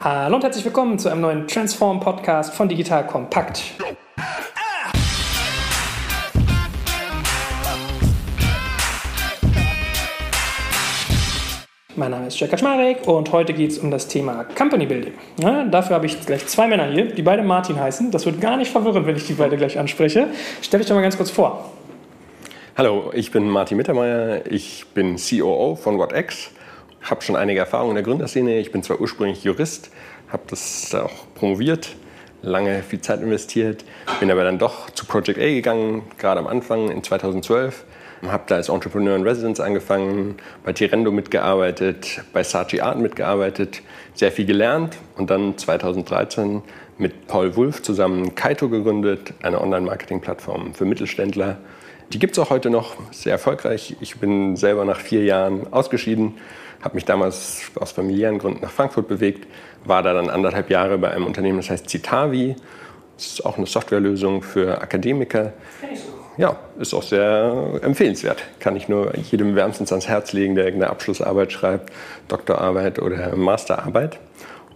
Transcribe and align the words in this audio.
Hallo 0.00 0.36
und 0.36 0.44
herzlich 0.44 0.64
willkommen 0.64 0.96
zu 1.00 1.08
einem 1.08 1.22
neuen 1.22 1.48
Transform 1.48 1.98
Podcast 1.98 2.54
von 2.54 2.68
Digital 2.68 3.04
Kompakt. 3.04 3.64
Mein 11.96 12.12
Name 12.12 12.28
ist 12.28 12.38
Jack 12.38 12.50
Kaczmarek 12.50 13.08
und 13.08 13.32
heute 13.32 13.52
geht 13.52 13.72
es 13.72 13.78
um 13.78 13.90
das 13.90 14.06
Thema 14.06 14.44
Company 14.44 14.86
Building. 14.86 15.14
Ja, 15.40 15.64
dafür 15.64 15.96
habe 15.96 16.06
ich 16.06 16.24
gleich 16.24 16.46
zwei 16.46 16.68
Männer 16.68 16.86
hier, 16.86 17.06
die 17.06 17.22
beide 17.22 17.42
Martin 17.42 17.80
heißen. 17.80 18.12
Das 18.12 18.24
wird 18.24 18.40
gar 18.40 18.56
nicht 18.56 18.70
verwirrend, 18.70 19.04
wenn 19.04 19.16
ich 19.16 19.26
die 19.26 19.32
beide 19.32 19.56
gleich 19.56 19.80
anspreche. 19.80 20.28
Stell 20.62 20.78
dich 20.78 20.88
doch 20.88 20.94
mal 20.94 21.02
ganz 21.02 21.16
kurz 21.16 21.32
vor. 21.32 21.72
Hallo, 22.76 23.10
ich 23.12 23.32
bin 23.32 23.48
Martin 23.48 23.76
Mittermeier. 23.76 24.46
Ich 24.48 24.86
bin 24.94 25.16
COO 25.16 25.74
von 25.74 25.98
WhatX. 25.98 26.52
Habe 27.02 27.22
schon 27.22 27.36
einige 27.36 27.60
Erfahrungen 27.60 27.90
in 27.90 27.94
der 27.96 28.04
Gründerszene. 28.04 28.58
Ich 28.58 28.72
bin 28.72 28.82
zwar 28.82 29.00
ursprünglich 29.00 29.44
Jurist, 29.44 29.90
habe 30.28 30.42
das 30.48 30.94
auch 30.94 31.32
promoviert, 31.34 31.96
lange 32.42 32.82
viel 32.82 33.00
Zeit 33.00 33.20
investiert, 33.20 33.84
bin 34.20 34.30
aber 34.30 34.44
dann 34.44 34.58
doch 34.58 34.90
zu 34.90 35.06
Project 35.06 35.38
A 35.38 35.46
gegangen, 35.46 36.02
gerade 36.18 36.40
am 36.40 36.46
Anfang 36.46 36.90
in 36.90 37.02
2012 37.02 37.84
habe 38.26 38.44
da 38.46 38.56
als 38.56 38.68
Entrepreneur 38.68 39.16
in 39.16 39.22
Residence 39.22 39.60
angefangen, 39.60 40.36
bei 40.64 40.72
Tirendo 40.72 41.10
mitgearbeitet, 41.10 42.22
bei 42.32 42.42
Saatchi 42.42 42.80
Art 42.80 42.98
mitgearbeitet, 42.98 43.82
sehr 44.14 44.32
viel 44.32 44.46
gelernt 44.46 44.96
und 45.16 45.30
dann 45.30 45.56
2013 45.56 46.62
mit 46.98 47.28
Paul 47.28 47.54
Wulff 47.54 47.82
zusammen 47.82 48.34
Kaito 48.34 48.68
gegründet, 48.68 49.32
eine 49.42 49.60
Online-Marketing-Plattform 49.60 50.74
für 50.74 50.84
Mittelständler. 50.84 51.58
Die 52.12 52.18
gibt 52.18 52.32
es 52.32 52.38
auch 52.38 52.50
heute 52.50 52.70
noch, 52.70 52.96
sehr 53.10 53.32
erfolgreich. 53.32 53.96
Ich 54.00 54.18
bin 54.18 54.56
selber 54.56 54.84
nach 54.84 55.00
vier 55.00 55.24
Jahren 55.24 55.72
ausgeschieden, 55.72 56.34
habe 56.82 56.94
mich 56.94 57.04
damals 57.04 57.70
aus 57.74 57.92
familiären 57.92 58.38
Gründen 58.38 58.60
nach 58.62 58.70
Frankfurt 58.70 59.08
bewegt, 59.08 59.46
war 59.84 60.02
da 60.02 60.14
dann 60.14 60.30
anderthalb 60.30 60.70
Jahre 60.70 60.98
bei 60.98 61.10
einem 61.10 61.26
Unternehmen, 61.26 61.58
das 61.58 61.70
heißt 61.70 61.88
Citavi. 61.88 62.56
Das 63.16 63.26
ist 63.26 63.44
auch 63.44 63.58
eine 63.58 63.66
Softwarelösung 63.66 64.42
für 64.42 64.80
Akademiker 64.80 65.52
ja, 66.38 66.56
ist 66.78 66.94
auch 66.94 67.02
sehr 67.02 67.80
empfehlenswert. 67.82 68.42
Kann 68.60 68.76
ich 68.76 68.88
nur 68.88 69.14
jedem 69.16 69.56
wärmstens 69.56 69.92
ans 69.92 70.08
Herz 70.08 70.32
legen, 70.32 70.54
der 70.54 70.64
irgendeine 70.64 70.92
Abschlussarbeit 70.92 71.52
schreibt, 71.52 71.92
Doktorarbeit 72.28 73.00
oder 73.00 73.34
Masterarbeit. 73.36 74.20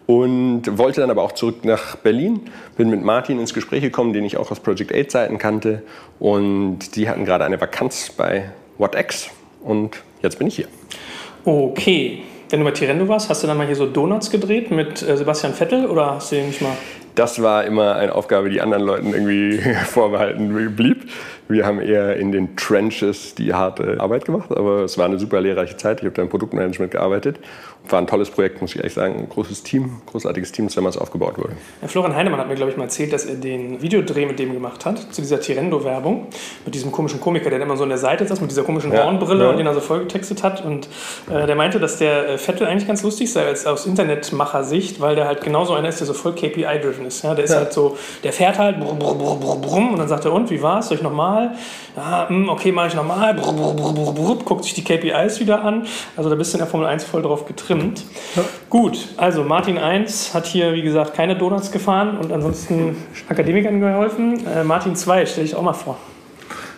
Und 0.07 0.79
wollte 0.79 1.01
dann 1.01 1.11
aber 1.11 1.23
auch 1.23 1.33
zurück 1.33 1.65
nach 1.65 1.97
Berlin. 1.97 2.41
Bin 2.77 2.91
mit 2.91 3.03
Martin 3.03 3.39
ins 3.39 3.55
Gespräch 3.55 3.83
gekommen, 3.83 4.13
den 4.13 4.25
ich 4.25 4.37
auch 4.37 4.51
aus 4.51 4.61
Project 4.61 4.95
8 4.95 5.11
Zeiten 5.11 5.39
kannte. 5.39 5.83
Und 6.19 6.97
die 6.97 7.09
hatten 7.09 7.25
gerade 7.25 7.45
eine 7.45 7.61
Vakanz 7.61 8.11
bei 8.17 8.51
WhatX. 8.79 9.31
Und 9.63 10.03
jetzt 10.23 10.39
bin 10.39 10.49
ich 10.49 10.57
hier. 10.57 10.67
Okay. 11.45 12.23
Wenn 12.51 12.61
du 12.61 12.67
bei 12.67 12.73
Tirendo 12.73 13.09
warst, 13.09 13.31
hast 13.31 13.43
du 13.43 13.47
dann 13.47 13.57
mal 13.57 13.67
hier 13.67 13.77
so 13.77 13.87
Donuts 13.87 14.31
gedreht 14.31 14.71
mit 14.71 15.01
äh, 15.01 15.17
Sebastian 15.17 15.55
Vettel 15.55 15.87
oder 15.87 16.17
hast 16.17 16.33
du 16.33 16.37
den 16.37 16.49
nicht 16.49 16.61
mal? 16.61 16.77
Das 17.15 17.43
war 17.43 17.65
immer 17.65 17.97
eine 17.97 18.15
Aufgabe, 18.15 18.51
die 18.51 18.61
anderen 18.61 18.85
Leuten 18.85 19.15
irgendwie 19.15 19.59
vorbehalten 19.87 20.75
blieb. 20.77 21.11
Wir 21.53 21.67
haben 21.67 21.81
eher 21.81 22.17
in 22.17 22.33
den 22.33 22.57
Trenches 22.57 23.35
die 23.35 23.53
harte 23.53 24.01
Arbeit 24.01 24.25
gemacht, 24.25 24.51
aber 24.51 24.85
es 24.85 24.97
war 24.97 25.05
eine 25.05 25.19
super 25.19 25.41
lehrreiche 25.41 25.77
Zeit. 25.77 26.01
Ich 26.01 26.07
habe 26.07 26.15
da 26.15 26.23
im 26.23 26.31
Produktmanagement 26.31 26.91
gearbeitet. 26.91 27.39
War 27.91 27.99
ein 27.99 28.07
tolles 28.07 28.31
Projekt, 28.31 28.61
muss 28.61 28.71
ich 28.71 28.77
ehrlich 28.77 28.95
sagen. 28.95 29.17
Ein 29.17 29.29
großes 29.29 29.65
Team, 29.65 30.01
großartiges 30.07 30.53
Team, 30.53 30.67
das 30.67 30.77
damals 30.77 30.97
aufgebaut 30.97 31.37
wurde. 31.37 31.55
Ja, 31.81 31.89
Florian 31.89 32.15
Heinemann 32.15 32.39
hat 32.39 32.49
mir, 32.49 32.55
glaube 32.55 32.71
ich, 32.71 32.77
mal 32.77 32.85
erzählt, 32.85 33.13
dass 33.13 33.25
er 33.25 33.35
den 33.35 33.83
Videodreh 33.83 34.25
mit 34.25 34.39
dem 34.39 34.53
gemacht 34.53 34.87
hat, 34.87 35.13
zu 35.13 35.21
dieser 35.21 35.41
Tirendo-Werbung, 35.41 36.29
mit 36.65 36.75
diesem 36.75 36.93
komischen 36.93 37.21
Komiker, 37.21 37.51
der 37.51 37.61
immer 37.61 37.77
so 37.77 37.83
an 37.83 37.89
der 37.89 37.99
Seite 37.99 38.25
saß, 38.25 38.41
mit 38.41 38.51
dieser 38.51 38.63
komischen 38.63 38.93
ja, 38.93 39.05
Hornbrille 39.05 39.45
ja. 39.45 39.51
und 39.51 39.59
den 39.59 39.67
er 39.67 39.75
so 39.75 39.81
vollgetextet 39.81 40.45
hat. 40.45 40.65
Und 40.65 40.89
äh, 41.29 41.47
der 41.47 41.57
meinte, 41.57 41.81
dass 41.81 41.99
der 41.99 42.31
äh, 42.31 42.39
Vettel 42.39 42.69
eigentlich 42.69 42.87
ganz 42.87 43.03
lustig 43.03 43.33
sei, 43.33 43.45
als 43.45 43.67
aus 43.67 43.85
Internetmacher-Sicht, 43.85 45.01
weil 45.01 45.17
der 45.17 45.27
halt 45.27 45.43
genauso 45.43 45.75
einer 45.75 45.89
ist, 45.89 45.99
der 45.99 46.07
so 46.07 46.15
voll 46.15 46.35
KPI-driven 46.35 47.05
ist. 47.05 47.25
Ja? 47.25 47.35
Der 47.35 47.45
ist 47.45 47.51
ja. 47.51 47.59
halt 47.59 47.73
so, 47.73 47.99
der 48.23 48.33
fährt 48.33 48.59
halt 48.59 48.79
brumm, 48.79 48.99
brumm, 49.01 49.19
brumm, 49.19 49.61
brumm, 49.61 49.93
und 49.93 49.99
dann 49.99 50.09
sagt 50.09 50.25
er, 50.25 50.33
und, 50.33 50.51
wie 50.51 50.63
war's? 50.63 50.89
Soll 50.89 50.99
ich 50.99 51.03
nochmal? 51.03 51.42
Ja, 51.97 52.29
hm, 52.29 52.49
okay, 52.49 52.73
mache 52.73 52.89
ich 52.89 52.95
nochmal. 52.95 53.35
Guckt 53.37 54.65
sich 54.65 54.75
die 54.75 54.85
KPIs 54.85 55.41
wieder 55.41 55.65
an. 55.65 55.87
Also 56.17 56.31
da 56.31 56.37
bist 56.37 56.53
du 56.53 56.59
in 56.59 56.61
der 56.61 56.69
Formel 56.69 56.87
1 56.87 57.05
voll 57.05 57.23
drauf 57.23 57.47
getrimmt. 57.47 58.05
Ja. 58.37 58.43
Gut, 58.71 59.09
also 59.17 59.45
Martin 59.45 59.79
1 59.79 60.35
hat 60.35 60.47
hier, 60.47 60.73
wie 60.75 60.83
gesagt, 60.83 61.15
keine 61.15 61.37
Donuts 61.37 61.71
gefahren 61.71 62.19
und 62.19 62.33
ansonsten 62.33 62.97
Akademikern 63.29 63.81
geholfen. 63.81 64.47
Äh, 64.47 64.65
Martin 64.65 64.97
2, 64.97 65.27
stelle 65.27 65.47
ich 65.47 65.55
auch 65.55 65.63
mal 65.63 65.73
vor. 65.73 65.99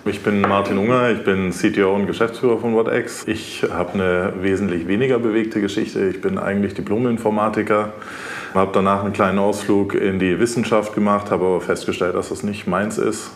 Ich 0.07 0.23
bin 0.23 0.43
Martin 0.43 0.77
Unger, 0.77 1.11
ich 1.13 1.25
bin 1.25 1.51
CTO 1.51 1.95
und 1.95 2.07
Geschäftsführer 2.07 2.59
von 2.59 2.75
WhatX. 2.75 3.27
Ich 3.27 3.65
habe 3.73 3.95
eine 3.95 4.35
wesentlich 4.43 4.87
weniger 4.87 5.19
bewegte 5.19 5.63
Geschichte. 5.63 6.07
Ich 6.09 6.21
bin 6.21 6.37
eigentlich 6.37 6.75
Diplom-Informatiker, 6.75 7.95
habe 8.53 8.71
danach 8.75 9.03
einen 9.03 9.15
kleinen 9.15 9.39
Ausflug 9.39 9.95
in 9.95 10.19
die 10.19 10.39
Wissenschaft 10.39 10.95
gemacht, 10.95 11.31
habe 11.31 11.47
aber 11.47 11.61
festgestellt, 11.63 12.15
dass 12.17 12.29
das 12.29 12.43
nicht 12.43 12.67
meins 12.67 12.99
ist 12.99 13.31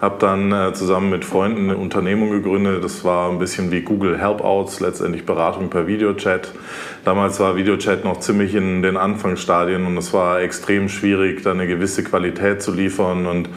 habe 0.00 0.16
dann 0.18 0.50
äh, 0.50 0.72
zusammen 0.72 1.10
mit 1.10 1.26
Freunden 1.26 1.68
eine 1.68 1.76
Unternehmung 1.76 2.30
gegründet. 2.30 2.82
Das 2.82 3.04
war 3.04 3.30
ein 3.30 3.38
bisschen 3.38 3.70
wie 3.70 3.82
Google 3.82 4.18
Helpouts, 4.18 4.80
letztendlich 4.80 5.26
Beratung 5.26 5.68
per 5.68 5.86
Videochat. 5.86 6.52
Damals 7.04 7.38
war 7.38 7.56
Videochat 7.56 8.04
noch 8.04 8.20
ziemlich 8.20 8.54
in 8.54 8.82
den 8.82 8.96
Anfangsstadien 8.96 9.86
und 9.86 9.96
es 9.98 10.14
war 10.14 10.40
extrem 10.40 10.88
schwierig, 10.88 11.42
da 11.42 11.50
eine 11.50 11.66
gewisse 11.66 12.02
Qualität 12.02 12.62
zu 12.62 12.72
liefern. 12.72 13.26
Und 13.26 13.50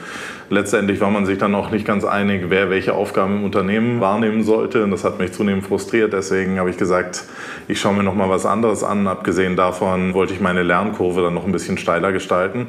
letztendlich 0.49 0.99
war 0.99 1.09
man 1.09 1.25
sich 1.25 1.37
dann 1.37 1.55
auch 1.55 1.71
nicht 1.71 1.85
ganz 1.85 2.03
einig, 2.03 2.45
wer 2.49 2.69
welche 2.69 2.93
Aufgaben 2.93 3.37
im 3.37 3.43
Unternehmen 3.45 4.01
wahrnehmen 4.01 4.43
sollte. 4.43 4.83
Und 4.83 4.91
das 4.91 5.05
hat 5.05 5.19
mich 5.19 5.31
zunehmend 5.31 5.65
frustriert. 5.65 6.11
Deswegen 6.11 6.59
habe 6.59 6.69
ich 6.69 6.77
gesagt, 6.77 7.23
ich 7.69 7.79
schaue 7.79 7.93
mir 7.93 8.03
noch 8.03 8.15
mal 8.15 8.29
was 8.29 8.45
anderes 8.45 8.83
an. 8.83 9.07
Abgesehen 9.07 9.55
davon 9.55 10.13
wollte 10.13 10.33
ich 10.33 10.41
meine 10.41 10.63
Lernkurve 10.63 11.21
dann 11.21 11.35
noch 11.35 11.45
ein 11.45 11.53
bisschen 11.53 11.77
steiler 11.77 12.11
gestalten 12.11 12.67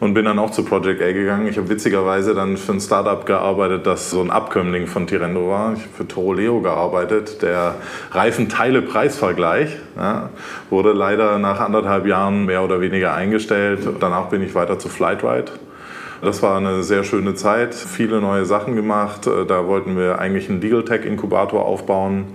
und 0.00 0.14
bin 0.14 0.24
dann 0.24 0.38
auch 0.38 0.50
zu 0.50 0.64
Project 0.64 1.02
A 1.02 1.12
gegangen. 1.12 1.46
Ich 1.46 1.58
habe 1.58 1.68
witzigerweise 1.68 2.34
dann 2.34 2.56
für 2.56 2.72
ein 2.72 2.80
Startup 2.80 3.24
gearbeitet, 3.24 3.86
das 3.86 4.10
so 4.10 4.20
ein 4.20 4.30
Abkömmling 4.30 4.86
von 4.86 5.06
Tirendo 5.06 5.50
war. 5.50 5.74
Ich 5.74 5.82
habe 5.82 5.92
für 5.94 6.08
Toro 6.08 6.32
Leo 6.32 6.60
gearbeitet. 6.60 7.42
Der 7.42 7.76
Reifenteile-Preisvergleich 8.12 9.76
ja, 9.96 10.30
wurde 10.70 10.92
leider 10.92 11.38
nach 11.38 11.60
anderthalb 11.60 12.06
Jahren 12.06 12.46
mehr 12.46 12.64
oder 12.64 12.80
weniger 12.80 13.14
eingestellt. 13.14 13.86
Danach 14.00 14.26
bin 14.26 14.42
ich 14.42 14.54
weiter 14.54 14.78
zu 14.78 14.88
Flightride. 14.88 15.52
Das 16.22 16.42
war 16.42 16.56
eine 16.56 16.82
sehr 16.82 17.04
schöne 17.04 17.34
Zeit, 17.34 17.74
viele 17.74 18.20
neue 18.20 18.44
Sachen 18.44 18.76
gemacht. 18.76 19.26
Da 19.26 19.66
wollten 19.66 19.96
wir 19.96 20.18
eigentlich 20.18 20.50
einen 20.50 20.60
Legal 20.60 20.84
Tech 20.84 21.06
Inkubator 21.06 21.64
aufbauen. 21.64 22.26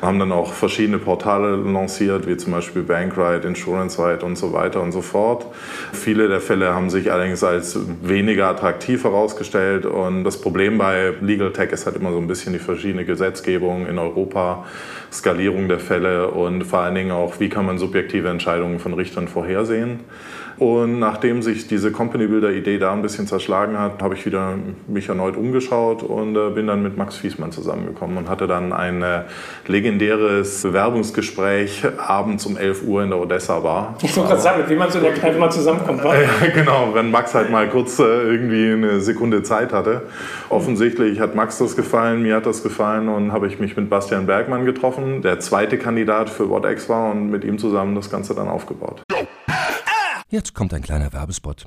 Haben 0.00 0.18
dann 0.18 0.32
auch 0.32 0.52
verschiedene 0.52 0.98
Portale 0.98 1.56
lanciert, 1.56 2.26
wie 2.26 2.36
zum 2.36 2.52
Beispiel 2.52 2.82
Bankride, 2.82 3.46
InsuranceRide 3.48 4.24
und 4.24 4.36
so 4.36 4.52
weiter 4.52 4.80
und 4.80 4.92
so 4.92 5.02
fort. 5.02 5.46
Viele 5.92 6.28
der 6.28 6.40
Fälle 6.40 6.74
haben 6.74 6.90
sich 6.90 7.10
allerdings 7.12 7.42
als 7.42 7.78
weniger 8.02 8.48
attraktiv 8.48 9.04
herausgestellt 9.04 9.86
und 9.86 10.24
das 10.24 10.40
Problem 10.40 10.78
bei 10.78 11.14
Legal 11.20 11.52
Tech 11.52 11.72
ist 11.72 11.86
halt 11.86 11.96
immer 11.96 12.12
so 12.12 12.18
ein 12.18 12.26
bisschen 12.26 12.52
die 12.52 12.58
verschiedene 12.58 13.04
Gesetzgebung 13.04 13.86
in 13.86 13.98
Europa, 13.98 14.64
Skalierung 15.12 15.68
der 15.68 15.80
Fälle 15.80 16.28
und 16.28 16.64
vor 16.64 16.80
allen 16.80 16.94
Dingen 16.94 17.10
auch, 17.10 17.40
wie 17.40 17.48
kann 17.48 17.66
man 17.66 17.78
subjektive 17.78 18.28
Entscheidungen 18.28 18.78
von 18.78 18.94
Richtern 18.94 19.28
vorhersehen. 19.28 20.00
Und 20.58 20.98
nachdem 20.98 21.40
sich 21.40 21.68
diese 21.68 21.92
Company 21.92 22.26
Builder 22.26 22.50
Idee 22.50 22.78
da 22.78 22.92
ein 22.92 23.00
bisschen 23.00 23.28
zerschlagen 23.28 23.78
hat, 23.78 24.02
habe 24.02 24.14
ich 24.14 24.26
wieder 24.26 24.58
mich 24.88 25.08
erneut 25.08 25.36
umgeschaut 25.36 26.02
und 26.02 26.36
äh, 26.36 26.50
bin 26.50 26.66
dann 26.66 26.82
mit 26.82 26.96
Max 26.96 27.16
Fiesmann 27.16 27.52
zusammengekommen 27.52 28.16
und 28.16 28.28
hatte 28.28 28.48
dann 28.48 28.72
ein 28.72 29.02
äh, 29.02 29.22
legendäres 29.88 30.62
Bewerbungsgespräch 30.62 31.82
abends 31.96 32.44
um 32.44 32.56
11 32.58 32.82
Uhr 32.84 33.02
in 33.02 33.10
der 33.10 33.18
Odessa 33.18 33.58
Bar. 33.60 33.94
Ich 34.02 34.14
wollte 34.16 34.30
gerade 34.30 34.42
sagen, 34.42 34.64
wie 34.68 34.74
man 34.74 34.90
so 34.90 34.98
in 34.98 35.04
der 35.04 35.14
Kneipe 35.14 35.38
mal 35.38 35.50
zusammenkommt. 35.50 36.04
War. 36.04 36.14
Ja, 36.18 36.48
genau, 36.52 36.94
wenn 36.94 37.10
Max 37.10 37.34
halt 37.34 37.50
mal 37.50 37.68
kurz 37.68 37.98
äh, 37.98 38.02
irgendwie 38.02 38.72
eine 38.72 39.00
Sekunde 39.00 39.42
Zeit 39.42 39.72
hatte. 39.72 40.02
Offensichtlich 40.48 41.20
hat 41.20 41.34
Max 41.34 41.58
das 41.58 41.76
gefallen, 41.76 42.22
mir 42.22 42.36
hat 42.36 42.46
das 42.46 42.62
gefallen 42.62 43.08
und 43.08 43.32
habe 43.32 43.46
ich 43.46 43.58
mich 43.58 43.76
mit 43.76 43.88
Bastian 43.88 44.26
Bergmann 44.26 44.64
getroffen, 44.64 45.22
der 45.22 45.40
zweite 45.40 45.78
Kandidat 45.78 46.28
für 46.28 46.50
WhatX 46.50 46.88
war 46.88 47.10
und 47.10 47.30
mit 47.30 47.44
ihm 47.44 47.58
zusammen 47.58 47.94
das 47.94 48.10
Ganze 48.10 48.34
dann 48.34 48.48
aufgebaut. 48.48 49.02
Jetzt 50.28 50.54
kommt 50.54 50.74
ein 50.74 50.82
kleiner 50.82 51.12
Werbespot. 51.12 51.66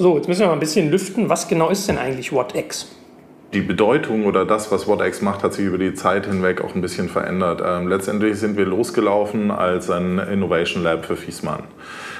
So, 0.00 0.16
jetzt 0.16 0.28
müssen 0.28 0.40
wir 0.40 0.46
mal 0.46 0.54
ein 0.54 0.60
bisschen 0.60 0.90
lüften. 0.90 1.28
Was 1.28 1.46
genau 1.46 1.68
ist 1.68 1.86
denn 1.86 1.98
eigentlich 1.98 2.32
WhatX? 2.32 2.86
die 3.52 3.60
Bedeutung 3.60 4.26
oder 4.26 4.46
das, 4.46 4.70
was 4.70 4.86
WhatX 4.86 5.22
macht, 5.22 5.42
hat 5.42 5.52
sich 5.52 5.66
über 5.66 5.76
die 5.76 5.92
Zeit 5.92 6.24
hinweg 6.24 6.62
auch 6.62 6.74
ein 6.74 6.80
bisschen 6.80 7.08
verändert. 7.08 7.60
Ähm, 7.62 7.88
letztendlich 7.88 8.38
sind 8.38 8.56
wir 8.56 8.64
losgelaufen 8.64 9.50
als 9.50 9.90
ein 9.90 10.20
Innovation 10.20 10.84
Lab 10.84 11.04
für 11.04 11.16
Fiesmann. 11.16 11.64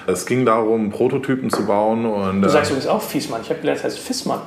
Es 0.07 0.27
ging 0.27 0.45
darum, 0.45 0.91
Prototypen 0.91 1.49
zu 1.49 1.65
bauen. 1.65 2.05
Und, 2.05 2.43
du 2.43 2.51
sagst 2.51 2.71
äh, 2.71 2.75
übrigens 2.75 2.91
auch 2.91 3.01
Fiesmann. 3.01 3.43
Ich 3.43 3.49
habe 3.49 3.61
gelernt, 3.61 3.79
das 3.79 3.85
heißt 3.85 3.99
Fissmann 4.01 4.41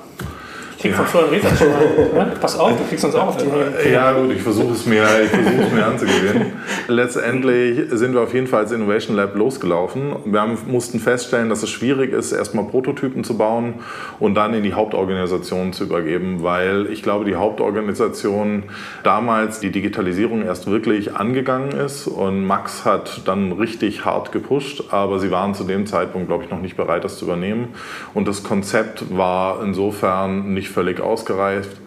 krieg 0.83 0.95
von 0.95 1.05
Florian 1.05 1.29
Ritter 1.29 1.55
schon 1.55 1.69
mal. 1.69 2.25
Ne? 2.25 2.31
Pass 2.39 2.59
auf, 2.59 2.77
du 2.77 2.83
kriegst 2.83 3.05
uns 3.05 3.15
auch 3.15 3.27
auf 3.27 3.37
die 3.37 3.45
Hände. 3.45 3.89
Ja, 3.89 4.11
gut, 4.11 4.31
ich 4.33 4.41
versuche 4.41 4.73
es 4.73 4.85
mir, 4.85 5.05
ich 5.23 5.71
mir 5.71 5.85
anzugewöhnen. 5.85 6.53
Letztendlich 6.87 7.89
sind 7.91 8.13
wir 8.13 8.21
auf 8.21 8.33
jeden 8.33 8.47
Fall 8.47 8.61
als 8.61 8.71
Innovation 8.71 9.15
Lab 9.15 9.35
losgelaufen. 9.35 10.15
Wir 10.25 10.41
haben, 10.41 10.57
mussten 10.67 10.99
feststellen, 10.99 11.49
dass 11.49 11.63
es 11.63 11.69
schwierig 11.69 12.11
ist, 12.11 12.33
erstmal 12.33 12.65
Prototypen 12.65 13.23
zu 13.23 13.37
bauen 13.37 13.75
und 14.19 14.35
dann 14.35 14.53
in 14.53 14.63
die 14.63 14.73
Hauptorganisation 14.73 15.71
zu 15.71 15.85
übergeben, 15.85 16.43
weil 16.43 16.87
ich 16.87 17.01
glaube, 17.01 17.23
die 17.23 17.35
Hauptorganisation 17.35 18.63
damals 19.03 19.61
die 19.61 19.71
Digitalisierung 19.71 20.43
erst 20.43 20.69
wirklich 20.69 21.15
angegangen 21.15 21.71
ist 21.71 22.07
und 22.07 22.45
Max 22.45 22.83
hat 22.83 23.21
dann 23.25 23.53
richtig 23.53 24.03
hart 24.03 24.33
gepusht, 24.33 24.83
aber 24.89 25.19
sie 25.19 25.31
waren 25.31 25.53
zu 25.53 25.63
dem 25.63 25.85
Zeitpunkt, 25.85 26.27
glaube 26.27 26.43
ich, 26.43 26.49
noch 26.49 26.61
nicht 26.61 26.75
bereit, 26.75 27.05
das 27.05 27.17
zu 27.17 27.25
übernehmen. 27.25 27.69
Und 28.13 28.27
das 28.27 28.43
Konzept 28.43 29.15
war 29.15 29.63
insofern 29.63 30.53
nicht 30.53 30.72
völlig 30.73 30.99
ausgereift. 30.99 31.77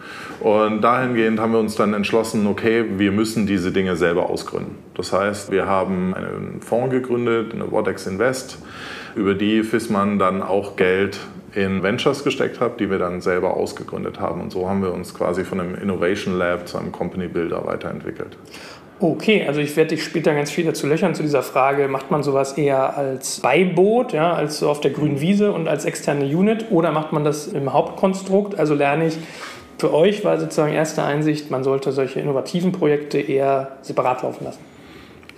Und 0.40 0.82
dahingehend 0.82 1.40
haben 1.40 1.52
wir 1.52 1.60
uns 1.60 1.76
dann 1.76 1.94
entschlossen, 1.94 2.46
okay, 2.46 2.84
wir 2.96 3.12
müssen 3.12 3.46
diese 3.46 3.72
Dinge 3.72 3.96
selber 3.96 4.30
ausgründen. 4.30 4.76
Das 4.94 5.12
heißt, 5.12 5.50
wir 5.50 5.66
haben 5.66 6.14
einen 6.14 6.60
Fonds 6.60 6.90
gegründet, 6.90 7.52
eine 7.54 7.66
Vortex 7.66 8.06
Invest, 8.06 8.58
über 9.14 9.34
die 9.34 9.62
Fissmann 9.62 10.18
dann 10.18 10.42
auch 10.42 10.76
Geld 10.76 11.18
in 11.54 11.82
Ventures 11.82 12.22
gesteckt 12.22 12.60
hat, 12.60 12.80
die 12.80 12.90
wir 12.90 12.98
dann 12.98 13.22
selber 13.22 13.54
ausgegründet 13.56 14.20
haben. 14.20 14.42
Und 14.42 14.52
so 14.52 14.68
haben 14.68 14.82
wir 14.82 14.92
uns 14.92 15.14
quasi 15.14 15.42
von 15.42 15.58
einem 15.58 15.74
Innovation 15.74 16.36
Lab 16.36 16.68
zu 16.68 16.76
einem 16.76 16.92
Company 16.92 17.28
Builder 17.28 17.64
weiterentwickelt. 17.64 18.36
Okay, 18.98 19.44
also 19.46 19.60
ich 19.60 19.76
werde 19.76 19.90
dich 19.90 20.04
später 20.04 20.34
ganz 20.34 20.50
viel 20.50 20.64
dazu 20.64 20.86
löchern 20.86 21.14
zu 21.14 21.22
dieser 21.22 21.42
Frage, 21.42 21.86
macht 21.86 22.10
man 22.10 22.22
sowas 22.22 22.54
eher 22.54 22.96
als 22.96 23.40
Beiboot, 23.40 24.14
ja, 24.14 24.32
als 24.32 24.58
so 24.58 24.70
auf 24.70 24.80
der 24.80 24.90
grünen 24.90 25.20
Wiese 25.20 25.52
und 25.52 25.68
als 25.68 25.84
externe 25.84 26.24
Unit 26.24 26.70
oder 26.70 26.92
macht 26.92 27.12
man 27.12 27.22
das 27.22 27.46
im 27.46 27.74
Hauptkonstrukt? 27.74 28.58
Also 28.58 28.74
lerne 28.74 29.08
ich, 29.08 29.18
für 29.76 29.92
euch 29.92 30.24
war 30.24 30.40
sozusagen 30.40 30.72
erste 30.72 31.02
Einsicht, 31.02 31.50
man 31.50 31.62
sollte 31.62 31.92
solche 31.92 32.20
innovativen 32.20 32.72
Projekte 32.72 33.18
eher 33.18 33.72
separat 33.82 34.22
laufen 34.22 34.44
lassen. 34.44 34.75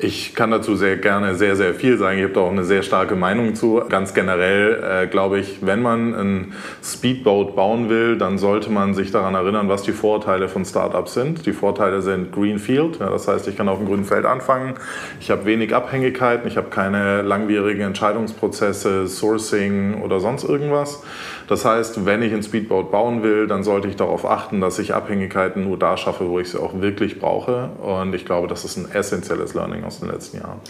Ich 0.00 0.36
kann 0.36 0.52
dazu 0.52 0.76
sehr 0.76 0.96
gerne 0.96 1.34
sehr, 1.34 1.56
sehr 1.56 1.74
viel 1.74 1.98
sagen. 1.98 2.18
Ich 2.18 2.22
habe 2.22 2.32
da 2.32 2.40
auch 2.42 2.52
eine 2.52 2.62
sehr 2.62 2.84
starke 2.84 3.16
Meinung 3.16 3.56
zu. 3.56 3.82
Ganz 3.88 4.14
generell 4.14 5.02
äh, 5.04 5.06
glaube 5.08 5.40
ich, 5.40 5.58
wenn 5.66 5.82
man 5.82 6.14
ein 6.14 6.52
Speedboat 6.84 7.56
bauen 7.56 7.88
will, 7.88 8.16
dann 8.16 8.38
sollte 8.38 8.70
man 8.70 8.94
sich 8.94 9.10
daran 9.10 9.34
erinnern, 9.34 9.68
was 9.68 9.82
die 9.82 9.90
Vorteile 9.90 10.48
von 10.48 10.64
Startups 10.64 11.14
sind. 11.14 11.46
Die 11.46 11.52
Vorteile 11.52 12.00
sind 12.00 12.30
Greenfield. 12.30 13.00
Ja, 13.00 13.10
das 13.10 13.26
heißt, 13.26 13.48
ich 13.48 13.56
kann 13.56 13.68
auf 13.68 13.78
dem 13.78 13.88
grünen 13.88 14.04
Feld 14.04 14.24
anfangen. 14.24 14.74
Ich 15.18 15.32
habe 15.32 15.44
wenig 15.46 15.74
Abhängigkeiten. 15.74 16.46
Ich 16.46 16.56
habe 16.56 16.70
keine 16.70 17.22
langwierigen 17.22 17.80
Entscheidungsprozesse, 17.80 19.08
Sourcing 19.08 20.00
oder 20.00 20.20
sonst 20.20 20.44
irgendwas. 20.44 21.02
Das 21.48 21.64
heißt, 21.64 22.04
wenn 22.04 22.20
ich 22.22 22.32
ein 22.34 22.42
Speedboat 22.42 22.90
bauen 22.90 23.22
will, 23.22 23.46
dann 23.46 23.64
sollte 23.64 23.88
ich 23.88 23.96
darauf 23.96 24.26
achten, 24.26 24.60
dass 24.60 24.78
ich 24.78 24.94
Abhängigkeiten 24.94 25.64
nur 25.64 25.78
da 25.78 25.96
schaffe, 25.96 26.28
wo 26.28 26.38
ich 26.38 26.50
sie 26.50 26.60
auch 26.60 26.80
wirklich 26.80 27.18
brauche. 27.18 27.70
Und 27.82 28.14
ich 28.14 28.26
glaube, 28.26 28.48
das 28.48 28.66
ist 28.66 28.76
ein 28.76 28.90
essentielles 28.92 29.54
Learning 29.54 29.82
aus 29.82 30.00
den 30.00 30.10
letzten 30.10 30.36
Jahren. 30.38 30.60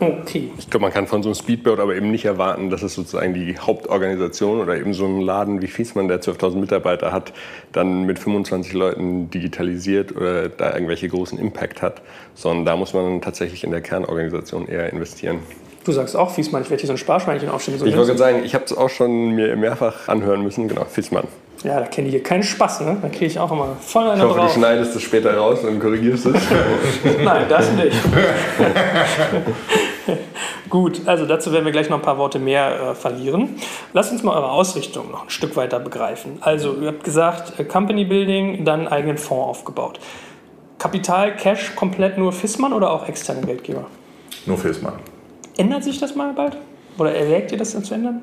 Okay. 0.00 0.52
Ich 0.56 0.70
glaube, 0.70 0.84
man 0.84 0.92
kann 0.92 1.08
von 1.08 1.24
so 1.24 1.30
einem 1.30 1.34
Speedboat 1.34 1.80
aber 1.80 1.96
eben 1.96 2.12
nicht 2.12 2.24
erwarten, 2.24 2.70
dass 2.70 2.82
es 2.84 2.94
sozusagen 2.94 3.34
die 3.34 3.58
Hauptorganisation 3.58 4.60
oder 4.60 4.76
eben 4.76 4.94
so 4.94 5.06
ein 5.06 5.20
Laden 5.20 5.60
wie 5.60 5.66
Fiesmann, 5.66 6.06
der 6.06 6.20
12.000 6.20 6.56
Mitarbeiter 6.58 7.10
hat, 7.10 7.32
dann 7.72 8.04
mit 8.04 8.20
25 8.20 8.72
Leuten 8.74 9.30
digitalisiert 9.30 10.14
oder 10.14 10.48
da 10.48 10.72
irgendwelche 10.72 11.08
großen 11.08 11.36
Impact 11.36 11.82
hat, 11.82 12.02
sondern 12.34 12.64
da 12.64 12.76
muss 12.76 12.94
man 12.94 13.20
tatsächlich 13.20 13.64
in 13.64 13.72
der 13.72 13.80
Kernorganisation 13.80 14.68
eher 14.68 14.92
investieren. 14.92 15.40
Du 15.88 15.94
sagst 15.94 16.14
auch 16.14 16.30
Fiesmann, 16.30 16.60
ich 16.60 16.68
werde 16.68 16.82
hier 16.82 16.86
so 16.86 16.92
ein 16.92 16.98
Sparschweinchen 16.98 17.48
aufstellen. 17.48 17.78
So 17.78 17.86
ich 17.86 17.96
wollte 17.96 18.14
sagen, 18.18 18.44
ich 18.44 18.54
habe 18.54 18.62
es 18.62 18.76
auch 18.76 18.90
schon 18.90 19.30
mir 19.30 19.56
mehrfach 19.56 20.06
anhören 20.06 20.42
müssen. 20.42 20.68
Genau, 20.68 20.84
Fiesmann. 20.84 21.24
Ja, 21.64 21.80
da 21.80 21.86
kenne 21.86 22.08
ich 22.08 22.12
hier 22.12 22.22
keinen 22.22 22.42
Spaß, 22.42 22.82
ne? 22.82 22.98
Da 23.00 23.08
kriege 23.08 23.24
ich 23.24 23.38
auch 23.38 23.50
immer 23.50 23.74
voll 23.80 24.06
eine 24.06 24.18
Ich 24.18 24.22
hoffe, 24.22 24.38
drauf. 24.38 24.52
du 24.52 24.60
schneidest 24.60 24.94
es 24.94 25.00
später 25.00 25.34
raus 25.34 25.64
und 25.64 25.80
korrigierst 25.80 26.26
es. 26.26 26.34
Nein, 27.24 27.46
das 27.48 27.72
nicht. 27.72 27.96
Gut, 30.68 31.00
also 31.06 31.24
dazu 31.24 31.54
werden 31.54 31.64
wir 31.64 31.72
gleich 31.72 31.88
noch 31.88 31.96
ein 31.96 32.02
paar 32.02 32.18
Worte 32.18 32.38
mehr 32.38 32.90
äh, 32.90 32.94
verlieren. 32.94 33.56
Lasst 33.94 34.12
uns 34.12 34.22
mal 34.22 34.36
eure 34.36 34.50
Ausrichtung 34.50 35.10
noch 35.10 35.22
ein 35.22 35.30
Stück 35.30 35.56
weiter 35.56 35.80
begreifen. 35.80 36.36
Also, 36.42 36.74
ihr 36.82 36.88
habt 36.88 37.02
gesagt, 37.02 37.58
äh, 37.58 37.64
Company 37.64 38.04
Building, 38.04 38.66
dann 38.66 38.80
einen 38.80 38.88
eigenen 38.88 39.16
Fonds 39.16 39.48
aufgebaut. 39.48 40.00
Kapital, 40.78 41.34
Cash 41.36 41.74
komplett 41.76 42.18
nur 42.18 42.34
Fissmann 42.34 42.74
oder 42.74 42.90
auch 42.90 43.08
externe 43.08 43.40
Geldgeber? 43.40 43.86
Nur 44.44 44.58
Fissmann. 44.58 44.92
Ändert 45.58 45.82
sich 45.84 45.98
das 45.98 46.14
mal 46.14 46.32
bald? 46.32 46.56
Oder 46.98 47.14
erwägt 47.14 47.52
ihr 47.52 47.58
das 47.58 47.72
dann 47.72 47.84
zu 47.84 47.92
ändern? 47.92 48.22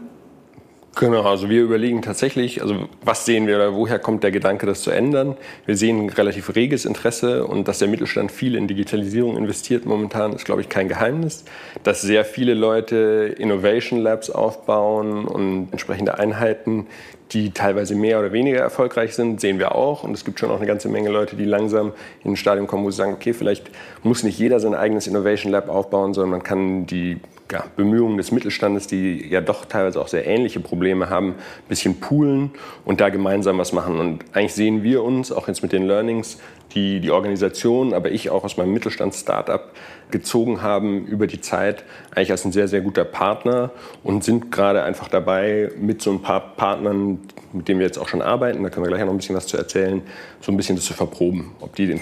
Genau, 0.97 1.23
also 1.23 1.49
wir 1.49 1.61
überlegen 1.61 2.01
tatsächlich, 2.01 2.61
also 2.61 2.87
was 3.03 3.25
sehen 3.25 3.47
wir 3.47 3.57
oder 3.57 3.75
woher 3.75 3.99
kommt 3.99 4.23
der 4.23 4.31
Gedanke, 4.31 4.65
das 4.65 4.81
zu 4.81 4.91
ändern? 4.91 5.35
Wir 5.65 5.75
sehen 5.75 6.09
relativ 6.09 6.55
reges 6.55 6.85
Interesse 6.85 7.45
und 7.45 7.67
dass 7.67 7.79
der 7.79 7.89
Mittelstand 7.89 8.31
viel 8.31 8.55
in 8.55 8.69
Digitalisierung 8.69 9.35
investiert 9.35 9.85
momentan, 9.85 10.31
ist 10.31 10.45
glaube 10.45 10.61
ich 10.61 10.69
kein 10.69 10.87
Geheimnis. 10.87 11.43
Dass 11.83 12.01
sehr 12.01 12.23
viele 12.23 12.53
Leute 12.53 13.35
Innovation 13.37 13.99
Labs 13.99 14.29
aufbauen 14.29 15.25
und 15.25 15.67
entsprechende 15.71 16.17
Einheiten, 16.17 16.87
die 17.31 17.51
teilweise 17.51 17.95
mehr 17.95 18.19
oder 18.19 18.31
weniger 18.31 18.59
erfolgreich 18.59 19.15
sind, 19.15 19.41
sehen 19.41 19.57
wir 19.59 19.73
auch. 19.73 20.03
Und 20.03 20.13
es 20.13 20.25
gibt 20.25 20.39
schon 20.39 20.51
auch 20.51 20.57
eine 20.57 20.67
ganze 20.67 20.89
Menge 20.89 21.09
Leute, 21.09 21.35
die 21.35 21.45
langsam 21.45 21.91
in 22.23 22.33
ein 22.33 22.35
Stadium 22.35 22.67
kommen, 22.67 22.83
wo 22.83 22.91
sie 22.91 22.97
sagen, 22.97 23.13
okay, 23.13 23.33
vielleicht 23.33 23.71
muss 24.03 24.23
nicht 24.23 24.37
jeder 24.37 24.59
sein 24.59 24.75
eigenes 24.75 25.07
Innovation 25.07 25.51
Lab 25.51 25.69
aufbauen, 25.69 26.13
sondern 26.13 26.31
man 26.31 26.43
kann 26.43 26.85
die 26.85 27.17
ja, 27.51 27.63
Bemühungen 27.75 28.17
des 28.17 28.31
Mittelstandes, 28.31 28.87
die 28.87 29.27
ja 29.29 29.41
doch 29.41 29.65
teilweise 29.65 30.01
auch 30.01 30.07
sehr 30.07 30.25
ähnliche 30.25 30.59
Probleme 30.59 31.09
haben, 31.09 31.29
ein 31.29 31.67
bisschen 31.67 31.99
poolen 31.99 32.51
und 32.85 33.01
da 33.01 33.09
gemeinsam 33.09 33.57
was 33.57 33.71
machen. 33.71 33.99
Und 33.99 34.25
eigentlich 34.33 34.53
sehen 34.53 34.83
wir 34.83 35.03
uns, 35.03 35.31
auch 35.31 35.47
jetzt 35.47 35.61
mit 35.61 35.71
den 35.71 35.83
Learnings, 35.83 36.39
die 36.73 36.99
die 36.99 37.11
Organisation, 37.11 37.93
aber 37.93 38.11
ich 38.11 38.29
auch 38.29 38.43
aus 38.43 38.57
meinem 38.57 38.73
Mittelstands-Startup 38.73 39.71
gezogen 40.11 40.61
haben 40.61 41.05
über 41.05 41.27
die 41.27 41.41
Zeit, 41.41 41.83
eigentlich 42.11 42.31
als 42.31 42.45
ein 42.45 42.51
sehr, 42.51 42.67
sehr 42.67 42.81
guter 42.81 43.03
Partner 43.03 43.71
und 44.03 44.23
sind 44.23 44.51
gerade 44.51 44.83
einfach 44.83 45.07
dabei, 45.07 45.71
mit 45.79 46.01
so 46.01 46.11
ein 46.11 46.21
paar 46.21 46.55
Partnern, 46.55 47.19
mit 47.53 47.67
denen 47.67 47.79
wir 47.79 47.87
jetzt 47.87 47.97
auch 47.97 48.07
schon 48.07 48.21
arbeiten, 48.21 48.63
da 48.63 48.69
können 48.69 48.85
wir 48.85 48.89
gleich 48.89 49.03
noch 49.03 49.11
ein 49.11 49.17
bisschen 49.17 49.35
was 49.35 49.47
zu 49.47 49.57
erzählen, 49.57 50.01
so 50.41 50.51
ein 50.51 50.57
bisschen 50.57 50.75
das 50.75 50.85
zu 50.85 50.93
verproben, 50.93 51.51
ob 51.59 51.75
die 51.75 51.93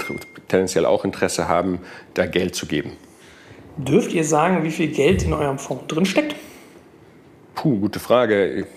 tendenziell 0.48 0.86
auch 0.86 1.06
Interesse 1.06 1.48
haben, 1.48 1.80
da 2.14 2.26
Geld 2.26 2.56
zu 2.56 2.66
geben. 2.66 2.92
Dürft 3.78 4.14
ihr 4.14 4.24
sagen, 4.24 4.64
wie 4.64 4.72
viel 4.72 4.90
Geld 4.90 5.24
in 5.24 5.34
eurem 5.34 5.58
Fonds 5.58 5.88
drin 5.88 6.06
steckt? 6.06 6.36
Puh, 7.56 7.80
gute 7.80 8.00
Frage. 8.00 8.68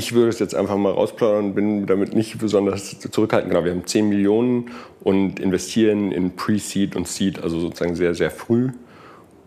Ich 0.00 0.14
würde 0.14 0.30
es 0.30 0.38
jetzt 0.38 0.54
einfach 0.54 0.78
mal 0.78 0.92
rausplaudern 0.92 1.44
und 1.44 1.54
bin 1.54 1.84
damit 1.84 2.14
nicht 2.14 2.38
besonders 2.38 2.98
zurückhaltend. 2.98 3.52
Genau, 3.52 3.66
wir 3.66 3.72
haben 3.72 3.86
10 3.86 4.08
Millionen 4.08 4.70
und 5.04 5.38
investieren 5.38 6.10
in 6.10 6.36
Pre-Seed 6.36 6.96
und 6.96 7.06
Seed, 7.06 7.42
also 7.42 7.60
sozusagen 7.60 7.94
sehr, 7.96 8.14
sehr 8.14 8.30
früh. 8.30 8.70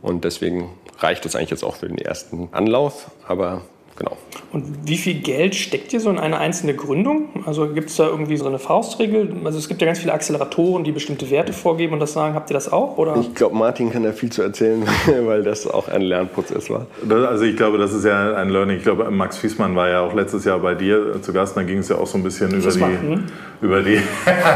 Und 0.04 0.26
deswegen 0.26 0.70
reicht 1.00 1.26
das 1.26 1.36
eigentlich 1.36 1.50
jetzt 1.50 1.64
auch 1.64 1.78
für 1.78 1.88
den 1.88 1.98
ersten 1.98 2.50
Anlauf. 2.52 3.10
Aber 3.28 3.64
Genau. 3.98 4.18
Und 4.52 4.88
wie 4.88 4.98
viel 4.98 5.16
Geld 5.16 5.56
steckt 5.56 5.94
ihr 5.94 6.00
so 6.00 6.12
in 6.12 6.20
eine 6.20 6.38
einzelne 6.38 6.76
Gründung? 6.76 7.30
Also 7.46 7.68
gibt 7.70 7.90
es 7.90 7.96
da 7.96 8.08
irgendwie 8.08 8.38
so 8.38 8.46
eine 8.46 8.60
Faustregel? 8.60 9.36
Also 9.44 9.58
es 9.58 9.68
gibt 9.68 9.82
ja 9.82 9.88
ganz 9.88 10.00
viele 10.00 10.14
Acceleratoren, 10.14 10.84
die 10.84 10.92
bestimmte 10.92 11.30
Werte 11.32 11.54
vorgeben 11.54 11.94
und 11.94 12.00
das 12.00 12.14
sagen. 12.14 12.36
Habt 12.36 12.52
ihr 12.52 12.54
das 12.54 12.72
auch? 12.72 12.98
Oder? 12.98 13.18
Ich 13.18 13.34
glaube, 13.34 13.56
Martin 13.56 13.92
kann 13.92 14.04
da 14.04 14.12
viel 14.12 14.32
zu 14.32 14.44
erzählen, 14.44 14.84
weil 15.26 15.42
das 15.42 15.66
auch 15.66 15.88
ein 15.88 16.02
Lernprozess 16.02 16.70
war. 16.70 16.86
Also 17.10 17.46
ich 17.46 17.58
glaube, 17.58 17.80
das 17.80 17.94
ist 17.94 18.06
ja 18.06 18.36
ein 18.36 18.50
Learning. 18.50 18.78
Ich 18.78 18.84
glaube, 18.84 19.10
Max 19.10 19.38
Fiesmann 19.38 19.76
war 19.76 19.90
ja 19.90 20.02
auch 20.02 20.14
letztes 20.14 20.46
Jahr 20.46 20.60
bei 20.60 20.76
dir 20.76 21.20
zu 21.22 21.34
Gast. 21.34 21.58
Da 21.58 21.64
ging 21.64 21.80
es 21.80 21.90
ja 21.90 21.98
auch 21.98 22.08
so 22.08 22.20
ein 22.20 22.24
bisschen 22.24 22.52
über 22.52 22.72
die, 22.72 23.20
über 23.62 23.82
die 23.82 24.00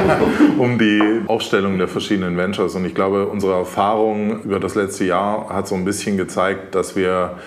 um 0.60 0.78
die 0.78 1.22
Aufstellung 1.28 1.80
der 1.80 1.88
verschiedenen 1.88 2.38
Ventures. 2.38 2.76
Und 2.76 2.86
ich 2.86 2.94
glaube, 2.94 3.26
unsere 3.26 3.54
Erfahrung 3.54 4.44
über 4.44 4.60
das 4.60 4.76
letzte 4.76 5.06
Jahr 5.06 5.50
hat 5.50 5.68
so 5.68 5.74
ein 5.74 5.86
bisschen 5.86 6.18
gezeigt, 6.18 6.76
dass 6.76 6.96
wir 6.96 7.38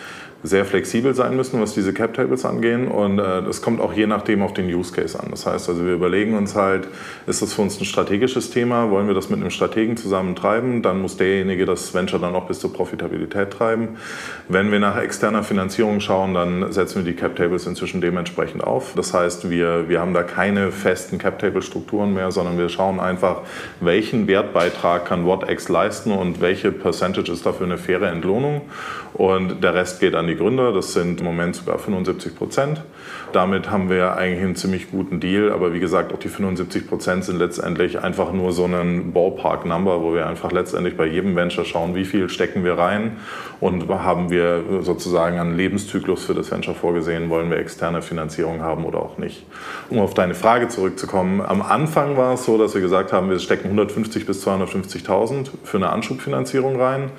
sehr 0.43 0.65
flexibel 0.65 1.15
sein 1.15 1.37
müssen, 1.37 1.61
was 1.61 1.75
diese 1.75 1.93
Cap 1.93 2.15
Tables 2.15 2.45
angehen. 2.45 2.89
Und 2.89 3.19
äh, 3.19 3.43
das 3.43 3.61
kommt 3.61 3.81
auch 3.81 3.93
je 3.93 4.07
nachdem 4.07 4.43
auf 4.43 4.55
den 4.55 4.73
Use 4.73 4.93
Case 4.93 5.19
an. 5.19 5.29
Das 5.31 5.47
heißt 5.47 5.69
also, 5.69 5.85
wir 5.85 5.93
überlegen 5.93 6.37
uns 6.37 6.55
halt, 6.55 6.89
ist 7.27 7.43
das 7.43 7.53
für 7.53 7.63
uns 7.63 7.79
ein 7.79 7.85
strategisches 7.85 8.51
Thema? 8.51 8.91
Wollen 8.91 9.07
wir 9.07 9.15
das 9.15 9.29
mit 9.29 9.41
einem 9.41 9.51
Strategen 9.51 9.97
zusammen 9.97 10.35
treiben? 10.35 10.83
Dann 10.83 11.01
muss 11.03 11.17
derjenige 11.17 11.67
das 11.67 11.93
Venture 11.93 12.19
dann 12.19 12.35
auch 12.35 12.47
bis 12.47 12.61
zur 12.61 12.73
Profitabilität 12.73 13.51
treiben. 13.51 13.97
Wenn 14.49 14.73
wir 14.73 14.79
nach 14.79 14.97
externer 14.97 15.43
Finanzierung 15.43 16.01
schauen, 16.01 16.35
dann 16.35 16.73
setzen 16.73 17.05
wir 17.05 17.13
die 17.13 17.19
Cap 17.19 17.37
Tables 17.37 17.67
inzwischen 17.67 18.01
dementsprechend 18.01 18.65
auf. 18.65 18.95
Das 18.97 19.13
heißt, 19.13 19.51
wir, 19.51 19.89
wir 19.89 20.01
haben 20.01 20.15
da 20.15 20.23
keine 20.23 20.73
festen 20.73 21.19
Cap 21.19 21.39
Table 21.39 21.63
Strukturen 21.63 22.15
mehr, 22.15 22.33
sondern 22.33 22.57
wir 22.57 22.69
schauen 22.71 22.99
einfach, 22.99 23.43
welchen 23.81 24.27
Wertbeitrag 24.27 25.05
kann 25.05 25.27
WhatX 25.27 25.69
leisten 25.69 26.13
und 26.13 26.41
welche 26.41 26.73
Percentage 26.73 27.31
ist 27.31 27.45
dafür 27.45 27.67
eine 27.67 27.77
faire 27.77 28.11
Entlohnung. 28.11 28.63
Und 29.15 29.63
der 29.63 29.75
Rest 29.75 30.01
geht 30.01 30.15
an 30.15 30.27
die 30.27 30.37
Gründer. 30.37 30.73
Das 30.73 30.93
sind 30.93 31.21
im 31.21 31.27
Moment 31.27 31.57
sogar 31.57 31.79
75 31.79 32.37
Prozent. 32.37 32.83
Damit 33.33 33.71
haben 33.71 33.91
wir 33.91 34.17
eigentlich 34.17 34.45
einen 34.45 34.57
ziemlich 34.57 34.91
guten 34.91 35.21
Deal. 35.21 35.53
Aber 35.53 35.73
wie 35.73 35.81
gesagt, 35.81 36.13
auch 36.13 36.19
die 36.19 36.29
75 36.29 36.89
Prozent 36.89 37.25
sind 37.25 37.39
letztendlich 37.39 38.01
einfach 38.03 38.33
nur 38.33 38.53
so 38.53 38.65
ein 38.65 39.13
Ballpark-Number, 39.13 40.03
wo 40.03 40.15
wir 40.15 40.27
einfach 40.27 40.53
letztendlich 40.53 40.97
bei 40.97 41.07
jedem 41.07 41.37
Venture 41.37 41.65
schauen, 41.65 41.95
wie 41.95 42.05
viel 42.05 42.29
stecken 42.29 42.65
wir 42.65 42.79
rein 42.79 43.17
und 43.61 43.89
haben 43.89 44.31
wir 44.31 44.65
sozusagen 44.81 45.39
einen 45.39 45.57
Lebenszyklus 45.57 46.25
für 46.25 46.35
das 46.35 46.51
Venture 46.51 46.75
vorgesehen, 46.75 47.29
wollen 47.29 47.51
wir 47.51 47.59
externe 47.59 48.03
Finanzierung 48.03 48.63
haben 48.63 48.85
oder 48.85 49.01
auch 49.01 49.19
nicht. 49.19 49.45
Um 49.91 49.99
auf 49.99 50.15
deine 50.15 50.35
Frage 50.35 50.69
zurückzukommen, 50.69 51.41
am 51.41 51.61
Anfang 51.63 52.17
war 52.17 52.35
es 52.35 52.45
so, 52.45 52.57
dass 52.57 52.75
wir 52.75 52.81
gesagt 52.81 53.13
haben, 53.13 53.29
wir 53.29 53.39
stecken 53.39 53.65
150 53.65 54.27
bis 54.27 54.47
250.000 54.47 55.49
für 55.63 55.77
eine 55.77 55.91
Anschubfinanzierung 55.91 56.81
rein. 56.81 57.11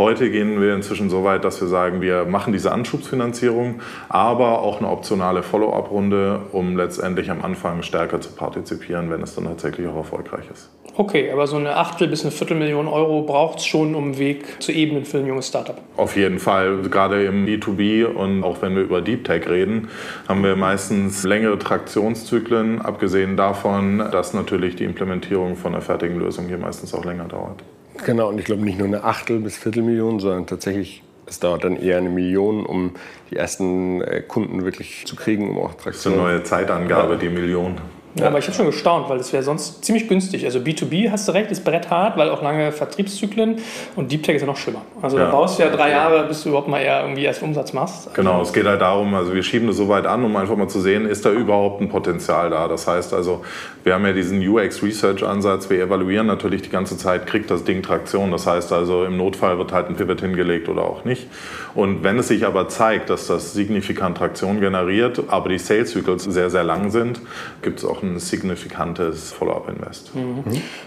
Heute 0.00 0.30
gehen 0.30 0.62
wir 0.62 0.74
inzwischen 0.74 1.10
so 1.10 1.24
weit, 1.24 1.44
dass 1.44 1.60
wir 1.60 1.68
sagen, 1.68 2.00
wir 2.00 2.24
machen 2.24 2.54
diese 2.54 2.72
Anschubsfinanzierung, 2.72 3.82
aber 4.08 4.62
auch 4.62 4.78
eine 4.78 4.88
optionale 4.88 5.42
Follow-up-Runde, 5.42 6.40
um 6.52 6.74
letztendlich 6.74 7.30
am 7.30 7.42
Anfang 7.42 7.82
stärker 7.82 8.18
zu 8.18 8.30
partizipieren, 8.30 9.10
wenn 9.10 9.20
es 9.20 9.34
dann 9.34 9.44
tatsächlich 9.44 9.86
auch 9.86 9.96
erfolgreich 9.96 10.46
ist. 10.50 10.70
Okay, 10.96 11.30
aber 11.30 11.46
so 11.46 11.56
eine 11.56 11.76
Achtel 11.76 12.08
bis 12.08 12.22
eine 12.22 12.30
Viertelmillion 12.30 12.88
Euro 12.88 13.24
braucht 13.24 13.58
es 13.58 13.66
schon, 13.66 13.94
um 13.94 14.04
einen 14.04 14.18
Weg 14.18 14.62
zu 14.62 14.72
ebnen 14.72 15.04
für 15.04 15.18
ein 15.18 15.26
junges 15.26 15.48
Startup. 15.48 15.76
Auf 15.98 16.16
jeden 16.16 16.38
Fall. 16.38 16.78
Gerade 16.90 17.22
im 17.24 17.44
B2B 17.44 18.06
und 18.06 18.42
auch 18.42 18.62
wenn 18.62 18.76
wir 18.76 18.82
über 18.82 19.02
Deep 19.02 19.24
Tech 19.24 19.50
reden, 19.50 19.88
haben 20.26 20.42
wir 20.42 20.56
meistens 20.56 21.24
längere 21.24 21.58
Traktionszyklen, 21.58 22.80
abgesehen 22.80 23.36
davon, 23.36 23.98
dass 23.98 24.32
natürlich 24.32 24.76
die 24.76 24.84
Implementierung 24.84 25.56
von 25.56 25.74
einer 25.74 25.82
fertigen 25.82 26.18
Lösung 26.18 26.46
hier 26.46 26.56
meistens 26.56 26.94
auch 26.94 27.04
länger 27.04 27.24
dauert. 27.24 27.62
Genau, 28.04 28.28
und 28.28 28.38
ich 28.38 28.44
glaube 28.44 28.62
nicht 28.62 28.78
nur 28.78 28.86
eine 28.86 29.04
Achtel 29.04 29.40
bis 29.40 29.56
Viertelmillion, 29.56 30.20
sondern 30.20 30.46
tatsächlich 30.46 31.02
es 31.26 31.38
dauert 31.38 31.62
dann 31.62 31.76
eher 31.76 31.98
eine 31.98 32.08
Million, 32.08 32.66
um 32.66 32.94
die 33.30 33.36
ersten 33.36 34.00
äh, 34.02 34.20
Kunden 34.20 34.64
wirklich 34.64 35.06
zu 35.06 35.14
kriegen, 35.14 35.48
um 35.48 35.58
auch 35.58 35.74
Traktion. 35.74 35.92
Das 35.92 35.98
ist 35.98 36.06
eine 36.06 36.16
neue 36.16 36.42
Zeitangabe, 36.42 37.16
die 37.16 37.28
Million. 37.28 37.76
Ja, 38.16 38.26
aber 38.26 38.38
ich 38.38 38.46
habe 38.46 38.56
schon 38.56 38.66
gestaunt, 38.66 39.08
weil 39.08 39.18
das 39.18 39.32
wäre 39.32 39.42
sonst 39.42 39.84
ziemlich 39.84 40.08
günstig. 40.08 40.44
Also 40.44 40.58
B2B, 40.58 41.10
hast 41.10 41.28
du 41.28 41.32
recht, 41.32 41.50
ist 41.50 41.64
bretthart, 41.64 42.16
weil 42.16 42.30
auch 42.30 42.42
lange 42.42 42.72
Vertriebszyklen 42.72 43.58
und 43.94 44.10
Deep 44.10 44.24
Tech 44.24 44.34
ist 44.34 44.42
ja 44.42 44.46
noch 44.46 44.56
schlimmer. 44.56 44.82
Also 45.00 45.16
ja. 45.16 45.26
du 45.26 45.30
brauchst 45.30 45.60
ja 45.60 45.68
drei 45.68 45.90
Jahre, 45.90 46.24
bis 46.26 46.42
du 46.42 46.48
überhaupt 46.48 46.68
mal 46.68 46.80
eher 46.80 47.02
irgendwie 47.02 47.22
erst 47.22 47.42
Umsatz 47.42 47.72
machst. 47.72 48.12
Genau, 48.14 48.42
es 48.42 48.52
geht 48.52 48.66
halt 48.66 48.80
darum, 48.80 49.14
also 49.14 49.32
wir 49.32 49.42
schieben 49.44 49.68
das 49.68 49.76
so 49.76 49.88
weit 49.88 50.06
an, 50.06 50.24
um 50.24 50.34
einfach 50.34 50.56
mal 50.56 50.68
zu 50.68 50.80
sehen, 50.80 51.06
ist 51.06 51.24
da 51.24 51.30
überhaupt 51.30 51.80
ein 51.80 51.88
Potenzial 51.88 52.50
da. 52.50 52.66
Das 52.66 52.88
heißt 52.88 53.14
also, 53.14 53.42
wir 53.84 53.94
haben 53.94 54.04
ja 54.04 54.12
diesen 54.12 54.46
UX-Research-Ansatz, 54.46 55.70
wir 55.70 55.80
evaluieren 55.80 56.26
natürlich 56.26 56.62
die 56.62 56.70
ganze 56.70 56.96
Zeit, 56.98 57.26
kriegt 57.26 57.50
das 57.50 57.62
Ding 57.62 57.82
Traktion. 57.82 58.32
Das 58.32 58.46
heißt 58.46 58.72
also, 58.72 59.04
im 59.04 59.16
Notfall 59.16 59.58
wird 59.58 59.72
halt 59.72 59.88
ein 59.88 59.94
Pivot 59.94 60.20
hingelegt 60.20 60.68
oder 60.68 60.82
auch 60.82 61.04
nicht. 61.04 61.28
Und 61.74 62.02
wenn 62.02 62.18
es 62.18 62.28
sich 62.28 62.44
aber 62.44 62.68
zeigt, 62.68 63.10
dass 63.10 63.28
das 63.28 63.52
signifikant 63.52 64.18
Traktion 64.18 64.60
generiert, 64.60 65.22
aber 65.28 65.48
die 65.48 65.58
Sales-Cycles 65.58 66.24
sehr, 66.24 66.50
sehr 66.50 66.64
lang 66.64 66.90
sind, 66.90 67.20
gibt 67.62 67.78
es 67.78 67.84
auch 67.84 67.99
auch 68.00 68.02
ein 68.02 68.18
signifikantes 68.18 69.32
Follow-up-Invest. 69.32 70.14
Mhm. 70.14 70.42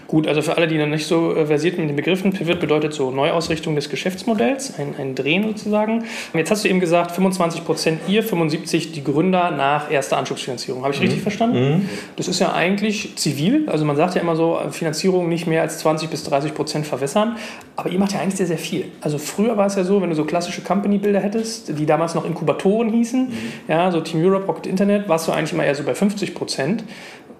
Gut, 0.06 0.26
also 0.26 0.42
für 0.42 0.56
alle, 0.56 0.66
die 0.66 0.78
noch 0.78 0.86
nicht 0.86 1.06
so 1.06 1.34
äh, 1.34 1.46
versiert 1.46 1.78
mit 1.78 1.88
den 1.88 1.96
Begriffen, 1.96 2.32
Pivot 2.32 2.60
bedeutet 2.60 2.92
so 2.92 3.10
Neuausrichtung 3.10 3.74
des 3.74 3.88
Geschäftsmodells, 3.88 4.78
ein, 4.78 4.94
ein 4.98 5.14
Drehen 5.14 5.44
sozusagen. 5.44 6.04
Jetzt 6.32 6.50
hast 6.50 6.64
du 6.64 6.68
eben 6.68 6.80
gesagt, 6.80 7.12
25 7.12 7.64
Prozent 7.64 8.00
ihr, 8.08 8.22
75 8.22 8.92
die 8.92 9.04
Gründer 9.04 9.50
nach 9.50 9.90
erster 9.90 10.16
Anschubsfinanzierung. 10.16 10.82
Habe 10.82 10.92
ich 10.92 11.00
mhm. 11.00 11.06
richtig 11.06 11.22
verstanden? 11.22 11.70
Mhm. 11.70 11.88
Das 12.16 12.28
ist 12.28 12.40
ja 12.40 12.52
eigentlich 12.52 13.16
zivil. 13.16 13.68
Also 13.68 13.84
man 13.84 13.96
sagt 13.96 14.14
ja 14.14 14.20
immer 14.20 14.36
so, 14.36 14.58
Finanzierung 14.70 15.28
nicht 15.28 15.46
mehr 15.46 15.62
als 15.62 15.78
20 15.78 16.10
bis 16.10 16.24
30 16.24 16.54
Prozent 16.54 16.86
verwässern. 16.86 17.36
Aber 17.76 17.90
ihr 17.90 17.98
macht 17.98 18.12
ja 18.12 18.20
eigentlich 18.20 18.36
sehr, 18.36 18.46
sehr 18.46 18.58
viel. 18.58 18.86
Also 19.00 19.18
früher 19.18 19.56
war 19.56 19.66
es 19.66 19.74
ja 19.74 19.82
so, 19.82 20.00
wenn 20.00 20.10
du 20.10 20.14
so 20.14 20.24
klassische 20.24 20.62
Company-Bilder 20.62 21.18
hättest, 21.18 21.76
die 21.76 21.86
damals 21.86 22.14
noch 22.14 22.24
Inkubatoren 22.24 22.90
hießen, 22.90 23.26
mhm. 23.26 23.32
ja, 23.66 23.90
so 23.90 24.00
Team 24.00 24.24
Europe, 24.24 24.46
Rocket 24.46 24.66
Internet, 24.66 25.08
warst 25.08 25.26
du 25.26 25.32
eigentlich 25.32 25.52
immer 25.52 25.64
eher 25.64 25.74
so 25.74 25.82
bei 25.82 25.94
50 25.94 26.34
Prozent. 26.34 26.84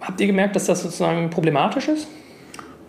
Habt 0.05 0.21
ihr 0.21 0.27
gemerkt, 0.27 0.55
dass 0.55 0.67
das 0.67 0.83
sozusagen 0.83 1.31
problematisch 1.31 1.89
ist? 1.89 2.09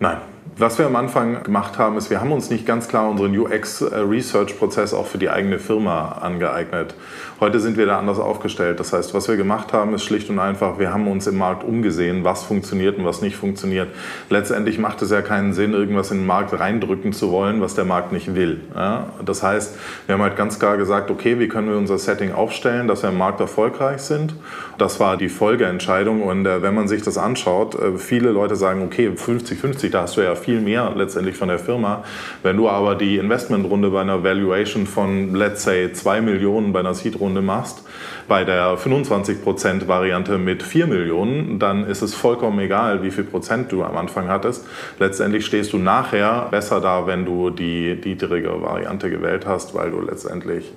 Nein. 0.00 0.18
Was 0.58 0.78
wir 0.78 0.86
am 0.86 0.96
Anfang 0.96 1.42
gemacht 1.42 1.76
haben, 1.76 1.98
ist, 1.98 2.08
wir 2.08 2.20
haben 2.20 2.32
uns 2.32 2.48
nicht 2.48 2.64
ganz 2.64 2.88
klar 2.88 3.10
unseren 3.10 3.36
UX-Research-Prozess 3.36 4.94
auch 4.94 5.06
für 5.06 5.18
die 5.18 5.28
eigene 5.28 5.58
Firma 5.58 6.12
angeeignet. 6.12 6.94
Heute 7.38 7.60
sind 7.60 7.76
wir 7.76 7.84
da 7.84 7.98
anders 7.98 8.18
aufgestellt. 8.18 8.80
Das 8.80 8.94
heißt, 8.94 9.12
was 9.12 9.28
wir 9.28 9.36
gemacht 9.36 9.74
haben, 9.74 9.92
ist 9.92 10.04
schlicht 10.04 10.30
und 10.30 10.38
einfach, 10.38 10.78
wir 10.78 10.90
haben 10.90 11.06
uns 11.06 11.26
im 11.26 11.36
Markt 11.36 11.64
umgesehen, 11.64 12.24
was 12.24 12.44
funktioniert 12.44 12.96
und 12.96 13.04
was 13.04 13.20
nicht 13.20 13.36
funktioniert. 13.36 13.88
Letztendlich 14.30 14.78
macht 14.78 15.02
es 15.02 15.10
ja 15.10 15.20
keinen 15.20 15.52
Sinn, 15.52 15.74
irgendwas 15.74 16.10
in 16.10 16.20
den 16.20 16.26
Markt 16.26 16.58
reindrücken 16.58 17.12
zu 17.12 17.30
wollen, 17.30 17.60
was 17.60 17.74
der 17.74 17.84
Markt 17.84 18.10
nicht 18.10 18.34
will. 18.34 18.62
Ja? 18.74 19.10
Das 19.22 19.42
heißt, 19.42 19.76
wir 20.06 20.14
haben 20.14 20.22
halt 20.22 20.36
ganz 20.36 20.58
klar 20.58 20.78
gesagt, 20.78 21.10
okay, 21.10 21.38
wie 21.38 21.46
können 21.46 21.68
wir 21.68 21.76
unser 21.76 21.98
Setting 21.98 22.32
aufstellen, 22.32 22.88
dass 22.88 23.02
wir 23.02 23.10
im 23.10 23.18
Markt 23.18 23.40
erfolgreich 23.40 24.00
sind. 24.00 24.34
Das 24.78 24.98
war 24.98 25.18
die 25.18 25.28
Folgeentscheidung. 25.28 26.22
Und 26.22 26.46
äh, 26.46 26.62
wenn 26.62 26.74
man 26.74 26.88
sich 26.88 27.02
das 27.02 27.18
anschaut, 27.18 27.74
äh, 27.74 27.98
viele 27.98 28.30
Leute 28.30 28.56
sagen, 28.56 28.82
okay, 28.82 29.10
50-50, 29.10 29.90
da 29.90 30.02
hast 30.02 30.16
du 30.16 30.22
ja 30.22 30.36
viel 30.36 30.62
mehr 30.62 30.90
letztendlich 30.96 31.36
von 31.36 31.48
der 31.48 31.58
Firma. 31.58 32.02
Wenn 32.42 32.56
du 32.56 32.70
aber 32.70 32.94
die 32.94 33.18
Investmentrunde 33.18 33.90
bei 33.90 34.00
einer 34.00 34.24
Valuation 34.24 34.86
von, 34.86 35.34
let's 35.34 35.64
say, 35.64 35.92
2 35.92 36.22
Millionen 36.22 36.72
bei 36.72 36.80
einer 36.80 36.94
Seed-Runde 36.94 37.25
machst, 37.34 37.82
bei 38.28 38.44
der 38.44 38.76
25% 38.76 39.86
Variante 39.86 40.38
mit 40.38 40.62
4 40.62 40.86
Millionen, 40.86 41.58
dann 41.58 41.86
ist 41.86 42.02
es 42.02 42.14
vollkommen 42.14 42.58
egal, 42.58 43.02
wie 43.02 43.10
viel 43.10 43.24
Prozent 43.24 43.70
du 43.72 43.84
am 43.84 43.96
Anfang 43.96 44.28
hattest. 44.28 44.66
Letztendlich 44.98 45.46
stehst 45.46 45.72
du 45.72 45.78
nachher 45.78 46.48
besser 46.50 46.80
da, 46.80 47.06
wenn 47.06 47.24
du 47.24 47.50
die 47.50 47.98
niedrige 48.04 48.62
Variante 48.62 49.10
gewählt 49.10 49.46
hast, 49.46 49.74
weil 49.74 49.90
du 49.90 50.00
letztendlich 50.00 50.72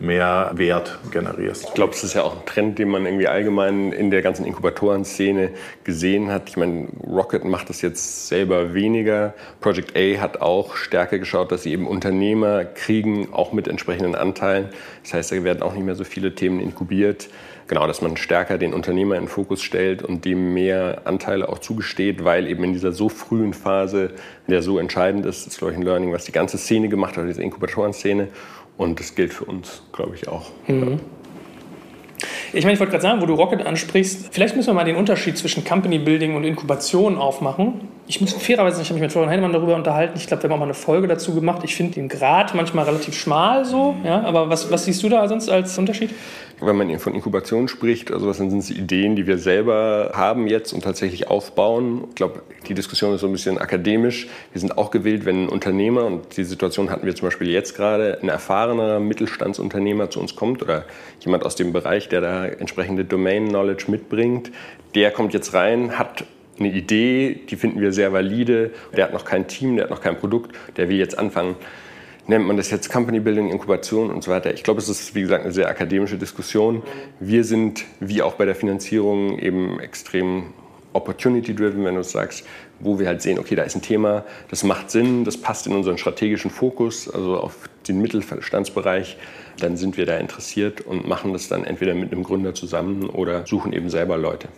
mehr 0.00 0.52
Wert 0.54 0.98
generierst. 1.10 1.64
Ich 1.64 1.74
glaube, 1.74 1.92
es 1.92 2.04
ist 2.04 2.14
ja 2.14 2.22
auch 2.22 2.36
ein 2.36 2.46
Trend, 2.46 2.78
den 2.78 2.88
man 2.88 3.04
irgendwie 3.04 3.28
allgemein 3.28 3.92
in 3.92 4.10
der 4.10 4.22
ganzen 4.22 4.44
Inkubatoren-Szene 4.44 5.50
gesehen 5.84 6.30
hat. 6.30 6.48
Ich 6.48 6.56
meine, 6.56 6.88
Rocket 7.06 7.44
macht 7.44 7.68
das 7.70 7.82
jetzt 7.82 8.28
selber 8.28 8.74
weniger. 8.74 9.34
Project 9.60 9.96
A 9.96 10.20
hat 10.20 10.40
auch 10.40 10.76
stärker 10.76 11.18
geschaut, 11.18 11.52
dass 11.52 11.62
sie 11.62 11.72
eben 11.72 11.86
Unternehmer 11.86 12.64
kriegen, 12.64 13.32
auch 13.32 13.52
mit 13.52 13.68
entsprechenden 13.68 14.14
Anteilen. 14.14 14.68
Das 15.02 15.14
heißt, 15.14 15.32
da 15.32 15.44
werden 15.44 15.62
auch 15.62 15.74
nicht 15.74 15.84
mehr 15.84 15.94
so 15.94 16.04
viele 16.04 16.34
Themen 16.34 16.60
inkubiert. 16.60 17.28
Genau, 17.68 17.88
dass 17.88 18.00
man 18.00 18.16
stärker 18.16 18.58
den 18.58 18.72
Unternehmer 18.72 19.16
in 19.16 19.22
den 19.22 19.28
Fokus 19.28 19.60
stellt 19.60 20.00
und 20.02 20.24
dem 20.24 20.54
mehr 20.54 21.02
Anteile 21.04 21.48
auch 21.48 21.58
zugesteht, 21.58 22.22
weil 22.22 22.46
eben 22.46 22.62
in 22.62 22.72
dieser 22.72 22.92
so 22.92 23.08
frühen 23.08 23.54
Phase, 23.54 24.10
der 24.46 24.62
so 24.62 24.78
entscheidend 24.78 25.26
ist, 25.26 25.48
das 25.48 25.58
glaube 25.58 25.72
ich 25.72 25.78
ein 25.78 25.82
Learning, 25.82 26.12
was 26.12 26.24
die 26.24 26.32
ganze 26.32 26.58
Szene 26.58 26.88
gemacht 26.88 27.16
hat, 27.16 27.26
diese 27.26 27.42
Inkubatoren-Szene. 27.42 28.28
Und 28.76 29.00
das 29.00 29.14
gilt 29.14 29.32
für 29.32 29.44
uns, 29.44 29.82
glaube 29.92 30.14
ich, 30.14 30.28
auch. 30.28 30.50
Mhm. 30.66 31.00
Ich 32.52 32.64
meine, 32.64 32.74
ich 32.74 32.80
wollte 32.80 32.92
gerade 32.92 33.02
sagen, 33.02 33.20
wo 33.20 33.26
du 33.26 33.34
Rocket 33.34 33.66
ansprichst, 33.66 34.28
vielleicht 34.30 34.56
müssen 34.56 34.68
wir 34.68 34.74
mal 34.74 34.84
den 34.84 34.96
Unterschied 34.96 35.36
zwischen 35.36 35.64
Company 35.64 35.98
Building 35.98 36.36
und 36.36 36.44
Inkubation 36.44 37.18
aufmachen. 37.18 37.88
Ich 38.06 38.20
muss 38.20 38.32
fairerweise, 38.32 38.80
ich 38.80 38.88
habe 38.88 38.94
mich 38.94 39.02
mit 39.02 39.12
Florian 39.12 39.30
Heinemann 39.30 39.52
darüber 39.52 39.74
unterhalten. 39.74 40.14
Ich 40.16 40.26
glaube, 40.26 40.42
wir 40.42 40.48
haben 40.48 40.54
auch 40.54 40.60
mal 40.60 40.64
eine 40.64 40.74
Folge 40.74 41.08
dazu 41.08 41.34
gemacht. 41.34 41.62
Ich 41.64 41.74
finde 41.74 41.94
den 41.94 42.08
Grad 42.08 42.54
manchmal 42.54 42.84
relativ 42.84 43.14
schmal 43.14 43.64
so. 43.64 43.96
Ja, 44.04 44.22
aber 44.22 44.48
was, 44.48 44.70
was 44.70 44.84
siehst 44.84 45.02
du 45.02 45.08
da 45.08 45.26
sonst 45.28 45.50
als 45.50 45.76
Unterschied? 45.76 46.10
Wenn 46.58 46.76
man 46.76 46.98
von 46.98 47.14
Inkubation 47.14 47.68
spricht, 47.68 48.10
also 48.10 48.28
was 48.28 48.38
sind 48.38 48.50
es 48.56 48.70
Ideen, 48.70 49.14
die 49.14 49.26
wir 49.26 49.36
selber 49.36 50.12
haben 50.14 50.46
jetzt 50.46 50.72
und 50.72 50.82
tatsächlich 50.82 51.28
aufbauen? 51.28 52.04
Ich 52.08 52.14
glaube, 52.14 52.40
die 52.66 52.72
Diskussion 52.72 53.14
ist 53.14 53.20
so 53.20 53.26
ein 53.26 53.32
bisschen 53.32 53.58
akademisch. 53.58 54.28
Wir 54.52 54.60
sind 54.60 54.78
auch 54.78 54.90
gewählt, 54.90 55.26
wenn 55.26 55.44
ein 55.44 55.48
Unternehmer, 55.50 56.06
und 56.06 56.34
die 56.34 56.44
Situation 56.44 56.88
hatten 56.88 57.04
wir 57.04 57.14
zum 57.14 57.26
Beispiel 57.26 57.50
jetzt 57.50 57.76
gerade, 57.76 58.18
ein 58.22 58.30
erfahrener 58.30 59.00
Mittelstandsunternehmer 59.00 60.08
zu 60.08 60.18
uns 60.18 60.34
kommt 60.34 60.62
oder 60.62 60.86
jemand 61.20 61.44
aus 61.44 61.56
dem 61.56 61.74
Bereich, 61.74 62.08
der 62.08 62.22
da 62.22 62.46
entsprechende 62.46 63.04
Domain-Knowledge 63.04 63.90
mitbringt, 63.90 64.50
der 64.94 65.10
kommt 65.10 65.34
jetzt 65.34 65.52
rein, 65.52 65.98
hat 65.98 66.24
eine 66.58 66.68
Idee, 66.72 67.38
die 67.50 67.56
finden 67.56 67.82
wir 67.82 67.92
sehr 67.92 68.14
valide, 68.14 68.70
der 68.96 69.04
hat 69.04 69.12
noch 69.12 69.26
kein 69.26 69.46
Team, 69.46 69.76
der 69.76 69.84
hat 69.84 69.90
noch 69.90 70.00
kein 70.00 70.18
Produkt, 70.18 70.56
der 70.78 70.88
will 70.88 70.96
jetzt 70.96 71.18
anfangen 71.18 71.56
nennt 72.28 72.46
man 72.46 72.56
das 72.56 72.70
jetzt 72.70 72.90
Company 72.90 73.20
Building, 73.20 73.50
Inkubation 73.50 74.10
und 74.10 74.24
so 74.24 74.30
weiter. 74.30 74.52
Ich 74.52 74.62
glaube, 74.62 74.80
es 74.80 74.88
ist, 74.88 75.14
wie 75.14 75.22
gesagt, 75.22 75.44
eine 75.44 75.52
sehr 75.52 75.68
akademische 75.68 76.18
Diskussion. 76.18 76.82
Wir 77.20 77.44
sind, 77.44 77.84
wie 78.00 78.22
auch 78.22 78.34
bei 78.34 78.44
der 78.44 78.54
Finanzierung, 78.54 79.38
eben 79.38 79.78
extrem 79.80 80.54
opportunity-driven, 80.92 81.84
wenn 81.84 81.94
du 81.94 82.02
sagst, 82.02 82.46
wo 82.80 82.98
wir 82.98 83.06
halt 83.06 83.22
sehen, 83.22 83.38
okay, 83.38 83.54
da 83.54 83.62
ist 83.62 83.76
ein 83.76 83.82
Thema, 83.82 84.24
das 84.48 84.64
macht 84.64 84.90
Sinn, 84.90 85.24
das 85.24 85.36
passt 85.36 85.66
in 85.66 85.74
unseren 85.74 85.98
strategischen 85.98 86.50
Fokus, 86.50 87.08
also 87.08 87.38
auf 87.38 87.68
den 87.86 88.00
Mittelstandsbereich, 88.00 89.16
dann 89.60 89.76
sind 89.76 89.96
wir 89.96 90.06
da 90.06 90.16
interessiert 90.16 90.80
und 90.80 91.06
machen 91.06 91.32
das 91.32 91.48
dann 91.48 91.64
entweder 91.64 91.94
mit 91.94 92.12
einem 92.12 92.22
Gründer 92.22 92.54
zusammen 92.54 93.08
oder 93.08 93.46
suchen 93.46 93.72
eben 93.72 93.90
selber 93.90 94.16
Leute. 94.16 94.48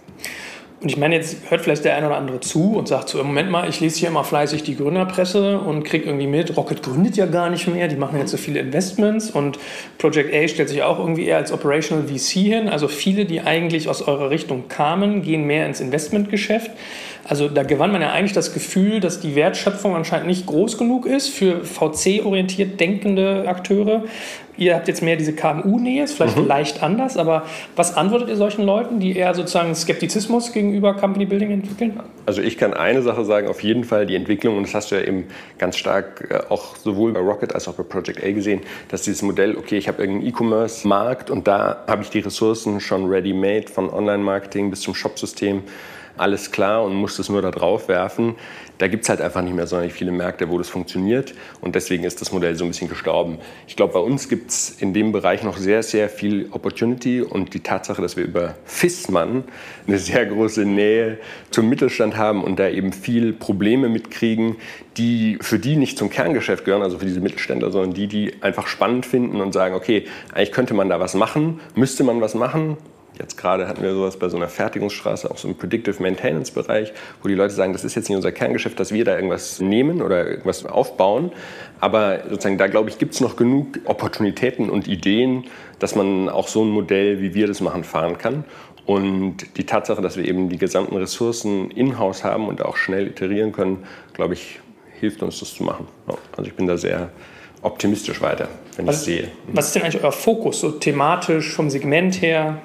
Und 0.80 0.88
ich 0.88 0.96
meine, 0.96 1.16
jetzt 1.16 1.50
hört 1.50 1.62
vielleicht 1.62 1.84
der 1.84 1.96
eine 1.96 2.06
oder 2.06 2.16
andere 2.16 2.38
zu 2.38 2.76
und 2.76 2.86
sagt 2.86 3.08
so, 3.08 3.18
Moment 3.18 3.50
mal, 3.50 3.68
ich 3.68 3.80
lese 3.80 3.98
hier 3.98 4.08
immer 4.08 4.22
fleißig 4.22 4.62
die 4.62 4.76
Gründerpresse 4.76 5.58
und 5.58 5.82
kriege 5.82 6.04
irgendwie 6.04 6.28
mit, 6.28 6.56
Rocket 6.56 6.84
gründet 6.84 7.16
ja 7.16 7.26
gar 7.26 7.50
nicht 7.50 7.66
mehr, 7.66 7.88
die 7.88 7.96
machen 7.96 8.16
jetzt 8.16 8.30
so 8.30 8.36
viele 8.36 8.60
Investments 8.60 9.28
und 9.28 9.58
Project 9.98 10.32
A 10.32 10.46
stellt 10.46 10.68
sich 10.68 10.84
auch 10.84 11.00
irgendwie 11.00 11.24
eher 11.24 11.38
als 11.38 11.50
Operational 11.50 12.06
VC 12.06 12.30
hin. 12.30 12.68
Also 12.68 12.86
viele, 12.86 13.24
die 13.24 13.40
eigentlich 13.40 13.88
aus 13.88 14.02
eurer 14.02 14.30
Richtung 14.30 14.68
kamen, 14.68 15.22
gehen 15.22 15.44
mehr 15.44 15.66
ins 15.66 15.80
Investmentgeschäft. 15.80 16.70
Also 17.24 17.48
da 17.48 17.64
gewann 17.64 17.90
man 17.90 18.00
ja 18.00 18.12
eigentlich 18.12 18.32
das 18.32 18.54
Gefühl, 18.54 19.00
dass 19.00 19.20
die 19.20 19.34
Wertschöpfung 19.34 19.96
anscheinend 19.96 20.28
nicht 20.28 20.46
groß 20.46 20.78
genug 20.78 21.06
ist 21.06 21.28
für 21.28 21.64
VC-orientiert 21.64 22.78
denkende 22.78 23.48
Akteure. 23.48 24.04
Ihr 24.58 24.74
habt 24.74 24.88
jetzt 24.88 25.02
mehr 25.02 25.14
diese 25.14 25.32
KMU-Nähe, 25.32 26.02
ist 26.02 26.14
vielleicht 26.14 26.36
mhm. 26.36 26.48
leicht 26.48 26.82
anders, 26.82 27.16
aber 27.16 27.44
was 27.76 27.96
antwortet 27.96 28.28
ihr 28.28 28.36
solchen 28.36 28.64
Leuten, 28.64 28.98
die 28.98 29.16
eher 29.16 29.32
sozusagen 29.32 29.72
Skeptizismus 29.74 30.52
gegenüber 30.52 30.94
Company 30.94 31.26
Building 31.26 31.52
entwickeln? 31.52 32.00
Also 32.26 32.42
ich 32.42 32.58
kann 32.58 32.74
eine 32.74 33.02
Sache 33.02 33.24
sagen, 33.24 33.46
auf 33.46 33.62
jeden 33.62 33.84
Fall 33.84 34.04
die 34.04 34.16
Entwicklung, 34.16 34.56
und 34.56 34.64
das 34.64 34.74
hast 34.74 34.90
du 34.90 34.96
ja 34.96 35.02
eben 35.02 35.28
ganz 35.58 35.76
stark 35.76 36.28
äh, 36.30 36.52
auch 36.52 36.74
sowohl 36.76 37.12
bei 37.12 37.20
Rocket 37.20 37.54
als 37.54 37.68
auch 37.68 37.74
bei 37.74 37.84
Project 37.84 38.24
A 38.24 38.32
gesehen, 38.32 38.60
dass 38.88 39.02
dieses 39.02 39.22
Modell, 39.22 39.56
okay, 39.56 39.78
ich 39.78 39.86
habe 39.86 40.02
irgendeinen 40.02 40.28
E-Commerce-Markt 40.28 41.30
und 41.30 41.46
da 41.46 41.84
habe 41.86 42.02
ich 42.02 42.10
die 42.10 42.18
Ressourcen 42.18 42.80
schon 42.80 43.06
ready-made 43.06 43.68
von 43.68 43.88
Online-Marketing 43.88 44.70
bis 44.70 44.80
zum 44.80 44.94
Shop-System 44.94 45.62
alles 46.18 46.50
klar 46.50 46.84
und 46.84 46.94
muss 46.94 47.18
es 47.18 47.28
nur 47.28 47.42
da 47.42 47.50
drauf 47.50 47.88
werfen. 47.88 48.34
Da 48.78 48.88
gibt 48.88 49.02
es 49.04 49.08
halt 49.08 49.20
einfach 49.20 49.42
nicht 49.42 49.54
mehr 49.54 49.66
so 49.66 49.78
viele 49.90 50.12
Märkte, 50.12 50.48
wo 50.48 50.58
das 50.58 50.68
funktioniert 50.68 51.34
und 51.60 51.74
deswegen 51.74 52.04
ist 52.04 52.20
das 52.20 52.32
Modell 52.32 52.54
so 52.54 52.64
ein 52.64 52.68
bisschen 52.68 52.88
gestorben. 52.88 53.38
Ich 53.66 53.76
glaube, 53.76 53.92
bei 53.92 54.00
uns 54.00 54.28
gibt 54.28 54.50
es 54.50 54.70
in 54.70 54.94
dem 54.94 55.12
Bereich 55.12 55.42
noch 55.42 55.56
sehr, 55.56 55.82
sehr 55.82 56.08
viel 56.08 56.48
Opportunity 56.52 57.22
und 57.22 57.54
die 57.54 57.60
Tatsache, 57.60 58.00
dass 58.00 58.16
wir 58.16 58.24
über 58.24 58.54
Fissmann 58.64 59.44
eine 59.86 59.98
sehr 59.98 60.24
große 60.26 60.64
Nähe 60.64 61.18
zum 61.50 61.68
Mittelstand 61.68 62.16
haben 62.16 62.44
und 62.44 62.58
da 62.58 62.68
eben 62.68 62.92
viel 62.92 63.32
Probleme 63.32 63.88
mitkriegen, 63.88 64.56
die 64.96 65.38
für 65.40 65.58
die 65.58 65.76
nicht 65.76 65.98
zum 65.98 66.10
Kerngeschäft 66.10 66.64
gehören, 66.64 66.82
also 66.82 66.98
für 66.98 67.06
diese 67.06 67.20
Mittelständler, 67.20 67.70
sondern 67.70 67.94
die, 67.94 68.06
die 68.06 68.42
einfach 68.42 68.66
spannend 68.66 69.06
finden 69.06 69.40
und 69.40 69.52
sagen, 69.52 69.74
okay, 69.74 70.06
eigentlich 70.32 70.52
könnte 70.52 70.74
man 70.74 70.88
da 70.88 71.00
was 71.00 71.14
machen, 71.14 71.60
müsste 71.74 72.04
man 72.04 72.20
was 72.20 72.34
machen, 72.34 72.76
Jetzt 73.18 73.36
gerade 73.36 73.66
hatten 73.66 73.82
wir 73.82 73.92
sowas 73.94 74.16
bei 74.16 74.28
so 74.28 74.36
einer 74.36 74.48
Fertigungsstraße, 74.48 75.30
auch 75.30 75.38
so 75.38 75.48
im 75.48 75.56
Predictive 75.56 76.00
Maintenance 76.02 76.50
Bereich, 76.50 76.92
wo 77.22 77.28
die 77.28 77.34
Leute 77.34 77.52
sagen, 77.52 77.72
das 77.72 77.84
ist 77.84 77.94
jetzt 77.94 78.08
nicht 78.08 78.16
unser 78.16 78.32
Kerngeschäft, 78.32 78.78
dass 78.78 78.92
wir 78.92 79.04
da 79.04 79.16
irgendwas 79.16 79.60
nehmen 79.60 80.02
oder 80.02 80.28
irgendwas 80.28 80.64
aufbauen. 80.64 81.32
Aber 81.80 82.20
sozusagen 82.28 82.58
da, 82.58 82.68
glaube 82.68 82.90
ich, 82.90 82.98
gibt 82.98 83.14
es 83.14 83.20
noch 83.20 83.36
genug 83.36 83.80
Opportunitäten 83.84 84.70
und 84.70 84.86
Ideen, 84.86 85.44
dass 85.78 85.96
man 85.96 86.28
auch 86.28 86.48
so 86.48 86.64
ein 86.64 86.70
Modell, 86.70 87.20
wie 87.20 87.34
wir 87.34 87.46
das 87.46 87.60
machen, 87.60 87.84
fahren 87.84 88.18
kann. 88.18 88.44
Und 88.86 89.58
die 89.58 89.66
Tatsache, 89.66 90.00
dass 90.00 90.16
wir 90.16 90.24
eben 90.24 90.48
die 90.48 90.56
gesamten 90.56 90.96
Ressourcen 90.96 91.70
in-house 91.70 92.24
haben 92.24 92.48
und 92.48 92.64
auch 92.64 92.76
schnell 92.76 93.08
iterieren 93.08 93.52
können, 93.52 93.84
glaube 94.14 94.34
ich, 94.34 94.60
hilft 95.00 95.22
uns, 95.22 95.40
das 95.40 95.54
zu 95.54 95.62
machen. 95.62 95.86
Also 96.36 96.48
ich 96.48 96.56
bin 96.56 96.66
da 96.66 96.76
sehr 96.76 97.10
optimistisch 97.62 98.20
weiter, 98.20 98.48
wenn 98.76 98.86
was, 98.86 99.00
ich 99.00 99.04
sehe. 99.04 99.28
Was 99.52 99.66
ist 99.66 99.74
denn 99.74 99.82
eigentlich 99.82 100.02
euer 100.02 100.12
Fokus, 100.12 100.60
so 100.60 100.70
thematisch, 100.70 101.52
vom 101.52 101.68
Segment 101.70 102.22
her? 102.22 102.62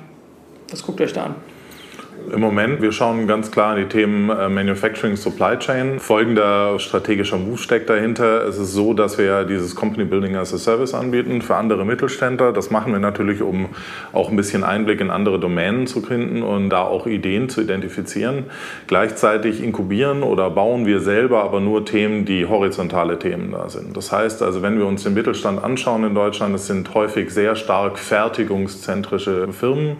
Was 0.73 0.81
guckt 0.81 1.01
euch 1.01 1.13
da 1.13 1.25
an? 1.25 1.35
Im 2.31 2.39
Moment, 2.39 2.81
wir 2.81 2.91
schauen 2.91 3.27
ganz 3.27 3.51
klar 3.51 3.77
in 3.77 3.83
die 3.83 3.89
Themen 3.89 4.29
äh, 4.29 4.49
Manufacturing, 4.49 5.17
Supply 5.17 5.57
Chain. 5.59 5.99
Folgender 5.99 6.79
strategischer 6.79 7.37
Move 7.37 7.57
steckt 7.57 7.89
dahinter. 7.89 8.47
Es 8.47 8.57
ist 8.57 8.71
so, 8.73 8.93
dass 8.93 9.17
wir 9.17 9.43
dieses 9.43 9.75
Company 9.75 10.05
Building 10.05 10.35
as 10.35 10.53
a 10.53 10.57
Service 10.57 10.93
anbieten 10.93 11.41
für 11.41 11.55
andere 11.55 11.85
Mittelständler. 11.85 12.51
Das 12.51 12.71
machen 12.71 12.91
wir 12.91 12.99
natürlich, 12.99 13.41
um 13.41 13.69
auch 14.13 14.29
ein 14.29 14.35
bisschen 14.35 14.63
Einblick 14.63 15.01
in 15.01 15.11
andere 15.11 15.39
Domänen 15.39 15.85
zu 15.85 16.01
finden 16.01 16.43
und 16.43 16.69
da 16.69 16.81
auch 16.83 17.05
Ideen 17.05 17.49
zu 17.49 17.61
identifizieren. 17.61 18.45
Gleichzeitig 18.87 19.61
inkubieren 19.61 20.23
oder 20.23 20.49
bauen 20.49 20.85
wir 20.85 21.01
selber 21.01 21.43
aber 21.43 21.59
nur 21.59 21.85
Themen, 21.85 22.25
die 22.25 22.47
horizontale 22.47 23.19
Themen 23.19 23.51
da 23.51 23.69
sind. 23.69 23.95
Das 23.95 24.11
heißt 24.11 24.41
also, 24.41 24.61
wenn 24.61 24.79
wir 24.79 24.87
uns 24.87 25.03
den 25.03 25.13
Mittelstand 25.13 25.63
anschauen 25.63 26.03
in 26.03 26.15
Deutschland, 26.15 26.55
es 26.55 26.67
sind 26.67 26.93
häufig 26.93 27.31
sehr 27.31 27.55
stark 27.55 27.99
fertigungszentrische 27.99 29.49
Firmen. 29.51 29.97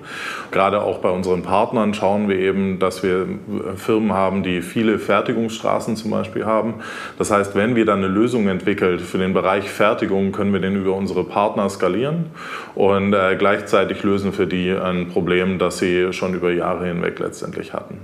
Gerade 0.52 0.82
auch 0.82 1.00
bei 1.00 1.10
unseren 1.10 1.44
Partnern 1.44 1.94
schauen 2.04 2.28
wir 2.28 2.38
eben, 2.38 2.80
dass 2.80 3.02
wir 3.02 3.26
Firmen 3.78 4.12
haben, 4.12 4.44
die 4.44 4.62
viele 4.62 5.00
Fertigungsstraßen 5.00 5.96
zum 5.96 6.12
Beispiel 6.12 6.44
haben. 6.44 6.74
Das 7.18 7.32
heißt, 7.32 7.56
wenn 7.56 7.78
wir 7.78 7.86
dann 7.86 8.00
eine 8.00 8.10
Lösung 8.10 8.50
entwickelt 8.50 9.00
für 9.00 9.18
den 9.18 9.34
Bereich 9.34 9.70
Fertigung, 9.70 10.34
können 10.34 10.52
wir 10.52 10.60
den 10.60 10.76
über 10.76 10.96
unsere 10.96 11.24
Partner 11.24 11.70
skalieren 11.70 12.26
und 12.76 13.14
äh, 13.14 13.38
gleichzeitig 13.38 14.04
lösen 14.04 14.34
für 14.34 14.48
die 14.48 14.72
ein 14.72 15.08
Problem, 15.08 15.60
das 15.60 15.78
sie 15.78 16.12
schon 16.12 16.34
über 16.34 16.52
Jahre 16.52 16.88
hinweg 16.88 17.20
letztendlich 17.20 17.72
hatten. 17.72 18.02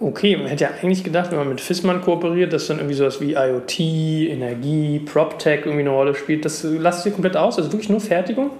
Okay, 0.00 0.36
man 0.36 0.46
hätte 0.48 0.64
ja 0.64 0.70
eigentlich 0.82 1.04
gedacht, 1.04 1.30
wenn 1.30 1.38
man 1.38 1.48
mit 1.48 1.60
Fissmann 1.60 2.00
kooperiert, 2.00 2.52
dass 2.52 2.66
dann 2.66 2.78
irgendwie 2.78 2.96
sowas 2.96 3.20
wie 3.20 3.34
IoT, 3.34 3.78
Energie, 3.78 4.98
PropTech 4.98 5.60
irgendwie 5.60 5.82
eine 5.82 5.90
Rolle 5.90 6.16
spielt. 6.16 6.44
Das 6.44 6.64
lasst 6.64 7.06
ihr 7.06 7.12
komplett 7.12 7.36
aus? 7.36 7.56
Also 7.56 7.70
wirklich 7.70 7.88
nur 7.88 8.00
Fertigung? 8.00 8.50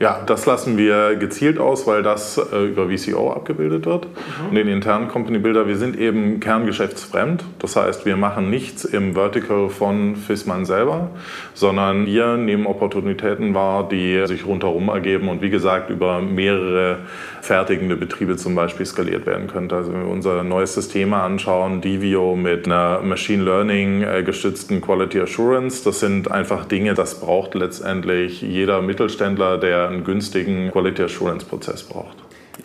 Ja, 0.00 0.20
das 0.26 0.44
lassen 0.44 0.76
wir 0.76 1.14
gezielt 1.16 1.58
aus, 1.58 1.86
weil 1.86 2.02
das 2.02 2.36
äh, 2.36 2.64
über 2.66 2.88
VCO 2.88 3.32
abgebildet 3.32 3.86
wird. 3.86 4.06
Mhm. 4.06 4.48
Und 4.48 4.54
den 4.56 4.68
internen 4.68 5.08
Company 5.08 5.38
Builder, 5.38 5.68
wir 5.68 5.76
sind 5.76 5.96
eben 5.96 6.40
kerngeschäftsfremd. 6.40 7.44
Das 7.60 7.76
heißt, 7.76 8.04
wir 8.04 8.16
machen 8.16 8.50
nichts 8.50 8.84
im 8.84 9.14
Vertical 9.14 9.68
von 9.68 10.16
Fissmann 10.16 10.64
selber, 10.64 11.10
sondern 11.54 12.06
wir 12.06 12.36
nehmen 12.36 12.66
Opportunitäten 12.66 13.54
wahr, 13.54 13.88
die 13.88 14.26
sich 14.26 14.44
rundherum 14.44 14.88
ergeben 14.88 15.28
und 15.28 15.42
wie 15.42 15.50
gesagt 15.50 15.90
über 15.90 16.20
mehrere 16.20 16.98
fertigende 17.44 17.96
Betriebe 17.96 18.38
zum 18.38 18.54
Beispiel 18.54 18.86
skaliert 18.86 19.26
werden 19.26 19.48
könnte. 19.48 19.76
Also 19.76 19.92
wenn 19.92 20.04
wir 20.04 20.10
unser 20.10 20.42
neuestes 20.42 20.88
Thema 20.88 21.24
anschauen, 21.24 21.82
Divio 21.82 22.36
mit 22.36 22.64
einer 22.64 23.00
Machine 23.02 23.44
Learning 23.44 24.02
äh, 24.02 24.22
gestützten 24.22 24.80
Quality 24.80 25.20
Assurance, 25.20 25.84
das 25.84 26.00
sind 26.00 26.30
einfach 26.30 26.64
Dinge, 26.64 26.94
das 26.94 27.20
braucht 27.20 27.54
letztendlich 27.54 28.40
jeder 28.40 28.80
Mittelständler, 28.80 29.58
der 29.58 29.88
einen 29.88 30.04
günstigen 30.04 30.70
Quality 30.72 31.02
Assurance 31.02 31.44
Prozess 31.44 31.82
braucht. 31.82 32.16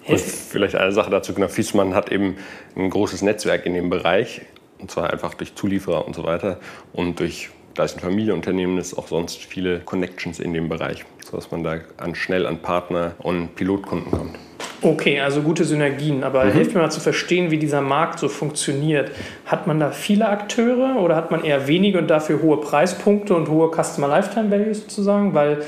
Und 0.08 0.20
vielleicht 0.20 0.76
eine 0.76 0.94
Sache 0.94 1.10
dazu, 1.10 1.34
genau, 1.34 1.50
Fiesmann 1.50 1.94
hat 1.94 2.10
eben 2.10 2.38
ein 2.78 2.90
großes 2.90 3.22
Netzwerk 3.22 3.66
in 3.66 3.74
dem 3.74 3.90
Bereich, 3.90 4.42
und 4.80 4.90
zwar 4.90 5.12
einfach 5.12 5.34
durch 5.34 5.56
Zulieferer 5.56 6.08
und 6.08 6.16
so 6.16 6.24
weiter 6.24 6.58
und 6.94 7.20
durch, 7.20 7.50
da 7.74 7.84
es 7.84 7.96
ein 7.96 8.00
Familienunternehmen 8.00 8.78
ist, 8.78 8.98
auch 8.98 9.08
sonst 9.08 9.44
viele 9.44 9.82
Connections 9.82 10.40
in 10.40 10.54
dem 10.54 10.70
Bereich, 10.70 11.04
sodass 11.30 11.52
man 11.52 11.66
da 11.66 11.80
an, 11.98 12.16
schnell 12.16 12.46
an 12.46 12.62
Partner 12.62 13.16
und 13.20 13.56
Pilotkunden 13.56 14.12
kommt. 14.12 14.38
Okay, 14.82 15.20
also 15.20 15.42
gute 15.42 15.66
Synergien. 15.66 16.24
Aber 16.24 16.46
mhm. 16.46 16.52
hilft 16.52 16.74
mir 16.74 16.82
mal 16.82 16.90
zu 16.90 17.02
verstehen, 17.02 17.52
wie 17.52 17.58
dieser 17.58 17.82
Markt 17.82 18.20
so 18.20 18.30
funktioniert. 18.30 19.12
Hat 19.46 19.68
man 19.68 19.80
da 19.80 19.92
viele 19.92 20.30
Akteure 20.30 21.02
oder 21.02 21.16
hat 21.16 21.32
man 21.32 21.44
eher 21.44 21.68
wenige 21.68 21.98
und 21.98 22.08
dafür 22.08 22.42
hohe 22.42 22.58
Preispunkte 22.58 23.36
und 23.36 23.50
hohe 23.50 23.70
Customer 23.72 24.08
Lifetime 24.08 24.52
Value 24.52 24.74
sozusagen? 24.74 25.34
Weil 25.34 25.64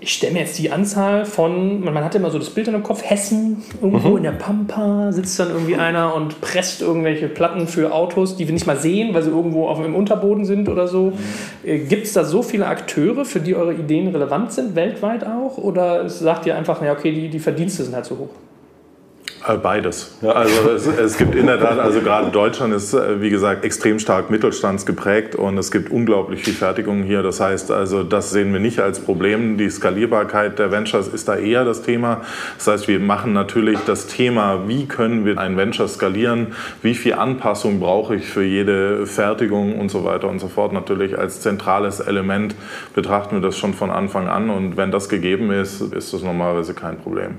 ich 0.00 0.14
stelle 0.14 0.32
mir 0.32 0.40
jetzt 0.40 0.58
die 0.58 0.70
Anzahl 0.70 1.24
von, 1.24 1.84
man, 1.84 1.92
man 1.92 2.04
hat 2.04 2.14
immer 2.14 2.30
so 2.30 2.38
das 2.38 2.50
Bild 2.50 2.66
in 2.68 2.72
dem 2.72 2.82
Kopf, 2.82 3.02
Hessen, 3.04 3.62
irgendwo 3.80 4.10
mhm. 4.10 4.16
in 4.18 4.22
der 4.22 4.32
Pampa 4.32 5.12
sitzt 5.12 5.38
dann 5.38 5.50
irgendwie 5.50 5.76
einer 5.76 6.14
und 6.14 6.40
presst 6.40 6.80
irgendwelche 6.80 7.28
Platten 7.28 7.68
für 7.68 7.92
Autos, 7.92 8.36
die 8.36 8.46
wir 8.46 8.54
nicht 8.54 8.66
mal 8.66 8.78
sehen, 8.78 9.12
weil 9.14 9.22
sie 9.22 9.30
irgendwo 9.30 9.68
auf 9.68 9.80
dem 9.80 9.94
Unterboden 9.94 10.44
sind 10.44 10.68
oder 10.68 10.88
so. 10.88 11.12
Mhm. 11.12 11.68
Äh, 11.68 11.78
Gibt 11.80 12.06
es 12.06 12.14
da 12.14 12.24
so 12.24 12.42
viele 12.42 12.66
Akteure, 12.66 13.24
für 13.24 13.40
die 13.40 13.54
eure 13.54 13.74
Ideen 13.74 14.08
relevant 14.08 14.52
sind, 14.52 14.74
weltweit 14.74 15.24
auch? 15.24 15.58
Oder 15.58 16.08
sagt 16.08 16.46
ihr 16.46 16.56
einfach, 16.56 16.80
naja, 16.80 16.92
okay, 16.92 17.12
die, 17.12 17.28
die 17.28 17.38
Verdienste 17.38 17.84
sind 17.84 17.94
halt 17.94 18.06
so 18.06 18.16
hoch? 18.16 18.30
Äh, 19.46 19.56
beides. 19.56 20.18
Also 20.22 20.70
es, 20.70 20.86
es, 20.86 21.16
gibt 21.16 21.34
in 21.34 21.46
der 21.46 21.58
Tat, 21.58 21.78
also 21.78 22.00
gerade 22.00 22.30
Deutschland 22.30 22.74
ist, 22.74 22.92
äh, 22.92 23.22
wie 23.22 23.30
gesagt, 23.30 23.64
extrem 23.64 23.98
stark 23.98 24.30
mittelstandsgeprägt 24.30 25.34
und 25.34 25.56
es 25.56 25.70
gibt 25.70 25.90
unglaublich 25.90 26.44
viel 26.44 26.52
Fertigung 26.52 27.02
hier. 27.04 27.22
Das 27.22 27.40
heißt, 27.40 27.70
also 27.70 28.02
das 28.02 28.30
sehen 28.30 28.52
wir 28.52 28.60
nicht 28.60 28.80
als 28.80 29.00
Problem. 29.00 29.56
Die 29.56 29.70
Skalierbarkeit 29.70 30.58
der 30.58 30.70
Ventures 30.70 31.08
ist 31.08 31.26
da 31.28 31.36
eher 31.36 31.64
das 31.64 31.80
Thema. 31.80 32.20
Das 32.58 32.66
heißt, 32.66 32.88
wir 32.88 33.00
machen 33.00 33.32
natürlich 33.32 33.78
das 33.86 34.06
Thema, 34.08 34.68
wie 34.68 34.86
können 34.86 35.24
wir 35.24 35.38
ein 35.38 35.56
Venture 35.56 35.88
skalieren, 35.88 36.48
wie 36.82 36.94
viel 36.94 37.14
Anpassung 37.14 37.80
brauche 37.80 38.16
ich 38.16 38.26
für 38.26 38.44
jede 38.44 39.06
Fertigung 39.06 39.78
und 39.78 39.90
so 39.90 40.04
weiter 40.04 40.28
und 40.28 40.38
so 40.40 40.48
fort. 40.48 40.74
Natürlich 40.74 41.18
als 41.18 41.40
zentrales 41.40 42.00
Element 42.00 42.54
betrachten 42.94 43.36
wir 43.36 43.40
das 43.40 43.56
schon 43.56 43.72
von 43.72 43.90
Anfang 43.90 44.28
an 44.28 44.50
und 44.50 44.76
wenn 44.76 44.90
das 44.90 45.08
gegeben 45.08 45.50
ist, 45.50 45.80
ist 45.80 46.12
das 46.12 46.22
normalerweise 46.22 46.74
kein 46.74 46.98
Problem. 46.98 47.36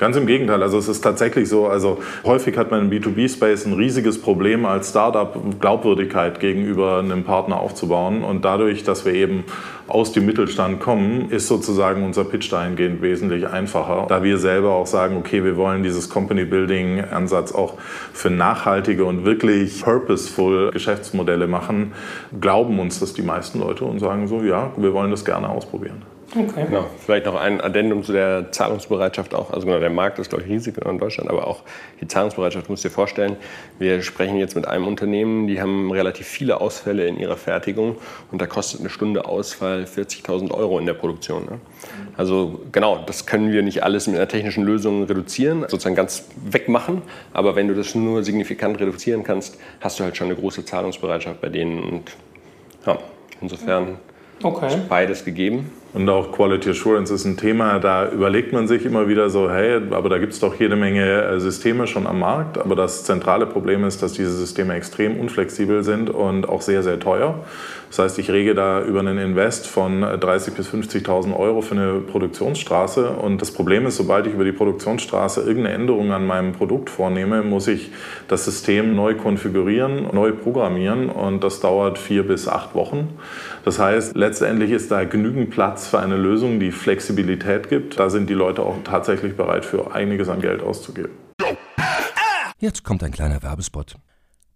Ganz 0.00 0.16
im 0.16 0.26
Gegenteil, 0.26 0.60
also 0.60 0.78
es 0.78 0.88
ist 0.88 1.00
tatsächlich 1.02 1.43
tatsächlich 1.44 1.48
so, 1.48 1.66
also 1.66 1.98
häufig 2.24 2.56
hat 2.56 2.70
man 2.70 2.80
im 2.80 2.90
B2B-Space 2.90 3.66
ein 3.66 3.74
riesiges 3.74 4.20
Problem 4.20 4.64
als 4.64 4.90
Startup 4.90 5.34
Glaubwürdigkeit 5.60 6.40
gegenüber 6.40 6.98
einem 6.98 7.24
Partner 7.24 7.60
aufzubauen 7.60 8.22
und 8.22 8.44
dadurch, 8.44 8.84
dass 8.84 9.04
wir 9.04 9.14
eben 9.14 9.44
aus 9.86 10.12
dem 10.12 10.24
Mittelstand 10.24 10.80
kommen, 10.80 11.30
ist 11.30 11.46
sozusagen 11.46 12.04
unser 12.04 12.24
Pitch 12.24 12.50
dahingehend 12.50 13.02
wesentlich 13.02 13.46
einfacher, 13.46 14.06
da 14.08 14.22
wir 14.22 14.38
selber 14.38 14.70
auch 14.70 14.86
sagen, 14.86 15.16
okay, 15.18 15.44
wir 15.44 15.56
wollen 15.56 15.82
dieses 15.82 16.08
Company 16.08 16.44
Building 16.44 17.04
Ansatz 17.04 17.52
auch 17.52 17.74
für 18.12 18.30
nachhaltige 18.30 19.04
und 19.04 19.24
wirklich 19.24 19.82
purposeful 19.82 20.70
Geschäftsmodelle 20.70 21.46
machen, 21.46 21.92
glauben 22.40 22.78
uns 22.78 23.00
das 23.00 23.12
die 23.12 23.22
meisten 23.22 23.60
Leute 23.60 23.84
und 23.84 23.98
sagen 23.98 24.26
so, 24.26 24.42
ja, 24.42 24.72
wir 24.76 24.94
wollen 24.94 25.10
das 25.10 25.24
gerne 25.24 25.48
ausprobieren. 25.48 26.13
Okay. 26.36 26.66
Genau. 26.68 26.86
Vielleicht 26.98 27.26
noch 27.26 27.36
ein 27.36 27.60
Addendum 27.60 28.02
zu 28.02 28.12
der 28.12 28.50
Zahlungsbereitschaft 28.50 29.34
auch. 29.34 29.52
Also 29.52 29.66
genau, 29.66 29.78
der 29.78 29.90
Markt 29.90 30.18
ist, 30.18 30.30
glaube 30.30 30.44
ich, 30.44 30.50
riesig 30.50 30.76
in 30.84 30.98
Deutschland, 30.98 31.30
aber 31.30 31.46
auch 31.46 31.62
die 32.00 32.08
Zahlungsbereitschaft, 32.08 32.68
musst 32.68 32.84
dir 32.84 32.90
vorstellen. 32.90 33.36
Wir 33.78 34.02
sprechen 34.02 34.36
jetzt 34.38 34.56
mit 34.56 34.66
einem 34.66 34.86
Unternehmen, 34.88 35.46
die 35.46 35.60
haben 35.60 35.92
relativ 35.92 36.26
viele 36.26 36.60
Ausfälle 36.60 37.06
in 37.06 37.18
ihrer 37.18 37.36
Fertigung 37.36 37.96
und 38.32 38.42
da 38.42 38.46
kostet 38.46 38.80
eine 38.80 38.90
Stunde 38.90 39.26
Ausfall 39.26 39.84
40.000 39.84 40.50
Euro 40.50 40.78
in 40.78 40.86
der 40.86 40.94
Produktion. 40.94 41.44
Ne? 41.44 41.60
Also 42.16 42.60
genau, 42.72 43.04
das 43.06 43.26
können 43.26 43.52
wir 43.52 43.62
nicht 43.62 43.84
alles 43.84 44.08
mit 44.08 44.16
einer 44.16 44.28
technischen 44.28 44.64
Lösung 44.64 45.04
reduzieren, 45.04 45.60
sozusagen 45.68 45.94
ganz 45.94 46.28
wegmachen, 46.44 47.02
aber 47.32 47.54
wenn 47.54 47.68
du 47.68 47.74
das 47.74 47.94
nur 47.94 48.24
signifikant 48.24 48.80
reduzieren 48.80 49.22
kannst, 49.22 49.58
hast 49.80 50.00
du 50.00 50.04
halt 50.04 50.16
schon 50.16 50.26
eine 50.28 50.36
große 50.36 50.64
Zahlungsbereitschaft 50.64 51.40
bei 51.40 51.48
denen 51.48 51.82
und 51.82 52.12
ja, 52.86 52.98
insofern 53.40 53.98
okay. 54.42 54.68
ist 54.68 54.88
beides 54.88 55.24
gegeben. 55.24 55.70
Und 55.94 56.08
auch 56.08 56.32
Quality 56.32 56.70
Assurance 56.70 57.14
ist 57.14 57.24
ein 57.24 57.36
Thema, 57.36 57.78
da 57.78 58.10
überlegt 58.10 58.52
man 58.52 58.66
sich 58.66 58.84
immer 58.84 59.06
wieder 59.06 59.30
so, 59.30 59.48
hey, 59.48 59.80
aber 59.92 60.08
da 60.08 60.18
gibt 60.18 60.32
es 60.32 60.40
doch 60.40 60.58
jede 60.58 60.74
Menge 60.74 61.22
äh, 61.22 61.38
Systeme 61.38 61.86
schon 61.86 62.08
am 62.08 62.18
Markt. 62.18 62.58
Aber 62.58 62.74
das 62.74 63.04
zentrale 63.04 63.46
Problem 63.46 63.84
ist, 63.84 64.02
dass 64.02 64.12
diese 64.12 64.32
Systeme 64.32 64.74
extrem 64.74 65.20
unflexibel 65.20 65.84
sind 65.84 66.10
und 66.10 66.48
auch 66.48 66.62
sehr, 66.62 66.82
sehr 66.82 66.98
teuer. 66.98 67.44
Das 67.90 68.00
heißt, 68.00 68.18
ich 68.18 68.28
rege 68.28 68.56
da 68.56 68.82
über 68.82 68.98
einen 68.98 69.18
Invest 69.18 69.68
von 69.68 70.02
30.000 70.02 70.50
bis 70.56 70.68
50.000 70.68 71.36
Euro 71.38 71.60
für 71.60 71.76
eine 71.76 72.00
Produktionsstraße. 72.00 73.10
Und 73.10 73.40
das 73.40 73.52
Problem 73.52 73.86
ist, 73.86 73.96
sobald 73.96 74.26
ich 74.26 74.34
über 74.34 74.44
die 74.44 74.50
Produktionsstraße 74.50 75.42
irgendeine 75.42 75.76
Änderung 75.76 76.10
an 76.10 76.26
meinem 76.26 76.54
Produkt 76.54 76.90
vornehme, 76.90 77.42
muss 77.42 77.68
ich 77.68 77.92
das 78.26 78.46
System 78.46 78.96
neu 78.96 79.14
konfigurieren, 79.14 80.08
neu 80.12 80.32
programmieren. 80.32 81.08
Und 81.08 81.44
das 81.44 81.60
dauert 81.60 81.98
vier 81.98 82.26
bis 82.26 82.48
acht 82.48 82.74
Wochen. 82.74 83.10
Das 83.64 83.78
heißt, 83.78 84.14
letztendlich 84.14 84.70
ist 84.70 84.90
da 84.90 85.04
genügend 85.04 85.50
Platz 85.50 85.88
für 85.88 85.98
eine 85.98 86.16
Lösung, 86.16 86.60
die 86.60 86.70
Flexibilität 86.70 87.70
gibt. 87.70 87.98
Da 87.98 88.10
sind 88.10 88.28
die 88.28 88.34
Leute 88.34 88.62
auch 88.62 88.76
tatsächlich 88.84 89.36
bereit, 89.36 89.64
für 89.64 89.94
einiges 89.94 90.28
an 90.28 90.42
Geld 90.42 90.62
auszugeben. 90.62 91.12
Jetzt 92.58 92.84
kommt 92.84 93.02
ein 93.02 93.10
kleiner 93.10 93.42
Werbespot. 93.42 93.96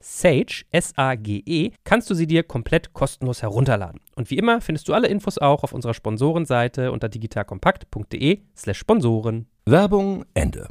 Sage, 0.00 0.64
S-A-G-E, 0.70 1.70
kannst 1.84 2.10
du 2.10 2.14
sie 2.14 2.26
dir 2.26 2.42
komplett 2.42 2.92
kostenlos 2.92 3.42
herunterladen. 3.42 4.00
Und 4.16 4.30
wie 4.30 4.38
immer 4.38 4.60
findest 4.60 4.88
du 4.88 4.94
alle 4.94 5.08
Infos 5.08 5.38
auch 5.38 5.62
auf 5.62 5.72
unserer 5.72 5.94
Sponsorenseite 5.94 6.90
unter 6.90 7.08
digitalkompakt.de 7.08 8.40
slash 8.56 8.78
Sponsoren. 8.78 9.46
Werbung 9.66 10.24
Ende. 10.34 10.68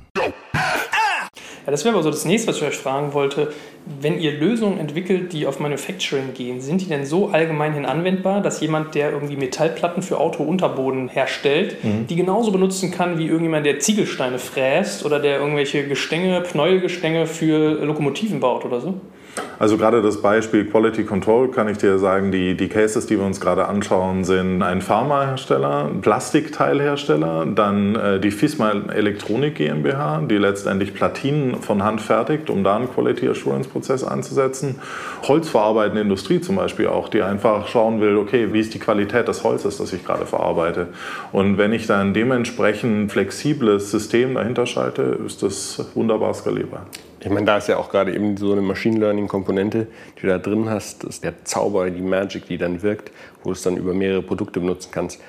Ja, 1.66 1.72
das 1.72 1.86
wäre 1.86 1.94
aber 1.94 2.04
so 2.04 2.10
das 2.10 2.26
nächste, 2.26 2.48
was 2.50 2.58
ich 2.58 2.64
euch 2.64 2.78
fragen 2.78 3.14
wollte. 3.14 3.54
Wenn 4.02 4.20
ihr 4.20 4.32
Lösungen 4.32 4.80
entwickelt, 4.80 5.34
die 5.34 5.46
auf 5.46 5.60
Manufacturing 5.60 6.34
gehen, 6.34 6.62
sind 6.62 6.82
die 6.82 6.88
denn 6.88 7.06
so 7.06 7.30
allgemein 7.30 7.74
hin 7.74 7.86
anwendbar, 7.86 8.42
dass 8.42 8.60
jemand, 8.62 8.96
der 8.96 9.12
irgendwie 9.12 9.36
Metallplatten 9.36 10.02
für 10.02 10.20
Autounterboden 10.20 11.10
herstellt, 11.10 11.84
mhm. 11.84 12.08
die 12.08 12.16
genauso 12.16 12.52
benutzen 12.52 12.90
kann 12.90 13.20
wie 13.20 13.28
irgendjemand, 13.28 13.66
der 13.66 13.80
Ziegelsteine 13.80 14.40
fräst 14.40 15.06
oder 15.06 15.20
der 15.20 15.40
irgendwelche 15.40 15.88
Gestänge, 15.88 16.42
Knäuelgestänge 16.42 17.28
für 17.28 17.86
Lokomotiven 17.86 18.40
baut 18.40 18.66
oder 18.66 18.82
so? 18.82 19.00
Also 19.60 19.78
gerade 19.78 20.02
das 20.02 20.22
Beispiel 20.22 20.66
Quality 20.66 21.04
Control 21.04 21.52
kann 21.52 21.68
ich 21.68 21.78
dir 21.78 22.00
sagen, 22.00 22.32
die, 22.32 22.56
die 22.56 22.70
Cases, 22.70 23.06
die 23.06 23.18
wir 23.18 23.26
uns 23.26 23.42
gerade 23.42 23.68
anschauen, 23.68 24.24
sind 24.24 24.62
ein 24.62 24.82
Pharmahersteller, 24.82 25.92
Plastikteilhersteller, 26.02 27.46
dann 27.46 27.96
äh, 27.96 28.20
die 28.22 28.32
FISMA 28.32 28.72
Elektronik 28.94 29.56
GmbH, 29.56 30.22
die 30.30 30.38
letztendlich 30.38 30.94
Platinen 30.94 31.56
von 31.56 31.84
Hand 31.84 32.00
fertigt, 32.00 32.50
um 32.50 32.64
da 32.64 32.78
einen 32.78 32.90
Quality 32.90 33.28
Assurance 33.28 33.68
Prozess 33.68 34.06
einzusetzen. 34.06 34.76
Holzverarbeitende 35.28 36.02
Industrie 36.02 36.40
zum 36.40 36.56
Beispiel 36.56 36.88
auch, 36.88 37.10
die 37.10 37.22
einfach 37.22 37.68
schauen 37.68 38.00
will, 38.00 38.16
okay, 38.16 38.54
wie 38.54 38.62
ist 38.62 38.74
die 38.74 38.80
Qualität 38.80 39.28
des 39.28 39.44
Holzes, 39.44 39.78
das 39.78 39.92
ich 39.92 40.06
gerade 40.06 40.26
verarbeite. 40.26 40.88
Und 41.34 41.58
wenn 41.58 41.74
ich 41.74 41.86
dann 41.86 42.14
dementsprechend 42.14 43.12
flexibles 43.12 43.92
System 43.92 44.36
dahinter 44.36 44.66
schalte, 44.66 45.20
ist 45.26 45.44
das 45.44 45.86
wunderbar 45.96 46.34
skalierbar. 46.34 46.86
Ich 47.22 47.30
meine, 47.30 47.46
da 47.46 47.58
ist 47.58 47.68
ja 47.68 47.78
auch 47.78 47.90
gerade 47.90 48.14
eben 48.14 48.38
so 48.38 48.54
eine 48.54 48.62
Machine 48.62 48.98
Learning-Komponente, 48.98 49.88
die 50.18 50.22
du 50.22 50.28
da 50.28 50.38
drin 50.38 50.70
hast. 50.70 51.04
Das 51.04 51.16
ist 51.16 51.24
der 51.26 51.44
Zauber, 51.44 51.90
die 51.90 52.02
Magic, 52.02 52.46
die 52.48 52.58
dann 52.58 52.82
wirkt, 52.82 53.12
wo 53.44 53.50
du 53.50 53.52
es 53.52 53.62
dann 53.62 53.76
über 53.76 53.94
mehrere 53.94 54.22
Produkte 54.22 54.62
benutzen 54.62 54.90
kannst. 54.94 55.20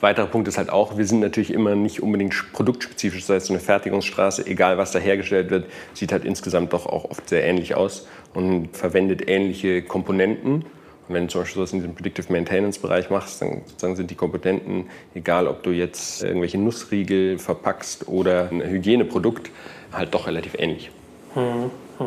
Weiterer 0.00 0.26
Punkt 0.26 0.48
ist 0.48 0.58
halt 0.58 0.70
auch, 0.70 0.98
wir 0.98 1.06
sind 1.06 1.20
natürlich 1.20 1.52
immer 1.52 1.76
nicht 1.76 2.02
unbedingt 2.02 2.34
produktspezifisch. 2.52 3.20
Das 3.20 3.36
heißt, 3.36 3.46
so 3.46 3.52
eine 3.52 3.60
Fertigungsstraße, 3.60 4.44
egal 4.46 4.76
was 4.76 4.90
da 4.90 4.98
hergestellt 4.98 5.50
wird, 5.50 5.66
sieht 5.94 6.10
halt 6.10 6.24
insgesamt 6.24 6.72
doch 6.72 6.84
auch 6.86 7.04
oft 7.10 7.28
sehr 7.28 7.44
ähnlich 7.44 7.76
aus 7.76 8.08
und 8.34 8.76
verwendet 8.76 9.28
ähnliche 9.28 9.82
Komponenten. 9.82 10.64
Und 11.08 11.14
wenn 11.14 11.28
du 11.28 11.28
zum 11.28 11.42
Beispiel 11.42 11.60
sowas 11.60 11.72
in 11.72 11.78
diesem 11.78 11.94
Predictive 11.94 12.30
Maintenance-Bereich 12.32 13.08
machst, 13.08 13.40
dann 13.40 13.62
sozusagen 13.66 13.94
sind 13.94 14.10
die 14.10 14.16
Komponenten, 14.16 14.86
egal 15.14 15.46
ob 15.46 15.62
du 15.62 15.70
jetzt 15.70 16.24
irgendwelche 16.24 16.58
Nussriegel 16.58 17.38
verpackst 17.38 18.08
oder 18.08 18.48
ein 18.50 18.62
Hygieneprodukt, 18.62 19.50
halt 19.92 20.12
doch 20.12 20.26
relativ 20.26 20.56
ähnlich. 20.58 20.90
Hm, 21.36 21.70
hm, 21.98 22.06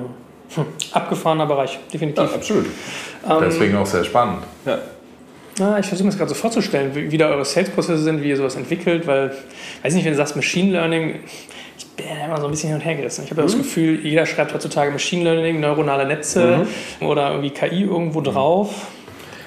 hm. 0.55 0.65
Abgefahrener 0.91 1.45
Bereich, 1.45 1.79
definitiv. 1.93 2.29
Ja, 2.29 2.35
absolut. 2.35 2.65
Ähm, 2.65 3.37
Deswegen 3.41 3.77
auch 3.77 3.85
sehr 3.85 4.03
spannend. 4.03 4.43
Ja. 4.65 4.79
Ja, 5.59 5.77
ich 5.77 5.87
versuche 5.87 6.05
mir 6.05 6.11
das 6.11 6.17
gerade 6.17 6.29
so 6.29 6.35
vorzustellen, 6.35 6.95
wie, 6.95 7.11
wie 7.11 7.17
da 7.17 7.29
eure 7.29 7.43
Sales-Prozesse 7.43 8.01
sind, 8.01 8.23
wie 8.23 8.29
ihr 8.29 8.37
sowas 8.37 8.55
entwickelt, 8.55 9.05
weil, 9.07 9.35
weiß 9.83 9.93
nicht, 9.93 10.05
wenn 10.05 10.13
du 10.13 10.17
sagst 10.17 10.37
Machine 10.37 10.71
Learning, 10.71 11.19
ich 11.77 11.85
bin 11.89 12.05
immer 12.25 12.39
so 12.39 12.45
ein 12.45 12.51
bisschen 12.51 12.69
hin 12.69 12.77
und 12.77 12.85
her 12.85 12.95
gerissen. 12.95 13.25
Ich 13.25 13.31
habe 13.31 13.41
mhm. 13.41 13.47
das 13.47 13.57
Gefühl, 13.57 13.99
jeder 14.05 14.25
schreibt 14.25 14.53
heutzutage 14.53 14.89
Machine 14.89 15.23
Learning, 15.25 15.59
neuronale 15.59 16.05
Netze 16.07 16.65
mhm. 17.01 17.07
oder 17.07 17.31
irgendwie 17.31 17.49
KI 17.49 17.83
irgendwo 17.83 18.21
drauf. 18.21 18.87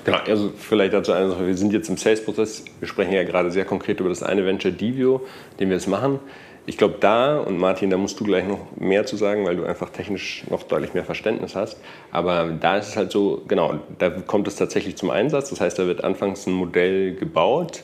Genau, 0.05 0.19
also 0.27 0.53
vielleicht 0.59 0.93
dazu 0.93 1.13
eine 1.13 1.31
Sache. 1.31 1.47
Wir 1.47 1.57
sind 1.57 1.73
jetzt 1.73 1.89
im 1.89 1.97
Sales-Prozess. 1.97 2.65
Wir 2.79 2.89
sprechen 2.89 3.13
ja 3.13 3.25
gerade 3.25 3.51
sehr 3.51 3.65
konkret 3.65 4.01
über 4.01 4.09
das 4.09 4.23
eine 4.23 4.45
Venture 4.45 4.73
Divio, 4.73 5.23
den 5.61 5.69
wir 5.71 5.77
jetzt 5.77 5.87
machen. 5.87 6.19
Ich 6.65 6.79
glaube, 6.79 6.97
da, 7.01 7.39
und 7.39 7.59
Martin, 7.59 7.91
da 7.91 7.97
musst 7.97 8.21
du 8.21 8.25
gleich 8.25 8.47
noch 8.47 8.61
mehr 8.77 9.05
zu 9.05 9.17
sagen, 9.17 9.45
weil 9.45 9.57
du 9.57 9.65
einfach 9.65 9.91
technisch 9.91 10.45
noch 10.49 10.63
deutlich 10.63 10.95
mehr 10.95 11.05
Verständnis 11.05 11.57
hast. 11.57 11.77
Aber 12.13 12.51
da 12.53 12.77
ist 12.77 12.89
es 12.89 12.97
halt 12.97 13.11
so, 13.11 13.43
genau, 13.49 13.81
da 13.99 14.11
kommt 14.11 14.47
es 14.47 14.55
tatsächlich 14.55 14.97
zum 14.97 15.11
Einsatz. 15.11 15.51
Das 15.51 15.61
heißt, 15.61 15.79
da 15.79 15.87
wird 15.87 16.05
anfangs 16.05 16.47
ein 16.47 16.53
Modell 16.53 17.15
gebaut. 17.17 17.83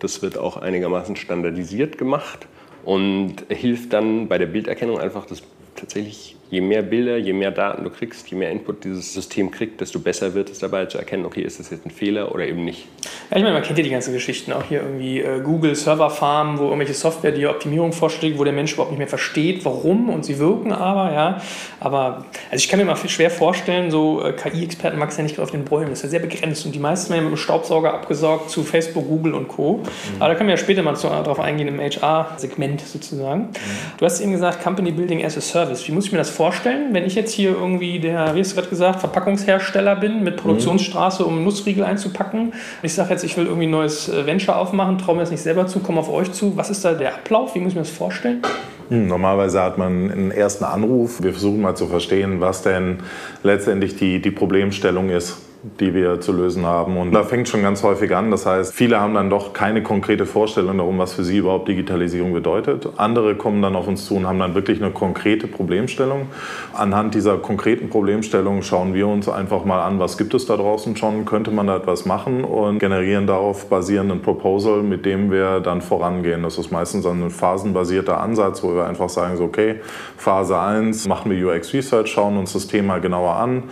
Das 0.00 0.22
wird 0.22 0.36
auch 0.36 0.56
einigermaßen 0.56 1.14
standardisiert 1.14 1.96
gemacht 1.96 2.48
und 2.84 3.36
hilft 3.48 3.92
dann 3.92 4.26
bei 4.26 4.38
der 4.38 4.46
Bilderkennung 4.46 4.98
einfach, 4.98 5.24
dass 5.24 5.42
tatsächlich 5.76 6.36
je 6.54 6.60
mehr 6.60 6.82
Bilder, 6.82 7.16
je 7.16 7.32
mehr 7.32 7.50
Daten 7.50 7.84
du 7.84 7.90
kriegst, 7.90 8.28
je 8.30 8.36
mehr 8.36 8.50
Input 8.50 8.84
dieses 8.84 9.12
System 9.12 9.50
kriegt, 9.50 9.80
desto 9.80 9.98
besser 9.98 10.34
wird 10.34 10.50
es 10.50 10.60
dabei 10.60 10.86
zu 10.86 10.98
erkennen, 10.98 11.26
okay, 11.26 11.42
ist 11.42 11.58
das 11.58 11.70
jetzt 11.70 11.84
ein 11.84 11.90
Fehler 11.90 12.32
oder 12.32 12.46
eben 12.46 12.64
nicht. 12.64 12.86
Ja, 13.30 13.38
ich 13.38 13.42
meine, 13.42 13.54
man 13.54 13.62
kennt 13.62 13.76
ja 13.78 13.84
die 13.84 13.90
ganzen 13.90 14.12
Geschichten, 14.12 14.52
auch 14.52 14.62
hier 14.62 14.80
irgendwie 14.80 15.20
äh, 15.20 15.40
Google 15.40 15.74
Server 15.74 16.10
Farm, 16.10 16.58
wo 16.58 16.64
irgendwelche 16.64 16.94
Software 16.94 17.32
die 17.32 17.46
Optimierung 17.46 17.92
vorschlägt, 17.92 18.38
wo 18.38 18.44
der 18.44 18.52
Mensch 18.52 18.72
überhaupt 18.72 18.92
nicht 18.92 18.98
mehr 18.98 19.08
versteht, 19.08 19.64
warum 19.64 20.08
und 20.08 20.24
sie 20.24 20.38
wirken 20.38 20.72
aber, 20.72 21.12
ja. 21.12 21.42
Aber 21.80 22.24
also 22.50 22.62
ich 22.62 22.68
kann 22.68 22.78
mir 22.78 22.84
mal 22.84 22.96
schwer 22.96 23.30
vorstellen, 23.30 23.90
so 23.90 24.22
äh, 24.24 24.32
KI-Experten 24.32 24.98
mag 24.98 25.10
es 25.10 25.16
ja 25.16 25.24
nicht 25.24 25.38
auf 25.40 25.50
den 25.50 25.64
Bäumen, 25.64 25.90
das 25.90 25.98
ist 25.98 26.04
ja 26.04 26.08
sehr 26.10 26.20
begrenzt 26.20 26.64
und 26.66 26.74
die 26.74 26.78
meisten 26.78 27.12
werden 27.12 27.24
mit 27.24 27.32
dem 27.32 27.36
Staubsauger 27.36 27.92
abgesaugt 27.92 28.50
zu 28.50 28.62
Facebook, 28.62 29.08
Google 29.08 29.34
und 29.34 29.48
Co. 29.48 29.78
Mhm. 29.78 29.82
Aber 30.20 30.28
da 30.28 30.34
können 30.36 30.48
wir 30.48 30.54
ja 30.54 30.60
später 30.60 30.82
mal 30.82 30.94
zu, 30.94 31.08
darauf 31.08 31.40
eingehen 31.40 31.68
im 31.68 31.80
HR-Segment 31.80 32.80
sozusagen. 32.80 33.42
Mhm. 33.42 33.54
Du 33.98 34.04
hast 34.04 34.20
eben 34.20 34.32
gesagt, 34.32 34.62
Company 34.62 34.92
Building 34.92 35.24
as 35.24 35.36
a 35.36 35.40
Service. 35.40 35.86
Wie 35.88 35.92
muss 35.92 36.06
ich 36.06 36.12
mir 36.12 36.18
das 36.18 36.30
vorstellen, 36.30 36.43
wenn 36.92 37.04
ich 37.04 37.14
jetzt 37.14 37.32
hier 37.32 37.50
irgendwie 37.50 37.98
der, 38.00 38.34
wie 38.34 38.40
hast 38.40 38.52
du 38.52 38.56
gerade 38.56 38.68
gesagt, 38.68 39.00
Verpackungshersteller 39.00 39.96
bin 39.96 40.22
mit 40.22 40.36
Produktionsstraße, 40.36 41.24
um 41.24 41.44
Nussriegel 41.44 41.84
einzupacken. 41.84 42.52
Ich 42.82 42.94
sage 42.94 43.10
jetzt, 43.10 43.24
ich 43.24 43.36
will 43.36 43.46
irgendwie 43.46 43.66
ein 43.66 43.70
neues 43.70 44.08
äh, 44.08 44.26
Venture 44.26 44.56
aufmachen, 44.56 44.98
traue 44.98 45.16
mir 45.16 45.22
das 45.22 45.30
nicht 45.30 45.42
selber 45.42 45.66
zu, 45.66 45.80
komme 45.80 46.00
auf 46.00 46.10
euch 46.10 46.32
zu. 46.32 46.56
Was 46.56 46.70
ist 46.70 46.84
da 46.84 46.94
der 46.94 47.14
Ablauf? 47.14 47.54
Wie 47.54 47.60
muss 47.60 47.70
ich 47.70 47.76
mir 47.76 47.82
das 47.82 47.90
vorstellen? 47.90 48.42
Hm, 48.88 49.06
normalerweise 49.06 49.62
hat 49.62 49.78
man 49.78 50.10
einen 50.10 50.30
ersten 50.30 50.64
Anruf. 50.64 51.22
Wir 51.22 51.32
versuchen 51.32 51.60
mal 51.60 51.74
zu 51.74 51.86
verstehen, 51.86 52.40
was 52.40 52.62
denn 52.62 52.98
letztendlich 53.42 53.96
die, 53.96 54.20
die 54.20 54.30
Problemstellung 54.30 55.10
ist 55.10 55.43
die 55.80 55.94
wir 55.94 56.20
zu 56.20 56.32
lösen 56.32 56.66
haben. 56.66 56.96
Und 56.98 57.12
da 57.12 57.22
fängt 57.22 57.48
schon 57.48 57.62
ganz 57.62 57.82
häufig 57.82 58.14
an. 58.14 58.30
Das 58.30 58.44
heißt, 58.44 58.74
viele 58.74 59.00
haben 59.00 59.14
dann 59.14 59.30
doch 59.30 59.54
keine 59.54 59.82
konkrete 59.82 60.26
Vorstellung 60.26 60.76
darum, 60.76 60.98
was 60.98 61.14
für 61.14 61.24
sie 61.24 61.38
überhaupt 61.38 61.68
Digitalisierung 61.68 62.32
bedeutet. 62.32 62.88
Andere 62.96 63.34
kommen 63.34 63.62
dann 63.62 63.74
auf 63.74 63.88
uns 63.88 64.04
zu 64.04 64.14
und 64.16 64.26
haben 64.26 64.38
dann 64.38 64.54
wirklich 64.54 64.82
eine 64.82 64.90
konkrete 64.90 65.46
Problemstellung. 65.46 66.26
Anhand 66.74 67.14
dieser 67.14 67.38
konkreten 67.38 67.88
Problemstellung 67.88 68.62
schauen 68.62 68.92
wir 68.92 69.08
uns 69.08 69.28
einfach 69.28 69.64
mal 69.64 69.82
an, 69.82 69.98
was 69.98 70.18
gibt 70.18 70.34
es 70.34 70.44
da 70.44 70.56
draußen 70.56 70.96
schon, 70.96 71.24
könnte 71.24 71.50
man 71.50 71.66
da 71.66 71.76
etwas 71.76 72.04
machen 72.04 72.44
und 72.44 72.78
generieren 72.78 73.26
darauf 73.26 73.68
basierenden 73.68 74.20
Proposal, 74.20 74.82
mit 74.82 75.06
dem 75.06 75.30
wir 75.30 75.60
dann 75.60 75.80
vorangehen. 75.80 76.42
Das 76.42 76.58
ist 76.58 76.70
meistens 76.70 77.06
ein 77.06 77.30
phasenbasierter 77.30 78.20
Ansatz, 78.20 78.62
wo 78.62 78.74
wir 78.74 78.84
einfach 78.84 79.08
sagen, 79.08 79.36
so, 79.36 79.44
okay, 79.44 79.76
Phase 80.18 80.58
1 80.58 81.08
machen 81.08 81.30
wir 81.30 81.48
UX 81.48 81.72
Research, 81.72 82.10
schauen 82.10 82.36
uns 82.36 82.52
das 82.52 82.66
Thema 82.66 82.98
genauer 82.98 83.36
an, 83.36 83.64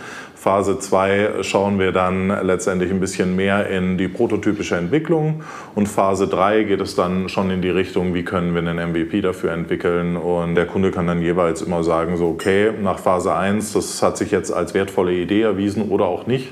Phase 0.43 0.77
2 0.77 1.41
schauen 1.41 1.79
wir 1.79 1.93
dann 1.93 2.27
letztendlich 2.27 2.91
ein 2.91 2.99
bisschen 2.99 3.33
mehr 3.33 3.69
in 3.69 3.97
die 3.97 4.09
prototypische 4.09 4.75
Entwicklung 4.75 5.41
und 5.73 5.87
Phase 5.87 6.27
3 6.27 6.63
geht 6.63 6.81
es 6.81 6.95
dann 6.95 7.29
schon 7.29 7.49
in 7.49 7.61
die 7.61 7.69
Richtung, 7.69 8.13
wie 8.13 8.23
können 8.23 8.53
wir 8.53 8.59
einen 8.59 8.91
MVP 8.91 9.21
dafür 9.21 9.53
entwickeln 9.53 10.17
und 10.17 10.55
der 10.55 10.65
Kunde 10.65 10.91
kann 10.91 11.07
dann 11.07 11.21
jeweils 11.21 11.61
immer 11.61 11.85
sagen, 11.85 12.17
so 12.17 12.27
okay, 12.27 12.73
nach 12.81 12.99
Phase 12.99 13.33
1, 13.33 13.71
das 13.71 14.03
hat 14.03 14.17
sich 14.17 14.31
jetzt 14.31 14.51
als 14.51 14.73
wertvolle 14.73 15.13
Idee 15.13 15.43
erwiesen 15.43 15.89
oder 15.89 16.07
auch 16.07 16.27
nicht. 16.27 16.49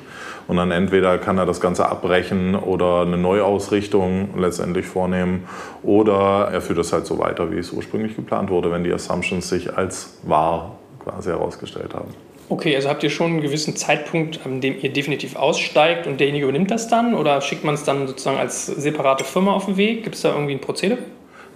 Und 0.48 0.56
dann 0.56 0.72
entweder 0.72 1.18
kann 1.18 1.38
er 1.38 1.46
das 1.46 1.60
Ganze 1.60 1.90
abbrechen 1.90 2.56
oder 2.56 3.02
eine 3.02 3.18
Neuausrichtung 3.18 4.30
letztendlich 4.38 4.86
vornehmen 4.86 5.44
oder 5.84 6.48
er 6.50 6.62
führt 6.62 6.80
es 6.80 6.94
halt 6.94 7.06
so 7.06 7.20
weiter, 7.20 7.52
wie 7.52 7.58
es 7.58 7.74
ursprünglich 7.74 8.16
geplant 8.16 8.52
wurde, 8.52 8.72
wenn 8.72 8.86
die 8.86 8.94
Assumptions 8.94 9.50
sich 9.50 9.76
als 9.78 10.18
wahr 10.24 10.78
quasi 11.04 11.30
herausgestellt 11.30 11.94
haben. 11.94 12.31
Okay, 12.52 12.76
also 12.76 12.90
habt 12.90 13.02
ihr 13.02 13.10
schon 13.10 13.32
einen 13.32 13.42
gewissen 13.42 13.78
Zeitpunkt, 13.78 14.46
an 14.46 14.60
dem 14.60 14.76
ihr 14.82 14.92
definitiv 14.92 15.38
aussteigt 15.38 16.06
und 16.06 16.20
derjenige 16.20 16.44
übernimmt 16.44 16.70
das 16.70 16.90
dann 16.90 17.14
oder 17.14 17.40
schickt 17.40 17.64
man 17.64 17.76
es 17.76 17.86
dann 17.86 18.08
sozusagen 18.08 18.40
als 18.40 18.66
separate 18.66 19.24
Firma 19.24 19.54
auf 19.54 19.68
den 19.68 19.78
Weg? 19.78 20.04
Gibt 20.04 20.18
es 20.18 20.24
da 20.24 20.34
irgendwie 20.34 20.56
ein 20.56 20.60
Prozedere? 20.60 20.98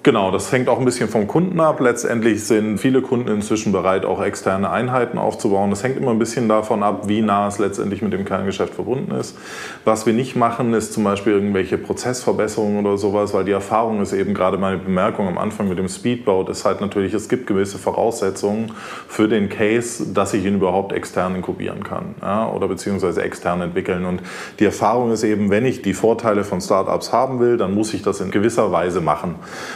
Genau, 0.05 0.29
das 0.29 0.51
hängt 0.51 0.69
auch 0.69 0.77
ein 0.77 0.85
bisschen 0.85 1.09
vom 1.09 1.25
Kunden 1.25 1.59
ab. 1.59 1.79
Letztendlich 1.79 2.43
sind 2.43 2.77
viele 2.77 3.01
Kunden 3.01 3.27
inzwischen 3.27 3.71
bereit, 3.71 4.05
auch 4.05 4.21
externe 4.21 4.69
Einheiten 4.69 5.17
aufzubauen. 5.17 5.71
Das 5.71 5.83
hängt 5.83 5.97
immer 5.97 6.11
ein 6.11 6.19
bisschen 6.19 6.47
davon 6.47 6.83
ab, 6.83 7.07
wie 7.07 7.23
nah 7.23 7.47
es 7.47 7.57
letztendlich 7.57 8.03
mit 8.03 8.13
dem 8.13 8.23
Kerngeschäft 8.23 8.75
verbunden 8.75 9.09
ist. 9.15 9.35
Was 9.83 10.05
wir 10.05 10.13
nicht 10.13 10.35
machen, 10.35 10.75
ist 10.75 10.93
zum 10.93 11.05
Beispiel 11.05 11.33
irgendwelche 11.33 11.79
Prozessverbesserungen 11.79 12.85
oder 12.85 12.99
sowas, 12.99 13.33
weil 13.33 13.45
die 13.45 13.51
Erfahrung 13.51 13.99
ist 13.99 14.13
eben 14.13 14.35
gerade 14.35 14.59
meine 14.59 14.77
Bemerkung 14.77 15.27
am 15.27 15.39
Anfang 15.39 15.69
mit 15.69 15.79
dem 15.79 15.89
Speedboat, 15.89 16.49
ist 16.49 16.65
halt 16.65 16.81
natürlich, 16.81 17.15
es 17.15 17.27
gibt 17.27 17.47
gewisse 17.47 17.79
Voraussetzungen 17.79 18.73
für 19.07 19.27
den 19.27 19.49
Case, 19.49 20.13
dass 20.13 20.35
ich 20.35 20.45
ihn 20.45 20.57
überhaupt 20.57 20.93
extern 20.93 21.33
inkubieren 21.33 21.83
kann 21.83 22.13
ja, 22.21 22.47
oder 22.47 22.67
beziehungsweise 22.67 23.23
extern 23.23 23.59
entwickeln. 23.61 24.05
Und 24.05 24.21
die 24.59 24.65
Erfahrung 24.65 25.11
ist 25.11 25.23
eben, 25.23 25.49
wenn 25.49 25.65
ich 25.65 25.81
die 25.81 25.95
Vorteile 25.95 26.43
von 26.43 26.61
Startups 26.61 27.11
haben 27.11 27.39
will, 27.39 27.57
dann 27.57 27.73
muss 27.73 27.91
ich 27.95 28.03
das 28.03 28.21
in 28.21 28.29
gewisser 28.29 28.71
Weise 28.71 29.01
machen. 29.01 29.33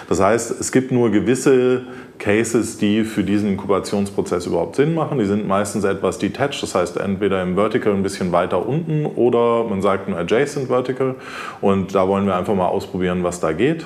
Das 0.08 0.18
das 0.19 0.27
heißt, 0.27 0.60
es 0.60 0.73
gibt 0.73 0.91
nur 0.91 1.12
gewisse 1.12 1.84
Cases, 2.17 2.77
die 2.77 3.05
für 3.05 3.23
diesen 3.23 3.47
Inkubationsprozess 3.51 4.47
überhaupt 4.47 4.75
Sinn 4.75 4.93
machen. 4.93 5.17
Die 5.17 5.23
sind 5.23 5.47
meistens 5.47 5.86
etwas 5.86 6.17
detached, 6.17 6.62
das 6.62 6.75
heißt 6.75 6.97
entweder 6.97 7.41
im 7.41 7.55
Vertical 7.55 7.93
ein 7.93 8.03
bisschen 8.03 8.34
weiter 8.34 8.67
unten 8.67 9.05
oder 9.05 9.63
man 9.63 9.82
sagt 9.82 10.10
ein 10.10 10.13
adjacent 10.13 10.67
Vertical. 10.67 11.15
Und 11.62 11.95
da 11.95 12.05
wollen 12.10 12.25
wir 12.25 12.36
einfach 12.36 12.53
mal 12.53 12.67
ausprobieren, 12.67 13.23
was 13.23 13.39
da 13.39 13.53
geht. 13.53 13.86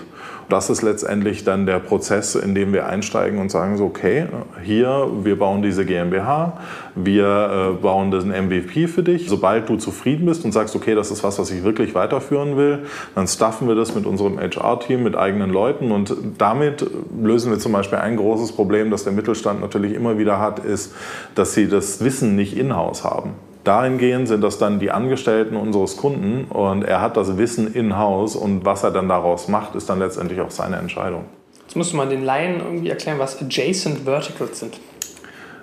Das 0.54 0.70
ist 0.70 0.84
letztendlich 0.84 1.44
dann 1.44 1.66
der 1.66 1.80
Prozess, 1.80 2.36
in 2.36 2.54
dem 2.54 2.74
wir 2.74 2.86
einsteigen 2.86 3.40
und 3.40 3.50
sagen 3.50 3.76
so, 3.76 3.86
okay, 3.86 4.28
hier, 4.64 5.10
wir 5.24 5.40
bauen 5.40 5.64
diese 5.64 5.84
GmbH, 5.84 6.60
wir 6.94 7.72
äh, 7.72 7.82
bauen 7.82 8.12
das 8.12 8.24
MVP 8.24 8.88
für 8.88 9.02
dich. 9.02 9.28
Sobald 9.28 9.68
du 9.68 9.78
zufrieden 9.78 10.28
bist 10.28 10.46
und 10.46 10.52
sagst, 10.52 10.76
okay, 10.76 10.94
das 10.94 11.10
ist 11.10 11.24
was, 11.24 11.40
was 11.40 11.50
ich 11.50 11.64
wirklich 11.64 11.96
weiterführen 11.96 12.56
will, 12.56 12.86
dann 13.16 13.28
stuffen 13.28 13.68
wir 13.68 13.74
das 13.74 13.96
mit 13.96 14.06
unserem 14.06 14.40
HR-Team, 14.40 15.02
mit 15.02 15.16
eigenen 15.16 15.50
Leuten 15.50 15.92
und 15.92 16.16
damit 16.38 16.86
lösen 17.20 17.52
wir 17.52 17.58
zum 17.58 17.72
Beispiel 17.72 17.98
ein 17.98 18.16
großes 18.18 18.52
Problem, 18.52 18.92
das 18.92 19.06
der 19.06 19.14
Mittelstand 19.14 19.60
natürlich 19.60 19.96
immer 19.96 20.20
wieder 20.20 20.38
hat, 20.38 20.60
ist, 20.60 20.94
dass 21.34 21.56
sie 21.56 21.68
das 21.68 22.04
Wissen 22.04 22.36
nicht 22.36 22.56
in-house 22.56 23.04
haben. 23.04 23.32
Dahingehend 23.64 24.28
sind 24.28 24.42
das 24.42 24.58
dann 24.58 24.80
die 24.80 24.92
Angestellten 24.92 25.56
unseres 25.56 25.96
Kunden 25.96 26.46
und 26.50 26.84
er 26.84 27.00
hat 27.02 27.16
das 27.16 27.38
Wissen 27.38 27.74
in-house 27.74 28.36
und 28.36 28.66
was 28.66 28.84
er 28.84 28.92
dann 28.92 29.08
daraus 29.08 29.48
macht, 29.48 29.76
ist 29.76 29.90
dann 29.90 30.00
letztendlich 30.00 30.42
auch 30.42 30.52
seine 30.52 30.76
Entscheidung. 30.78 31.26
Jetzt 31.62 31.78
musst 31.78 31.94
du 31.94 31.98
mal 31.98 32.10
den 32.10 32.26
Laien 32.26 32.60
irgendwie 32.60 32.90
erklären, 32.90 33.20
was 33.20 33.42
Adjacent 33.42 34.02
Verticals 34.06 34.60
sind. 34.60 34.80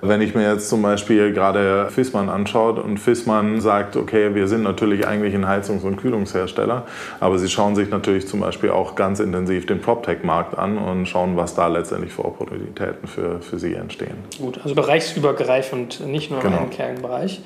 Wenn 0.03 0.23
ich 0.23 0.35
mir 0.35 0.51
jetzt 0.51 0.69
zum 0.69 0.83
Beispiel 0.83 1.33
gerade 1.33 1.89
Fissmann 1.91 2.29
anschaut 2.29 2.79
und 2.79 2.99
Fissmann 2.99 3.61
sagt, 3.61 3.97
okay, 3.97 4.35
wir 4.35 4.49
sind 4.49 4.63
natürlich 4.63 5.07
eigentlich 5.07 5.35
ein 5.35 5.47
Heizungs- 5.47 5.85
und 5.85 5.97
Kühlungshersteller, 5.97 6.87
aber 7.21 7.39
sie 7.39 7.49
schauen 7.49 7.77
sich 7.77 7.91
natürlich 7.91 8.27
zum 8.27 8.41
Beispiel 8.41 8.71
auch 8.71 8.95
ganz 8.95 9.21
intensiv 9.21 9.67
den 9.67 9.81
PropTech-Markt 9.81 10.57
an 10.57 10.79
und 10.79 11.07
schauen, 11.07 11.37
was 11.37 11.55
da 11.55 11.67
letztendlich 11.67 12.13
für 12.13 12.25
Opportunitäten 12.25 13.07
für, 13.07 13.41
für 13.41 13.59
sie 13.59 13.75
entstehen. 13.75 14.17
Gut, 14.39 14.61
also 14.63 14.75
bereichsübergreifend, 14.75 16.07
nicht 16.07 16.31
nur 16.31 16.41
genau. 16.41 16.59
im 16.59 16.71
Kernbereich. 16.71 17.43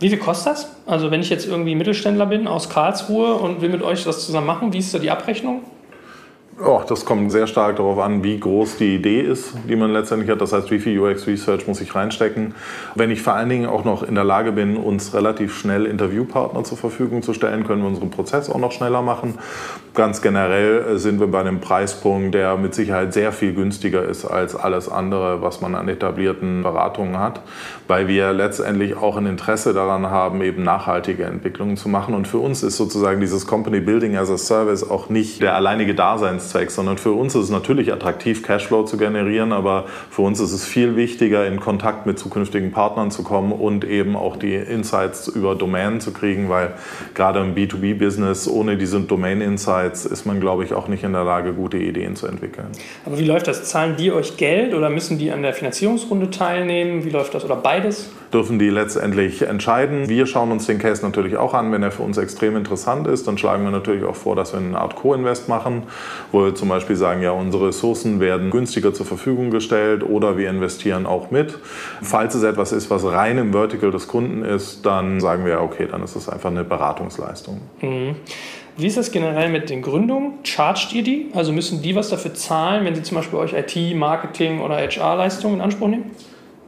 Wie 0.00 0.08
viel 0.08 0.18
kostet 0.18 0.54
das? 0.54 0.70
Also 0.86 1.10
wenn 1.10 1.20
ich 1.20 1.28
jetzt 1.28 1.46
irgendwie 1.46 1.74
Mittelständler 1.74 2.26
bin 2.26 2.46
aus 2.46 2.70
Karlsruhe 2.70 3.34
und 3.34 3.60
will 3.60 3.68
mit 3.68 3.82
euch 3.82 4.04
das 4.04 4.24
zusammen 4.24 4.46
machen, 4.46 4.72
wie 4.72 4.78
ist 4.78 4.94
da 4.94 4.98
die 4.98 5.10
Abrechnung? 5.10 5.62
Oh, 6.64 6.82
das 6.88 7.04
kommt 7.04 7.30
sehr 7.30 7.46
stark 7.46 7.76
darauf 7.76 8.00
an, 8.00 8.24
wie 8.24 8.40
groß 8.40 8.78
die 8.78 8.96
Idee 8.96 9.20
ist, 9.20 9.52
die 9.68 9.76
man 9.76 9.92
letztendlich 9.92 10.28
hat. 10.28 10.40
Das 10.40 10.52
heißt, 10.52 10.72
wie 10.72 10.80
viel 10.80 10.98
UX 10.98 11.28
Research 11.28 11.68
muss 11.68 11.80
ich 11.80 11.94
reinstecken. 11.94 12.52
Wenn 12.96 13.12
ich 13.12 13.22
vor 13.22 13.34
allen 13.34 13.48
Dingen 13.48 13.66
auch 13.66 13.84
noch 13.84 14.02
in 14.02 14.16
der 14.16 14.24
Lage 14.24 14.50
bin, 14.50 14.76
uns 14.76 15.14
relativ 15.14 15.56
schnell 15.56 15.86
Interviewpartner 15.86 16.64
zur 16.64 16.76
Verfügung 16.76 17.22
zu 17.22 17.32
stellen, 17.32 17.64
können 17.64 17.82
wir 17.82 17.88
unseren 17.88 18.10
Prozess 18.10 18.50
auch 18.50 18.58
noch 18.58 18.72
schneller 18.72 19.02
machen. 19.02 19.38
Ganz 19.94 20.20
generell 20.20 20.98
sind 20.98 21.20
wir 21.20 21.28
bei 21.28 21.40
einem 21.40 21.60
Preispunkt, 21.60 22.34
der 22.34 22.56
mit 22.56 22.74
Sicherheit 22.74 23.12
sehr 23.12 23.30
viel 23.30 23.52
günstiger 23.52 24.02
ist 24.02 24.24
als 24.24 24.56
alles 24.56 24.88
andere, 24.88 25.40
was 25.40 25.60
man 25.60 25.76
an 25.76 25.88
etablierten 25.88 26.64
Beratungen 26.64 27.20
hat, 27.20 27.40
weil 27.86 28.08
wir 28.08 28.32
letztendlich 28.32 28.96
auch 28.96 29.16
ein 29.16 29.26
Interesse 29.26 29.74
daran 29.74 30.10
haben, 30.10 30.42
eben 30.42 30.64
nachhaltige 30.64 31.24
Entwicklungen 31.24 31.76
zu 31.76 31.88
machen. 31.88 32.14
Und 32.14 32.26
für 32.26 32.38
uns 32.38 32.64
ist 32.64 32.76
sozusagen 32.76 33.20
dieses 33.20 33.46
Company 33.46 33.78
Building 33.78 34.16
as 34.16 34.28
a 34.28 34.38
Service 34.38 34.88
auch 34.88 35.08
nicht 35.08 35.40
der 35.40 35.54
alleinige 35.54 35.94
Daseins 35.94 36.47
Zweck, 36.48 36.70
sondern 36.70 36.98
für 36.98 37.12
uns 37.12 37.34
ist 37.34 37.44
es 37.44 37.50
natürlich 37.50 37.92
attraktiv, 37.92 38.42
Cashflow 38.42 38.84
zu 38.84 38.96
generieren, 38.96 39.52
aber 39.52 39.84
für 40.10 40.22
uns 40.22 40.40
ist 40.40 40.52
es 40.52 40.64
viel 40.64 40.96
wichtiger, 40.96 41.46
in 41.46 41.60
Kontakt 41.60 42.06
mit 42.06 42.18
zukünftigen 42.18 42.72
Partnern 42.72 43.10
zu 43.10 43.22
kommen 43.22 43.52
und 43.52 43.84
eben 43.84 44.16
auch 44.16 44.36
die 44.36 44.54
Insights 44.54 45.28
über 45.28 45.54
Domain 45.54 46.00
zu 46.00 46.12
kriegen, 46.12 46.48
weil 46.48 46.74
gerade 47.14 47.40
im 47.40 47.54
B2B-Business 47.54 48.48
ohne 48.48 48.76
diese 48.76 49.00
Domain-Insights 49.00 50.06
ist 50.06 50.26
man, 50.26 50.40
glaube 50.40 50.64
ich, 50.64 50.72
auch 50.72 50.88
nicht 50.88 51.04
in 51.04 51.12
der 51.12 51.24
Lage, 51.24 51.52
gute 51.52 51.76
Ideen 51.76 52.16
zu 52.16 52.26
entwickeln. 52.26 52.68
Aber 53.04 53.18
wie 53.18 53.24
läuft 53.24 53.46
das? 53.46 53.64
Zahlen 53.64 53.96
die 53.96 54.12
euch 54.12 54.36
Geld 54.36 54.74
oder 54.74 54.90
müssen 54.90 55.18
die 55.18 55.30
an 55.30 55.42
der 55.42 55.52
Finanzierungsrunde 55.52 56.30
teilnehmen? 56.30 57.04
Wie 57.04 57.10
läuft 57.10 57.34
das? 57.34 57.44
Oder 57.44 57.56
beides? 57.56 58.10
Dürfen 58.32 58.58
die 58.58 58.68
letztendlich 58.68 59.42
entscheiden. 59.42 60.08
Wir 60.08 60.26
schauen 60.26 60.52
uns 60.52 60.66
den 60.66 60.78
Case 60.78 61.04
natürlich 61.04 61.36
auch 61.36 61.54
an. 61.54 61.72
Wenn 61.72 61.82
er 61.82 61.90
für 61.90 62.02
uns 62.02 62.18
extrem 62.18 62.56
interessant 62.56 63.06
ist, 63.06 63.26
dann 63.26 63.38
schlagen 63.38 63.64
wir 63.64 63.70
natürlich 63.70 64.04
auch 64.04 64.16
vor, 64.16 64.36
dass 64.36 64.52
wir 64.52 64.60
eine 64.60 64.78
Art 64.78 64.96
Co-Invest 64.96 65.48
machen, 65.48 65.84
wo 66.30 66.37
wo 66.38 66.44
wir 66.44 66.54
zum 66.54 66.68
Beispiel 66.68 66.94
sagen, 66.94 67.20
ja, 67.20 67.32
unsere 67.32 67.68
Ressourcen 67.68 68.20
werden 68.20 68.52
günstiger 68.52 68.94
zur 68.94 69.06
Verfügung 69.06 69.50
gestellt 69.50 70.04
oder 70.04 70.38
wir 70.38 70.48
investieren 70.48 71.04
auch 71.04 71.32
mit. 71.32 71.58
Falls 72.00 72.36
es 72.36 72.44
etwas 72.44 72.70
ist, 72.70 72.90
was 72.90 73.04
rein 73.04 73.38
im 73.38 73.52
Vertical 73.52 73.90
des 73.90 74.06
Kunden 74.06 74.44
ist, 74.44 74.86
dann 74.86 75.18
sagen 75.18 75.44
wir, 75.44 75.60
okay, 75.60 75.88
dann 75.90 76.00
ist 76.04 76.14
es 76.14 76.28
einfach 76.28 76.50
eine 76.50 76.62
Beratungsleistung. 76.62 77.60
Mhm. 77.80 78.14
Wie 78.76 78.86
ist 78.86 78.96
das 78.96 79.10
generell 79.10 79.48
mit 79.48 79.68
den 79.68 79.82
Gründungen? 79.82 80.34
Chargt 80.44 80.92
ihr 80.94 81.02
die? 81.02 81.30
Also 81.34 81.50
müssen 81.50 81.82
die 81.82 81.96
was 81.96 82.10
dafür 82.10 82.34
zahlen, 82.34 82.84
wenn 82.84 82.94
sie 82.94 83.02
zum 83.02 83.16
Beispiel 83.16 83.40
euch 83.40 83.52
IT, 83.54 83.96
Marketing 83.96 84.60
oder 84.60 84.76
HR-Leistungen 84.76 85.56
in 85.56 85.60
Anspruch 85.60 85.88
nehmen? 85.88 86.12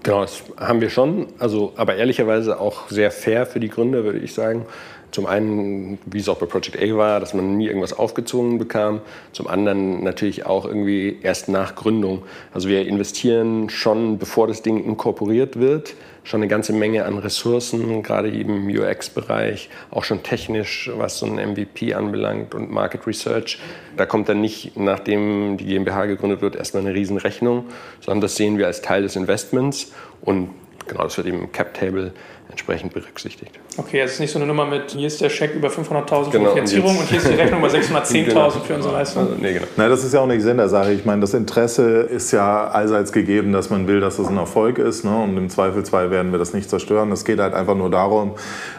Genau, 0.03 0.23
das 0.23 0.43
haben 0.59 0.81
wir 0.81 0.91
schon. 0.91 1.29
Also, 1.39 1.75
aber 1.77 1.95
ehrlicherweise 1.95 2.59
auch 2.59 2.89
sehr 2.89 3.13
fair 3.13 3.47
für 3.47 3.61
die 3.61 3.69
Gründer, 3.69 4.03
würde 4.03 4.19
ich 4.19 4.35
sagen. 4.35 4.67
Zum 5.11 5.27
einen, 5.27 5.99
wie 6.07 6.19
es 6.19 6.29
auch 6.29 6.39
bei 6.39 6.47
Project 6.47 6.79
A 6.81 6.97
war, 6.97 7.21
dass 7.21 7.35
man 7.35 7.57
nie 7.57 7.67
irgendwas 7.67 7.93
aufgezogen 7.93 8.59
bekam. 8.59 9.01
Zum 9.33 9.49
anderen 9.49 10.05
natürlich 10.05 10.47
auch 10.47 10.65
irgendwie 10.65 11.19
erst 11.23 11.49
nach 11.49 11.75
Gründung. 11.75 12.23
Also 12.53 12.69
wir 12.69 12.87
investieren 12.87 13.71
schon, 13.71 14.19
bevor 14.19 14.47
das 14.47 14.63
Ding 14.63 14.85
inkorporiert 14.85 15.59
wird, 15.59 15.95
schon 16.23 16.41
eine 16.41 16.49
ganze 16.49 16.73
Menge 16.73 17.05
an 17.07 17.19
Ressourcen, 17.19 18.03
gerade 18.03 18.29
im 18.29 18.69
UX-Bereich, 18.69 19.71
auch 19.91 20.05
schon 20.05 20.23
technisch, 20.23 20.91
was 20.95 21.19
so 21.19 21.27
ein 21.27 21.35
MVP 21.53 21.95
anbelangt 21.95 22.55
und 22.55 22.71
Market 22.71 23.07
Research. 23.07 23.59
Da 23.97 24.07
kommt 24.07 24.29
dann 24.29 24.41
nicht, 24.41 24.77
nachdem 24.77 25.57
die 25.57 25.65
GmbH 25.65 26.07
gegründet 26.07 26.43
wird, 26.43 26.57
erstmal 26.57 26.85
eine 26.85 26.95
Riesenrechnung, 26.95 27.65
sondern 28.01 28.21
das 28.21 28.37
sehen 28.37 28.59
wir 28.59 28.67
als 28.67 28.83
Teil 28.83 29.03
des 29.03 29.17
Investments 29.17 29.93
und 30.21 30.51
genau, 30.91 31.05
das 31.05 31.17
wird 31.17 31.27
eben 31.27 31.41
im 31.41 31.53
Cap-Table 31.53 32.13
entsprechend 32.51 32.93
berücksichtigt. 32.93 33.59
Okay, 33.77 34.01
es 34.01 34.15
ist 34.15 34.21
nicht 34.21 34.33
so 34.33 34.39
eine 34.39 34.47
Nummer 34.47 34.67
mit, 34.67 34.91
hier 34.91 35.07
ist 35.07 35.21
der 35.21 35.31
Scheck 35.31 35.55
über 35.55 35.69
500.000 35.69 36.25
für 36.25 36.31
genau, 36.31 36.51
Finanzierung 36.51 36.91
und, 36.91 37.03
und, 37.03 37.09
hier 37.09 37.19
ist 37.19 37.29
die 37.29 37.35
Rechnung 37.35 37.61
über 37.61 37.69
610.000 37.73 38.25
genau. 38.25 38.51
für 38.51 38.75
unsere 38.75 38.93
Leistung. 38.93 39.23
Also, 39.23 39.37
nee, 39.41 39.53
genau. 39.53 39.67
Na, 39.77 39.89
das 39.89 40.05
ist 40.05 40.13
ja 40.13 40.21
auch 40.21 40.27
nicht 40.27 40.43
Sinn 40.43 40.57
der 40.57 40.69
Sache. 40.69 40.93
Ich 40.93 41.05
meine, 41.05 41.21
das 41.21 41.33
Interesse 41.33 42.01
ist 42.01 42.33
ja 42.33 42.67
allseits 42.69 43.13
gegeben, 43.13 43.53
dass 43.53 43.71
man 43.71 43.87
will, 43.87 44.01
dass 44.01 44.19
es 44.19 44.27
ein 44.27 44.37
Erfolg 44.37 44.79
ist. 44.79 45.05
Ne? 45.05 45.17
Und 45.17 45.37
im 45.37 45.49
Zweifelsfall 45.49 46.11
werden 46.11 46.33
wir 46.33 46.39
das 46.39 46.53
nicht 46.53 46.69
zerstören. 46.69 47.13
Es 47.13 47.25
geht 47.25 47.39
halt 47.39 47.55
einfach 47.55 47.77
nur 47.77 47.91
darum, 47.91 48.33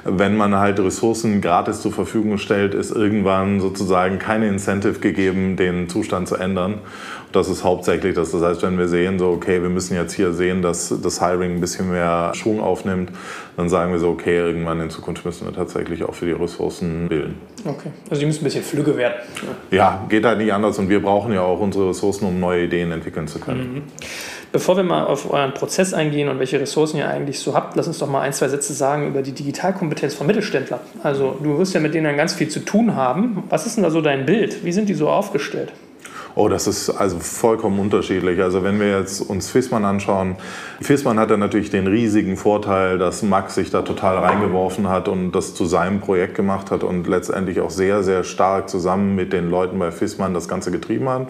wenn 0.04 0.36
man 0.36 0.58
halt 0.58 0.80
Ressourcen 0.80 1.40
gratis 1.40 1.82
zur 1.82 1.94
Verfügung 1.94 2.38
stellt, 2.38 2.74
ist 2.74 2.92
irgendwann 2.92 3.62
sozusagen 3.62 4.20
keine 4.20 4.48
Incentive 4.48 5.00
gegeben, 5.00 5.56
den 5.56 5.88
Zustand 5.88 6.28
zu 6.28 6.36
ändern. 6.36 6.80
Das 7.32 7.50
ist 7.50 7.64
hauptsächlich 7.64 8.16
das. 8.16 8.32
Das 8.32 8.42
heißt, 8.42 8.62
wenn 8.64 8.78
wir 8.78 8.88
sehen, 8.88 9.18
so, 9.20 9.30
okay, 9.30 9.62
wir 9.62 9.70
müssen 9.70 9.96
jetzt 9.96 10.14
hier 10.14 10.34
sehen, 10.34 10.62
dass 10.62 10.94
das 11.02 11.26
Hiring 11.26 11.56
ein 11.56 11.62
bisschen 11.62 11.90
mehr 11.92 12.32
Schwung 12.36 12.60
aufnimmt, 12.60 13.12
dann 13.58 13.70
sagen 13.70 13.92
wir 13.92 14.00
so, 14.00 14.10
okay, 14.10 14.38
irgendwann 14.38 14.82
in 14.82 14.90
Zukunft 14.90 15.26
müssen 15.26 15.46
wir 15.46 15.54
tatsächlich 15.54 16.04
auch 16.04 16.14
für 16.14 16.26
die 16.26 16.32
Ressourcen 16.32 17.08
bilden. 17.08 17.36
Okay, 17.66 17.92
also 18.10 18.20
die 18.20 18.26
müssen 18.26 18.42
ein 18.42 18.46
bisschen 18.46 18.64
flügge 18.64 18.98
werden. 18.98 19.16
Ja, 19.70 20.06
geht 20.10 20.26
halt 20.26 20.40
nicht 20.40 20.52
anders 20.52 20.80
und 20.80 20.90
wir 20.90 21.02
brauchen 21.02 21.32
ja 21.34 21.42
auch 21.42 21.60
unsere 21.60 21.90
Ressourcen, 21.90 22.26
um 22.26 22.40
neue 22.40 22.66
Ideen 22.66 22.92
entwickeln 22.92 23.28
zu 23.28 23.40
können. 23.40 23.74
Mhm. 23.74 23.82
Bevor 24.52 24.76
wir 24.76 24.84
mal 24.84 25.06
auf 25.06 25.32
euren 25.32 25.54
Prozess 25.54 25.94
eingehen 25.94 26.28
und 26.28 26.40
welche 26.40 26.60
Ressourcen 26.60 26.98
ihr 26.98 27.08
eigentlich 27.08 27.40
so 27.40 27.54
habt, 27.54 27.78
lass 27.78 27.88
uns 27.88 28.00
doch 28.00 28.10
mal 28.10 28.22
ein, 28.22 28.34
zwei 28.34 28.50
Sätze 28.50 28.74
sagen 28.74 29.08
über 29.08 29.22
die 29.22 29.32
Digitalkompetenz 29.32 30.14
von 30.14 30.28
Mittelständlern. 30.28 30.82
Also 31.04 31.38
du 31.42 31.58
wirst 31.58 31.74
ja 31.74 31.80
mit 31.80 31.94
denen 31.94 32.18
ganz 32.18 32.34
viel 32.34 32.50
zu 32.50 32.60
tun 32.60 32.96
haben. 32.96 33.44
Was 33.50 33.66
ist 33.66 33.78
denn 33.78 33.84
da 33.84 33.92
so 33.92 34.02
dein 34.02 34.26
Bild? 34.26 34.66
Wie 34.66 34.74
sind 34.74 34.90
die 34.90 34.94
so 34.94 35.10
aufgestellt? 35.10 35.72
Oh, 36.34 36.48
das 36.48 36.66
ist 36.66 36.90
also 36.90 37.20
vollkommen 37.20 37.78
unterschiedlich. 37.80 38.42
Also 38.42 38.64
wenn 38.64 38.80
wir 38.80 38.98
jetzt 39.00 39.20
uns 39.20 39.50
Fissmann 39.50 39.84
anschauen, 39.84 40.38
Fissmann 40.80 41.20
hat 41.20 41.30
ja 41.30 41.36
natürlich 41.36 41.72
den 41.72 41.88
riesigen 41.88 42.38
Vorteil, 42.38 42.98
dass 42.98 43.22
Max 43.22 43.56
sich 43.56 43.70
da 43.70 43.82
total 43.82 44.18
reingeworfen 44.18 44.88
hat 44.88 45.10
und 45.10 45.34
das 45.34 45.54
zu 45.54 45.66
seinem 45.66 46.00
Projekt 46.00 46.36
gemacht 46.36 46.72
hat 46.72 46.84
und 46.84 47.06
letztendlich 47.06 47.60
auch 47.60 47.70
sehr, 47.70 48.04
sehr 48.04 48.24
stark 48.24 48.70
zusammen 48.70 49.16
mit 49.16 49.34
den 49.34 49.50
Leuten 49.50 49.78
bei 49.78 49.92
Fissmann 49.92 50.34
das 50.34 50.48
Ganze 50.48 50.72
getrieben 50.72 51.10
hat. 51.10 51.28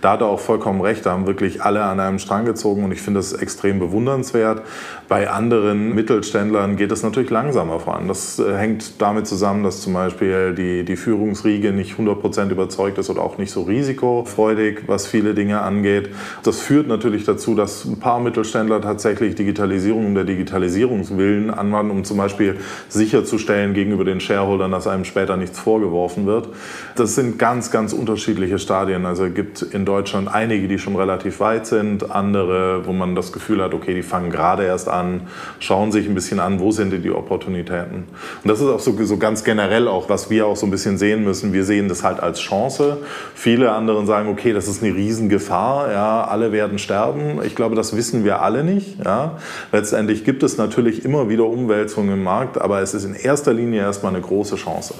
Da 0.00 0.12
hat 0.12 0.20
er 0.20 0.28
auch 0.28 0.40
vollkommen 0.40 0.80
recht, 0.80 1.04
da 1.04 1.10
haben 1.10 1.26
wirklich 1.26 1.62
alle 1.62 1.82
an 1.82 1.98
einem 1.98 2.20
Strang 2.20 2.44
gezogen 2.44 2.84
und 2.84 2.92
ich 2.92 3.02
finde 3.02 3.18
das 3.18 3.32
extrem 3.32 3.80
bewundernswert. 3.80 4.62
Bei 5.08 5.30
anderen 5.30 5.94
Mittelständlern 5.96 6.76
geht 6.76 6.92
es 6.92 7.02
natürlich 7.02 7.30
langsamer 7.30 7.80
voran. 7.80 8.06
Das 8.06 8.38
äh, 8.38 8.56
hängt 8.56 9.02
damit 9.02 9.26
zusammen, 9.26 9.64
dass 9.64 9.80
zum 9.80 9.94
Beispiel 9.94 10.54
die, 10.54 10.84
die 10.84 10.96
Führungsriege 10.96 11.72
nicht 11.72 11.98
100% 11.98 12.50
überzeugt 12.50 12.98
ist 12.98 13.10
oder 13.10 13.22
auch 13.22 13.36
nicht 13.36 13.50
so 13.50 13.62
risikofreudig 13.62 14.43
freudig, 14.44 14.82
was 14.88 15.06
viele 15.06 15.32
Dinge 15.32 15.62
angeht. 15.62 16.10
Das 16.42 16.60
führt 16.60 16.86
natürlich 16.86 17.24
dazu, 17.24 17.54
dass 17.54 17.86
ein 17.86 17.98
paar 17.98 18.20
Mittelständler 18.20 18.82
tatsächlich 18.82 19.34
Digitalisierung 19.36 20.04
um 20.04 20.14
der 20.14 20.24
Digitalisierungswillen 20.24 21.50
anwenden, 21.50 21.90
um 21.90 22.04
zum 22.04 22.18
Beispiel 22.18 22.56
sicherzustellen 22.90 23.72
gegenüber 23.72 24.04
den 24.04 24.20
Shareholdern, 24.20 24.70
dass 24.70 24.86
einem 24.86 25.06
später 25.06 25.38
nichts 25.38 25.58
vorgeworfen 25.58 26.26
wird. 26.26 26.50
Das 26.94 27.14
sind 27.14 27.38
ganz, 27.38 27.70
ganz 27.70 27.94
unterschiedliche 27.94 28.58
Stadien. 28.58 29.06
Also 29.06 29.24
es 29.24 29.34
gibt 29.34 29.62
in 29.62 29.86
Deutschland 29.86 30.28
einige, 30.28 30.68
die 30.68 30.78
schon 30.78 30.94
relativ 30.94 31.40
weit 31.40 31.66
sind, 31.66 32.10
andere, 32.10 32.86
wo 32.86 32.92
man 32.92 33.14
das 33.14 33.32
Gefühl 33.32 33.62
hat, 33.62 33.72
okay, 33.72 33.94
die 33.94 34.02
fangen 34.02 34.30
gerade 34.30 34.64
erst 34.64 34.90
an, 34.90 35.22
schauen 35.58 35.90
sich 35.90 36.06
ein 36.06 36.14
bisschen 36.14 36.38
an, 36.38 36.60
wo 36.60 36.70
sind 36.70 36.92
die 37.02 37.10
Opportunitäten. 37.10 38.04
Und 38.42 38.50
das 38.50 38.60
ist 38.60 38.66
auch 38.66 38.80
so, 38.80 38.94
so 39.04 39.16
ganz 39.16 39.42
generell 39.42 39.88
auch, 39.88 40.10
was 40.10 40.28
wir 40.28 40.46
auch 40.46 40.56
so 40.56 40.66
ein 40.66 40.70
bisschen 40.70 40.98
sehen 40.98 41.24
müssen. 41.24 41.54
Wir 41.54 41.64
sehen 41.64 41.88
das 41.88 42.04
halt 42.04 42.20
als 42.20 42.40
Chance. 42.40 42.98
Viele 43.34 43.72
anderen 43.72 44.06
sagen, 44.06 44.33
okay, 44.34 44.52
das 44.52 44.66
ist 44.66 44.82
eine 44.82 44.94
Riesengefahr, 44.94 45.92
ja, 45.92 46.24
alle 46.24 46.50
werden 46.50 46.78
sterben. 46.78 47.40
Ich 47.44 47.54
glaube, 47.54 47.76
das 47.76 47.96
wissen 47.96 48.24
wir 48.24 48.42
alle 48.42 48.64
nicht. 48.64 48.98
Ja. 49.04 49.38
Letztendlich 49.70 50.24
gibt 50.24 50.42
es 50.42 50.58
natürlich 50.58 51.04
immer 51.04 51.28
wieder 51.28 51.44
Umwälzungen 51.44 52.14
im 52.14 52.22
Markt, 52.24 52.60
aber 52.60 52.80
es 52.80 52.94
ist 52.94 53.04
in 53.04 53.14
erster 53.14 53.52
Linie 53.52 53.82
erstmal 53.82 54.12
eine 54.12 54.22
große 54.22 54.56
Chance. 54.56 54.94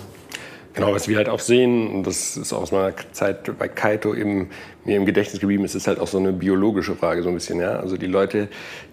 Genau, 0.75 0.93
was 0.93 1.09
wir 1.09 1.17
halt 1.17 1.29
auch 1.29 1.41
sehen, 1.41 1.89
und 1.89 2.07
das 2.07 2.37
ist 2.37 2.53
aus 2.53 2.73
meiner 2.73 2.95
Zeit 3.13 3.59
bei 3.59 3.69
Kaito 3.69 4.15
eben 4.15 4.51
mir 4.85 4.97
im 4.97 5.07
Gedächtnis 5.07 5.41
geblieben 5.41 5.65
ist, 5.65 5.75
ist 5.75 5.87
halt 5.87 5.99
auch 5.99 6.07
so 6.07 6.19
eine 6.19 6.33
biologische 6.33 6.95
Frage 6.95 7.23
so 7.23 7.29
ein 7.29 7.35
bisschen. 7.35 7.61
Ja? 7.61 7.77
Also 7.81 7.97
die 7.97 8.07
Leute, 8.07 8.49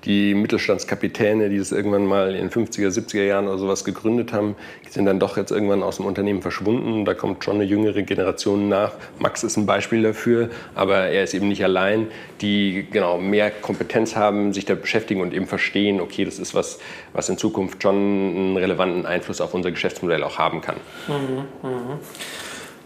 die 0.06 0.34
Mittelstandskapitäne, 0.34 1.50
die 1.50 1.58
das 1.58 1.72
irgendwann 1.72 2.06
mal 2.06 2.36
in 2.36 2.50
50er, 2.50 2.88
70er 2.88 3.24
Jahren 3.24 3.48
oder 3.48 3.58
sowas 3.58 3.84
gegründet 3.84 4.34
haben, 4.34 4.56
sind 4.90 5.06
dann 5.06 5.20
doch 5.20 5.38
jetzt 5.38 5.52
irgendwann 5.52 5.84
aus 5.84 5.98
dem 5.98 6.06
Unternehmen 6.06 6.42
verschwunden. 6.42 7.06
Da 7.06 7.14
kommt 7.14 7.44
schon 7.44 7.56
eine 7.56 7.66
jüngere 7.66 8.04
Generation 8.04 8.70
nach. 8.70 8.94
Max 9.20 9.44
ist 9.44 9.58
ein 9.58 9.66
Beispiel 9.66 10.04
dafür, 10.04 10.50
aber 10.76 11.08
er 11.08 11.24
ist 11.24 11.34
eben 11.34 11.48
nicht 11.48 11.64
allein, 11.64 12.08
die 12.42 12.88
genau 12.92 13.18
mehr 13.18 13.52
Kompetenz 13.52 14.16
haben, 14.16 14.54
sich 14.54 14.66
da 14.66 14.76
beschäftigen 14.76 15.22
und 15.22 15.34
eben 15.34 15.48
verstehen, 15.48 16.02
okay, 16.02 16.26
das 16.26 16.40
ist 16.40 16.56
was, 16.56 16.80
was 17.14 17.30
in 17.30 17.38
Zukunft 17.38 17.84
schon 17.84 17.96
einen 17.96 18.58
relevanten 18.58 19.06
Einfluss 19.06 19.42
auf 19.42 19.54
unser 19.54 19.72
Geschäftsmodell 19.72 20.24
auch 20.24 20.38
haben 20.38 20.62
kann. 20.62 20.76
Mhm, 21.08 21.70
mh. 21.70 22.00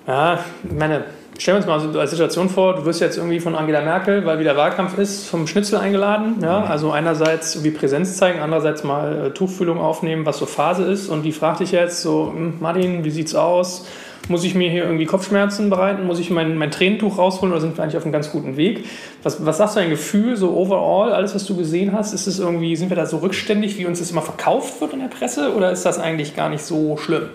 Ja, 0.07 0.45
meine, 0.63 1.05
stellen 1.37 1.55
wir 1.63 1.73
uns 1.73 1.83
mal 1.83 1.93
so 1.93 1.99
als 1.99 2.11
Situation 2.11 2.49
vor, 2.49 2.75
du 2.75 2.85
wirst 2.85 3.01
jetzt 3.01 3.17
irgendwie 3.17 3.39
von 3.39 3.55
Angela 3.55 3.81
Merkel, 3.81 4.25
weil 4.25 4.39
wieder 4.39 4.55
Wahlkampf 4.55 4.97
ist, 4.97 5.27
vom 5.27 5.47
Schnitzel 5.47 5.79
eingeladen. 5.79 6.37
Ja? 6.41 6.61
Mhm. 6.61 6.65
Also 6.65 6.91
einerseits 6.91 7.55
irgendwie 7.55 7.71
Präsenz 7.71 8.17
zeigen, 8.17 8.39
andererseits 8.39 8.83
mal 8.83 9.27
äh, 9.27 9.29
Tuchfühlung 9.31 9.79
aufnehmen, 9.79 10.25
was 10.25 10.37
so 10.37 10.45
Phase 10.45 10.83
ist. 10.83 11.09
Und 11.09 11.23
die 11.23 11.31
fragt 11.31 11.59
dich 11.59 11.71
jetzt 11.71 12.01
so, 12.01 12.31
hm, 12.33 12.55
Martin, 12.59 13.03
wie 13.03 13.11
sieht's 13.11 13.35
aus? 13.35 13.85
Muss 14.27 14.43
ich 14.43 14.55
mir 14.55 14.71
hier 14.71 14.85
irgendwie 14.85 15.05
Kopfschmerzen 15.05 15.69
bereiten? 15.69 16.07
Muss 16.07 16.19
ich 16.19 16.31
mein, 16.31 16.57
mein 16.57 16.71
Tränentuch 16.71 17.19
rausholen 17.19 17.51
oder 17.51 17.61
sind 17.61 17.77
wir 17.77 17.83
eigentlich 17.83 17.97
auf 17.97 18.03
einem 18.03 18.13
ganz 18.13 18.31
guten 18.31 18.57
Weg? 18.57 18.85
Was, 19.21 19.45
was 19.45 19.57
sagst 19.57 19.75
du 19.75 19.81
dein 19.81 19.91
Gefühl, 19.91 20.35
so 20.35 20.55
overall, 20.55 21.11
alles, 21.13 21.35
was 21.35 21.45
du 21.45 21.55
gesehen 21.55 21.91
hast? 21.91 22.13
Ist 22.13 22.25
es 22.25 22.39
irgendwie, 22.39 22.75
sind 22.75 22.89
wir 22.89 22.97
da 22.97 23.05
so 23.05 23.17
rückständig, 23.17 23.77
wie 23.77 23.85
uns 23.85 23.99
das 23.99 24.09
immer 24.09 24.23
verkauft 24.23 24.81
wird 24.81 24.93
in 24.93 24.99
der 24.99 25.09
Presse 25.09 25.53
oder 25.55 25.71
ist 25.71 25.85
das 25.85 25.99
eigentlich 25.99 26.35
gar 26.35 26.49
nicht 26.49 26.63
so 26.63 26.97
schlimm? 26.97 27.29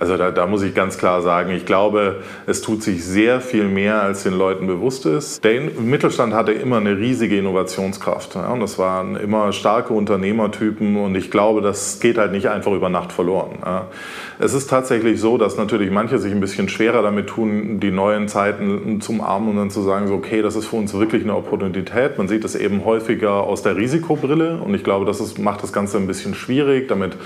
Also 0.00 0.16
da, 0.16 0.30
da, 0.30 0.46
muss 0.46 0.62
ich 0.62 0.76
ganz 0.76 0.96
klar 0.96 1.22
sagen, 1.22 1.50
ich 1.50 1.66
glaube, 1.66 2.22
es 2.46 2.62
tut 2.62 2.84
sich 2.84 3.04
sehr 3.04 3.40
viel 3.40 3.64
mehr, 3.64 4.00
als 4.00 4.22
den 4.22 4.38
Leuten 4.38 4.68
bewusst 4.68 5.06
ist. 5.06 5.42
Der 5.42 5.60
Mittelstand 5.60 6.34
hatte 6.34 6.52
immer 6.52 6.76
eine 6.76 6.96
riesige 6.96 7.36
Innovationskraft. 7.36 8.36
Ja, 8.36 8.52
und 8.52 8.60
das 8.60 8.78
waren 8.78 9.16
immer 9.16 9.52
starke 9.52 9.92
Unternehmertypen 9.92 10.96
und 10.96 11.16
ich 11.16 11.32
glaube, 11.32 11.62
das 11.62 11.98
geht 11.98 12.16
halt 12.16 12.30
nicht 12.30 12.48
einfach 12.48 12.70
über 12.70 12.88
Nacht 12.88 13.10
verloren. 13.10 13.58
Ja. 13.64 13.88
Es 14.38 14.54
ist 14.54 14.70
tatsächlich 14.70 15.20
so, 15.20 15.36
dass 15.36 15.56
natürlich 15.56 15.90
manche 15.90 16.18
sich 16.18 16.30
ein 16.30 16.38
bisschen 16.38 16.68
schwerer 16.68 17.02
damit 17.02 17.26
tun, 17.26 17.80
die 17.80 17.90
neuen 17.90 18.28
Zeiten 18.28 19.00
zum 19.00 19.20
Armen 19.20 19.48
und 19.48 19.56
dann 19.56 19.70
zu 19.70 19.82
sagen, 19.82 20.06
so, 20.06 20.14
okay, 20.14 20.42
das 20.42 20.54
ist 20.54 20.66
für 20.66 20.76
uns 20.76 20.94
wirklich 20.94 21.24
eine 21.24 21.34
Opportunität. 21.34 22.18
Man 22.18 22.28
sieht 22.28 22.44
es 22.44 22.54
eben 22.54 22.84
häufiger 22.84 23.42
aus 23.42 23.62
der 23.62 23.76
Risikobrille 23.76 24.58
und 24.58 24.76
ich 24.76 24.84
glaube, 24.84 25.06
das 25.06 25.18
ist, 25.18 25.40
macht 25.40 25.64
das 25.64 25.72
Ganze 25.72 25.96
ein 25.96 26.06
bisschen 26.06 26.34
schwierig. 26.34 26.86
Damit 26.86 27.16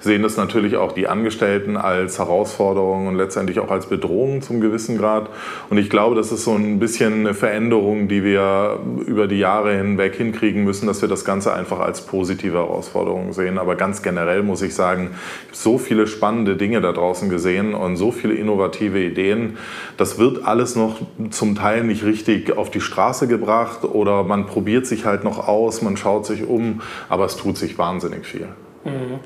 sehen 0.00 0.22
das 0.22 0.36
natürlich 0.36 0.76
auch 0.76 0.92
die 0.92 1.08
Angestellten 1.08 1.78
als 1.78 2.17
Herausforderung 2.18 3.06
und 3.06 3.16
letztendlich 3.16 3.60
auch 3.60 3.70
als 3.70 3.86
Bedrohung 3.86 4.42
zum 4.42 4.60
gewissen 4.60 4.98
Grad. 4.98 5.30
Und 5.70 5.78
ich 5.78 5.90
glaube, 5.90 6.16
das 6.16 6.32
ist 6.32 6.44
so 6.44 6.54
ein 6.54 6.78
bisschen 6.78 7.20
eine 7.20 7.34
Veränderung, 7.34 8.08
die 8.08 8.24
wir 8.24 8.80
über 9.06 9.26
die 9.26 9.38
Jahre 9.38 9.76
hinweg 9.76 10.14
hinkriegen 10.16 10.64
müssen, 10.64 10.86
dass 10.86 11.02
wir 11.02 11.08
das 11.08 11.24
Ganze 11.24 11.52
einfach 11.52 11.80
als 11.80 12.02
positive 12.02 12.58
Herausforderung 12.58 13.32
sehen. 13.32 13.58
Aber 13.58 13.76
ganz 13.76 14.02
generell 14.02 14.42
muss 14.42 14.62
ich 14.62 14.74
sagen, 14.74 15.10
so 15.52 15.78
viele 15.78 16.06
spannende 16.06 16.56
Dinge 16.56 16.80
da 16.80 16.92
draußen 16.92 17.28
gesehen 17.28 17.74
und 17.74 17.96
so 17.96 18.10
viele 18.10 18.34
innovative 18.34 19.02
Ideen. 19.02 19.58
Das 19.96 20.18
wird 20.18 20.44
alles 20.44 20.76
noch 20.76 21.00
zum 21.30 21.54
Teil 21.54 21.84
nicht 21.84 22.04
richtig 22.04 22.56
auf 22.56 22.70
die 22.70 22.80
Straße 22.80 23.28
gebracht 23.28 23.84
oder 23.84 24.24
man 24.24 24.46
probiert 24.46 24.86
sich 24.86 25.04
halt 25.04 25.24
noch 25.24 25.46
aus, 25.48 25.82
man 25.82 25.96
schaut 25.96 26.26
sich 26.26 26.46
um, 26.46 26.82
aber 27.08 27.24
es 27.24 27.36
tut 27.36 27.56
sich 27.56 27.78
wahnsinnig 27.78 28.26
viel. 28.26 28.48
Mhm. 28.88 29.18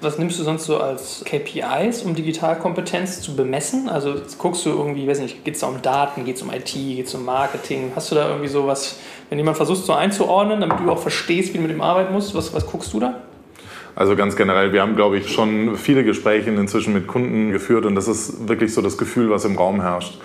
Was 0.00 0.18
nimmst 0.18 0.38
du 0.38 0.44
sonst 0.44 0.64
so 0.64 0.78
als 0.78 1.24
KPIs, 1.24 2.02
um 2.02 2.14
Digitalkompetenz 2.14 3.20
zu 3.20 3.34
bemessen? 3.36 3.88
Also 3.88 4.14
guckst 4.38 4.64
du 4.64 4.70
irgendwie, 4.70 5.08
weiß 5.08 5.20
nicht, 5.20 5.44
geht 5.44 5.54
es 5.54 5.60
da 5.60 5.66
um 5.66 5.82
Daten, 5.82 6.24
geht 6.24 6.36
es 6.36 6.42
um 6.42 6.52
IT, 6.52 6.72
geht 6.72 7.06
es 7.06 7.14
um 7.14 7.24
Marketing? 7.24 7.92
Hast 7.94 8.10
du 8.10 8.14
da 8.14 8.28
irgendwie 8.28 8.48
so 8.48 8.66
was, 8.66 8.98
wenn 9.28 9.38
jemand 9.38 9.56
versucht 9.56 9.84
so 9.84 9.92
einzuordnen, 9.92 10.60
damit 10.60 10.80
du 10.80 10.90
auch 10.90 10.98
verstehst, 10.98 11.52
wie 11.52 11.58
du 11.58 11.62
mit 11.62 11.72
dem 11.72 11.80
arbeiten 11.80 12.12
musst, 12.12 12.34
was, 12.34 12.54
was 12.54 12.66
guckst 12.66 12.92
du 12.92 13.00
da? 13.00 13.22
Also 13.98 14.14
ganz 14.14 14.36
generell, 14.36 14.72
wir 14.72 14.80
haben, 14.80 14.94
glaube 14.94 15.18
ich, 15.18 15.28
schon 15.28 15.74
viele 15.74 16.04
Gespräche 16.04 16.50
inzwischen 16.50 16.92
mit 16.92 17.08
Kunden 17.08 17.50
geführt 17.50 17.84
und 17.84 17.96
das 17.96 18.06
ist 18.06 18.48
wirklich 18.48 18.72
so 18.72 18.80
das 18.80 18.96
Gefühl, 18.96 19.28
was 19.28 19.44
im 19.44 19.56
Raum 19.56 19.80
herrscht. 19.80 20.20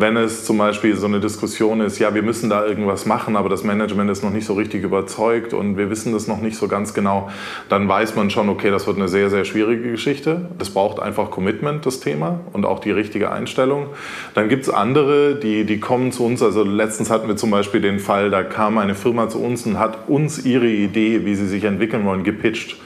Wenn 0.00 0.16
es 0.16 0.44
zum 0.44 0.58
Beispiel 0.58 0.94
so 0.94 1.06
eine 1.06 1.18
Diskussion 1.18 1.80
ist, 1.80 1.98
ja, 1.98 2.14
wir 2.14 2.22
müssen 2.22 2.48
da 2.48 2.64
irgendwas 2.64 3.04
machen, 3.04 3.34
aber 3.34 3.48
das 3.48 3.64
Management 3.64 4.08
ist 4.12 4.22
noch 4.22 4.30
nicht 4.30 4.46
so 4.46 4.54
richtig 4.54 4.84
überzeugt 4.84 5.52
und 5.52 5.76
wir 5.76 5.90
wissen 5.90 6.12
das 6.12 6.28
noch 6.28 6.40
nicht 6.40 6.56
so 6.56 6.68
ganz 6.68 6.94
genau, 6.94 7.28
dann 7.68 7.88
weiß 7.88 8.14
man 8.14 8.30
schon, 8.30 8.48
okay, 8.48 8.70
das 8.70 8.86
wird 8.86 8.96
eine 8.96 9.08
sehr, 9.08 9.28
sehr 9.28 9.44
schwierige 9.44 9.90
Geschichte. 9.90 10.42
Das 10.56 10.70
braucht 10.70 11.00
einfach 11.00 11.32
Commitment, 11.32 11.84
das 11.84 11.98
Thema, 11.98 12.38
und 12.52 12.64
auch 12.64 12.78
die 12.78 12.92
richtige 12.92 13.32
Einstellung. 13.32 13.86
Dann 14.34 14.48
gibt 14.48 14.62
es 14.62 14.70
andere, 14.70 15.34
die, 15.34 15.64
die 15.64 15.80
kommen 15.80 16.12
zu 16.12 16.24
uns. 16.24 16.44
Also 16.44 16.62
letztens 16.62 17.10
hatten 17.10 17.26
wir 17.26 17.36
zum 17.36 17.50
Beispiel 17.50 17.80
den 17.80 17.98
Fall, 17.98 18.30
da 18.30 18.44
kam 18.44 18.78
eine 18.78 18.94
Firma 18.94 19.28
zu 19.28 19.40
uns 19.40 19.66
und 19.66 19.80
hat 19.80 20.08
uns 20.08 20.44
ihre 20.46 20.68
Idee, 20.68 21.24
wie 21.24 21.34
sie 21.34 21.48
sich 21.48 21.64
entwickeln 21.64 22.04
wollen, 22.04 22.22
gepitcht 22.22 22.76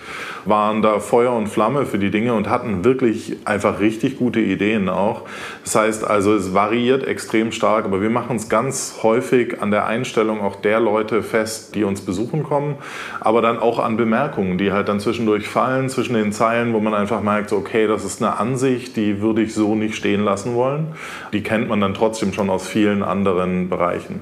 waren 0.44 0.82
da 0.82 1.00
Feuer 1.00 1.32
und 1.32 1.48
Flamme 1.48 1.86
für 1.86 1.98
die 1.98 2.10
Dinge 2.10 2.34
und 2.34 2.48
hatten 2.48 2.84
wirklich 2.84 3.36
einfach 3.44 3.80
richtig 3.80 4.18
gute 4.18 4.40
Ideen 4.40 4.88
auch. 4.88 5.22
Das 5.64 5.74
heißt 5.74 6.04
also, 6.04 6.34
es 6.34 6.54
variiert 6.54 7.06
extrem 7.06 7.52
stark, 7.52 7.84
aber 7.84 8.00
wir 8.02 8.10
machen 8.10 8.36
es 8.36 8.48
ganz 8.48 9.00
häufig 9.02 9.60
an 9.62 9.70
der 9.70 9.86
Einstellung 9.86 10.40
auch 10.40 10.56
der 10.56 10.80
Leute 10.80 11.22
fest, 11.22 11.74
die 11.74 11.84
uns 11.84 12.00
besuchen 12.00 12.42
kommen, 12.42 12.76
aber 13.20 13.42
dann 13.42 13.58
auch 13.58 13.78
an 13.78 13.96
Bemerkungen, 13.96 14.58
die 14.58 14.72
halt 14.72 14.88
dann 14.88 15.00
zwischendurch 15.00 15.48
fallen, 15.48 15.88
zwischen 15.88 16.14
den 16.14 16.32
Zeilen, 16.32 16.72
wo 16.72 16.80
man 16.80 16.94
einfach 16.94 17.22
merkt, 17.22 17.52
okay, 17.52 17.86
das 17.86 18.04
ist 18.04 18.22
eine 18.22 18.38
Ansicht, 18.38 18.96
die 18.96 19.20
würde 19.20 19.42
ich 19.42 19.54
so 19.54 19.74
nicht 19.74 19.94
stehen 19.94 20.24
lassen 20.24 20.54
wollen. 20.54 20.88
Die 21.32 21.42
kennt 21.42 21.68
man 21.68 21.80
dann 21.80 21.94
trotzdem 21.94 22.32
schon 22.32 22.50
aus 22.50 22.66
vielen 22.66 23.02
anderen 23.02 23.68
Bereichen. 23.68 24.20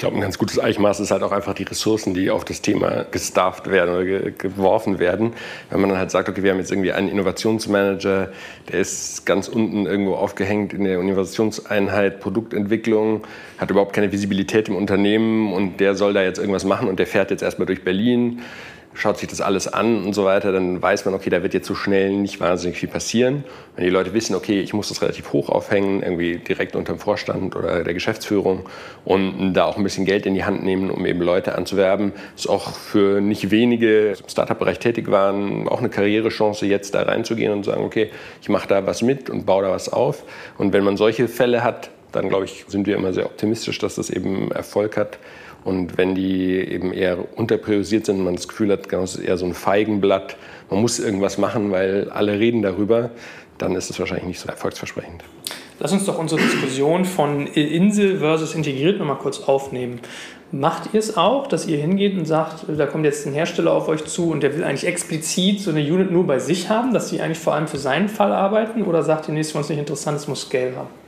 Ich 0.00 0.02
glaube, 0.02 0.16
ein 0.16 0.22
ganz 0.22 0.38
gutes 0.38 0.58
Eichmaß 0.58 0.98
ist 1.00 1.10
halt 1.10 1.22
auch 1.22 1.30
einfach 1.30 1.52
die 1.52 1.64
Ressourcen, 1.64 2.14
die 2.14 2.30
auf 2.30 2.46
das 2.46 2.62
Thema 2.62 3.04
gestafft 3.10 3.70
werden 3.70 3.94
oder 3.94 4.04
ge 4.06 4.32
geworfen 4.32 4.98
werden. 4.98 5.34
Wenn 5.68 5.78
man 5.78 5.90
dann 5.90 5.98
halt 5.98 6.10
sagt, 6.10 6.26
okay, 6.30 6.42
wir 6.42 6.52
haben 6.52 6.58
jetzt 6.58 6.70
irgendwie 6.72 6.92
einen 6.92 7.08
Innovationsmanager, 7.08 8.30
der 8.72 8.80
ist 8.80 9.26
ganz 9.26 9.46
unten 9.46 9.84
irgendwo 9.84 10.14
aufgehängt 10.14 10.72
in 10.72 10.84
der 10.84 10.98
Innovationseinheit 11.00 12.18
Produktentwicklung, 12.20 13.26
hat 13.58 13.70
überhaupt 13.70 13.92
keine 13.92 14.10
Visibilität 14.10 14.70
im 14.70 14.76
Unternehmen 14.76 15.52
und 15.52 15.80
der 15.80 15.94
soll 15.94 16.14
da 16.14 16.22
jetzt 16.22 16.38
irgendwas 16.38 16.64
machen 16.64 16.88
und 16.88 16.98
der 16.98 17.06
fährt 17.06 17.30
jetzt 17.30 17.42
erstmal 17.42 17.66
durch 17.66 17.84
Berlin 17.84 18.40
schaut 18.92 19.18
sich 19.18 19.28
das 19.28 19.40
alles 19.40 19.68
an 19.72 20.04
und 20.04 20.14
so 20.14 20.24
weiter, 20.24 20.52
dann 20.52 20.82
weiß 20.82 21.04
man, 21.04 21.14
okay, 21.14 21.30
da 21.30 21.42
wird 21.42 21.54
jetzt 21.54 21.66
so 21.66 21.74
schnell 21.74 22.10
nicht 22.10 22.40
wahnsinnig 22.40 22.78
viel 22.78 22.88
passieren. 22.88 23.44
Wenn 23.76 23.84
die 23.84 23.90
Leute 23.90 24.12
wissen, 24.14 24.34
okay, 24.34 24.60
ich 24.60 24.74
muss 24.74 24.88
das 24.88 25.00
relativ 25.00 25.32
hoch 25.32 25.48
aufhängen, 25.48 26.02
irgendwie 26.02 26.38
direkt 26.38 26.74
unter 26.74 26.94
dem 26.94 26.98
Vorstand 26.98 27.54
oder 27.54 27.84
der 27.84 27.94
Geschäftsführung 27.94 28.68
und 29.04 29.54
da 29.54 29.64
auch 29.64 29.76
ein 29.76 29.84
bisschen 29.84 30.04
Geld 30.04 30.26
in 30.26 30.34
die 30.34 30.44
Hand 30.44 30.64
nehmen, 30.64 30.90
um 30.90 31.06
eben 31.06 31.20
Leute 31.20 31.54
anzuwerben, 31.54 32.12
ist 32.34 32.48
auch 32.48 32.74
für 32.74 33.20
nicht 33.20 33.50
wenige 33.50 34.10
im 34.10 34.28
Startup-Bereich 34.28 34.80
tätig 34.80 35.10
waren, 35.10 35.68
auch 35.68 35.78
eine 35.78 35.88
Karrierechance, 35.88 36.66
jetzt 36.66 36.94
da 36.94 37.02
reinzugehen 37.02 37.52
und 37.52 37.64
sagen, 37.64 37.84
okay, 37.84 38.10
ich 38.42 38.48
mache 38.48 38.66
da 38.66 38.86
was 38.86 39.02
mit 39.02 39.30
und 39.30 39.46
baue 39.46 39.62
da 39.62 39.70
was 39.70 39.92
auf. 39.92 40.24
Und 40.58 40.72
wenn 40.72 40.82
man 40.82 40.96
solche 40.96 41.28
Fälle 41.28 41.62
hat, 41.62 41.90
dann 42.12 42.28
glaube 42.28 42.44
ich, 42.44 42.64
sind 42.66 42.86
wir 42.86 42.96
immer 42.96 43.12
sehr 43.12 43.26
optimistisch, 43.26 43.78
dass 43.78 43.94
das 43.94 44.10
eben 44.10 44.50
Erfolg 44.50 44.96
hat. 44.96 45.18
Und 45.64 45.98
wenn 45.98 46.14
die 46.14 46.54
eben 46.54 46.92
eher 46.92 47.18
unterpriorisiert 47.36 48.06
sind 48.06 48.24
man 48.24 48.34
das 48.34 48.48
Gefühl 48.48 48.72
hat, 48.72 48.88
genau, 48.88 49.02
es 49.02 49.16
ist 49.16 49.24
eher 49.24 49.36
so 49.36 49.46
ein 49.46 49.54
Feigenblatt, 49.54 50.36
man 50.70 50.80
muss 50.80 50.98
irgendwas 50.98 51.38
machen, 51.38 51.70
weil 51.70 52.10
alle 52.10 52.38
reden 52.38 52.62
darüber, 52.62 53.10
dann 53.58 53.74
ist 53.74 53.90
es 53.90 53.98
wahrscheinlich 53.98 54.26
nicht 54.26 54.40
so 54.40 54.48
erfolgsversprechend. 54.48 55.22
Lass 55.78 55.92
uns 55.92 56.04
doch 56.04 56.18
unsere 56.18 56.40
Diskussion 56.40 57.04
von 57.04 57.46
Insel 57.46 58.18
versus 58.18 58.54
integriert 58.54 58.98
nochmal 58.98 59.16
kurz 59.16 59.40
aufnehmen. 59.40 60.00
Macht 60.52 60.92
ihr 60.92 60.98
es 60.98 61.16
auch, 61.16 61.46
dass 61.46 61.66
ihr 61.66 61.78
hingeht 61.78 62.18
und 62.18 62.26
sagt, 62.26 62.64
da 62.68 62.86
kommt 62.86 63.04
jetzt 63.04 63.26
ein 63.26 63.32
Hersteller 63.32 63.72
auf 63.72 63.88
euch 63.88 64.04
zu 64.04 64.30
und 64.30 64.42
der 64.42 64.54
will 64.54 64.64
eigentlich 64.64 64.86
explizit 64.86 65.60
so 65.60 65.70
eine 65.70 65.80
Unit 65.80 66.10
nur 66.10 66.26
bei 66.26 66.38
sich 66.38 66.68
haben, 66.68 66.92
dass 66.92 67.08
sie 67.08 67.20
eigentlich 67.20 67.38
vor 67.38 67.54
allem 67.54 67.68
für 67.68 67.78
seinen 67.78 68.08
Fall 68.08 68.32
arbeiten? 68.32 68.82
Oder 68.82 69.02
sagt 69.04 69.28
ihr, 69.28 69.34
nee, 69.34 69.40
ist 69.40 69.52
für 69.52 69.58
uns 69.58 69.68
nicht 69.68 69.78
interessant, 69.78 70.18
es 70.18 70.28
muss 70.28 70.42
Scale 70.42 70.76
haben? 70.76 70.99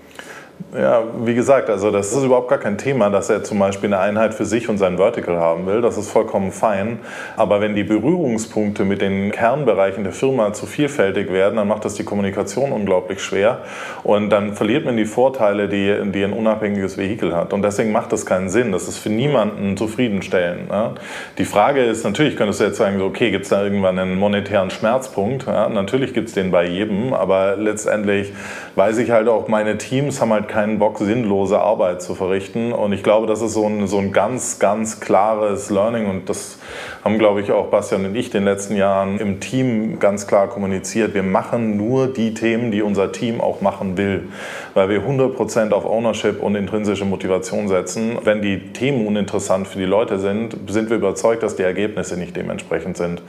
Ja, 0.77 1.03
wie 1.25 1.35
gesagt, 1.35 1.69
also 1.69 1.91
das 1.91 2.13
ist 2.13 2.25
überhaupt 2.25 2.49
gar 2.49 2.59
kein 2.59 2.79
Thema, 2.79 3.11
dass 3.11 3.29
er 3.29 3.45
zum 3.45 3.59
Beispiel 3.59 3.93
eine 3.93 3.99
Einheit 3.99 4.35
für 4.35 4.45
sich 4.45 4.69
und 4.69 4.79
sein 4.79 4.97
Vertical 4.97 5.39
haben 5.39 5.67
will. 5.67 5.83
Das 5.83 5.99
ist 5.99 6.11
vollkommen 6.11 6.51
fein. 6.51 6.99
Aber 7.37 7.61
wenn 7.61 7.75
die 7.75 7.85
Berührungspunkte 7.85 8.85
mit 8.85 9.03
den 9.03 9.33
Kernbereichen 9.33 10.05
der 10.05 10.13
Firma 10.13 10.53
zu 10.53 10.67
vielfältig 10.67 11.31
werden, 11.31 11.57
dann 11.57 11.69
macht 11.69 11.85
das 11.85 11.95
die 11.95 12.05
Kommunikation 12.05 12.73
unglaublich 12.73 13.23
schwer. 13.23 13.59
Und 14.03 14.31
dann 14.31 14.55
verliert 14.55 14.85
man 14.85 14.97
die 14.97 15.05
Vorteile, 15.05 15.69
die, 15.69 16.11
die 16.11 16.25
ein 16.25 16.33
unabhängiges 16.33 16.97
Vehikel 16.97 17.37
hat. 17.37 17.53
Und 17.53 17.63
deswegen 17.63 17.93
macht 17.93 18.13
das 18.13 18.25
keinen 18.25 18.49
Sinn. 18.49 18.73
Das 18.73 18.89
ist 18.89 18.99
für 18.99 19.11
niemanden 19.11 19.77
zufriedenstellend. 19.77 20.71
Ja. 20.71 20.95
Die 21.39 21.45
Frage 21.45 21.83
ist, 21.83 22.05
natürlich 22.05 22.37
könntest 22.37 22.61
du 22.61 22.65
jetzt 22.65 22.79
sagen, 22.79 23.01
okay, 23.03 23.31
gibt 23.31 23.45
es 23.45 23.51
da 23.51 23.63
irgendwann 23.63 23.99
einen 23.99 24.19
monetären 24.19 24.71
Schmerzpunkt? 24.71 25.47
Ja, 25.47 25.69
natürlich 25.69 26.15
gibt 26.15 26.29
es 26.29 26.35
den 26.35 26.51
bei 26.51 26.67
jedem. 26.67 27.13
Aber 27.13 27.57
letztendlich 27.57 28.33
weiß 28.75 28.99
ich 28.99 29.11
halt 29.11 29.29
auch, 29.29 29.49
meine 29.49 29.77
Teams 29.77 30.21
haben 30.21 30.33
halt 30.33 30.49
keinen 30.53 30.79
Bock, 30.79 30.99
sinnlose 30.99 31.59
Arbeit 31.59 32.03
zu 32.03 32.15
verrichten. 32.15 32.73
Und 32.73 32.93
ich 32.93 33.03
glaube, 33.03 33.27
das 33.27 33.41
ist 33.41 33.55
so 33.55 33.67
ein, 33.67 33.87
so 33.87 33.99
ein 33.99 34.13
ganz, 34.13 34.59
ganz 34.59 35.01
klares 35.01 35.71
Learning. 35.71 36.09
Und 36.09 36.29
das 36.29 36.59
haben, 37.05 37.19
glaube 37.19 37.41
ich, 37.41 37.51
auch 37.51 37.67
Bastian 37.67 38.05
und 38.05 38.15
ich 38.15 38.27
in 38.27 38.33
den 38.33 38.45
letzten 38.45 38.77
Jahren 38.77 39.19
im 39.19 39.41
Team 39.41 39.99
ganz 39.99 40.27
klar 40.27 40.49
kommuniziert. 40.49 41.15
Wir 41.15 41.25
machen 41.25 41.77
nur 41.77 42.07
die 42.07 42.33
Themen, 42.33 42.71
die 42.71 42.83
unser 42.83 43.11
Team 43.11 43.41
auch 43.41 43.61
machen 43.61 43.97
will, 43.97 44.29
weil 44.75 44.89
wir 44.89 45.03
100% 45.03 45.73
auf 45.73 45.85
Ownership 45.85 46.41
und 46.41 46.55
intrinsische 46.55 47.05
Motivation 47.05 47.67
setzen. 47.67 48.19
Wenn 48.23 48.41
die 48.41 48.73
Themen 48.73 49.07
uninteressant 49.07 49.67
für 49.67 49.79
die 49.79 49.85
Leute 49.85 50.19
sind, 50.21 50.57
sind 50.69 50.91
wir 50.91 50.97
überzeugt, 50.97 51.43
dass 51.43 51.57
die 51.57 51.63
Ergebnisse 51.63 52.17
nicht 52.17 52.37
dementsprechend 52.37 52.97
sind. 52.97 53.23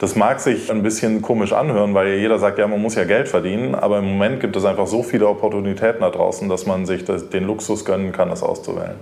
Das 0.00 0.16
mag 0.16 0.40
sich 0.40 0.70
ein 0.70 0.82
bisschen 0.82 1.22
komisch 1.22 1.52
anhören, 1.52 1.94
weil 1.94 2.14
jeder 2.14 2.40
sagt, 2.40 2.58
ja, 2.58 2.66
man 2.66 2.82
muss 2.82 2.96
ja 2.96 3.04
Geld 3.04 3.28
verdienen, 3.28 3.76
aber 3.76 3.98
im 3.98 4.06
Moment 4.06 4.40
gibt 4.40 4.56
es 4.56 4.64
einfach 4.64 4.88
so 4.88 5.04
viele 5.04 5.28
Opportunitäten 5.28 6.00
da 6.00 6.10
draußen, 6.10 6.48
dass 6.48 6.66
man 6.66 6.84
sich 6.84 7.04
das, 7.04 7.30
den 7.30 7.44
Luxus 7.44 7.84
gönnen 7.84 8.10
kann, 8.10 8.28
das 8.28 8.42
auszuwählen. 8.42 8.96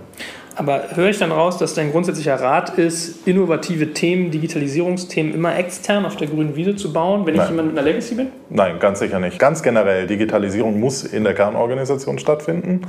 Aber 0.59 0.81
höre 0.93 1.07
ich 1.07 1.17
dann 1.17 1.31
raus, 1.31 1.57
dass 1.57 1.73
dein 1.73 1.89
grundsätzlicher 1.89 2.35
Rat 2.35 2.77
ist, 2.77 3.25
innovative 3.25 3.93
Themen, 3.93 4.29
Digitalisierungsthemen 4.29 5.33
immer 5.33 5.57
extern 5.57 6.05
auf 6.05 6.17
der 6.17 6.27
grünen 6.27 6.57
Wiese 6.57 6.75
zu 6.75 6.91
bauen, 6.91 7.25
wenn 7.25 7.35
Nein. 7.35 7.45
ich 7.45 7.49
jemand 7.49 7.69
mit 7.69 7.77
einer 7.77 7.87
Legacy 7.87 8.15
bin? 8.15 8.27
Nein, 8.49 8.77
ganz 8.77 8.99
sicher 8.99 9.21
nicht. 9.21 9.39
Ganz 9.39 9.63
generell, 9.63 10.05
Digitalisierung 10.05 10.77
muss 10.77 11.05
in 11.05 11.23
der 11.23 11.33
Kernorganisation 11.33 12.19
stattfinden. 12.19 12.81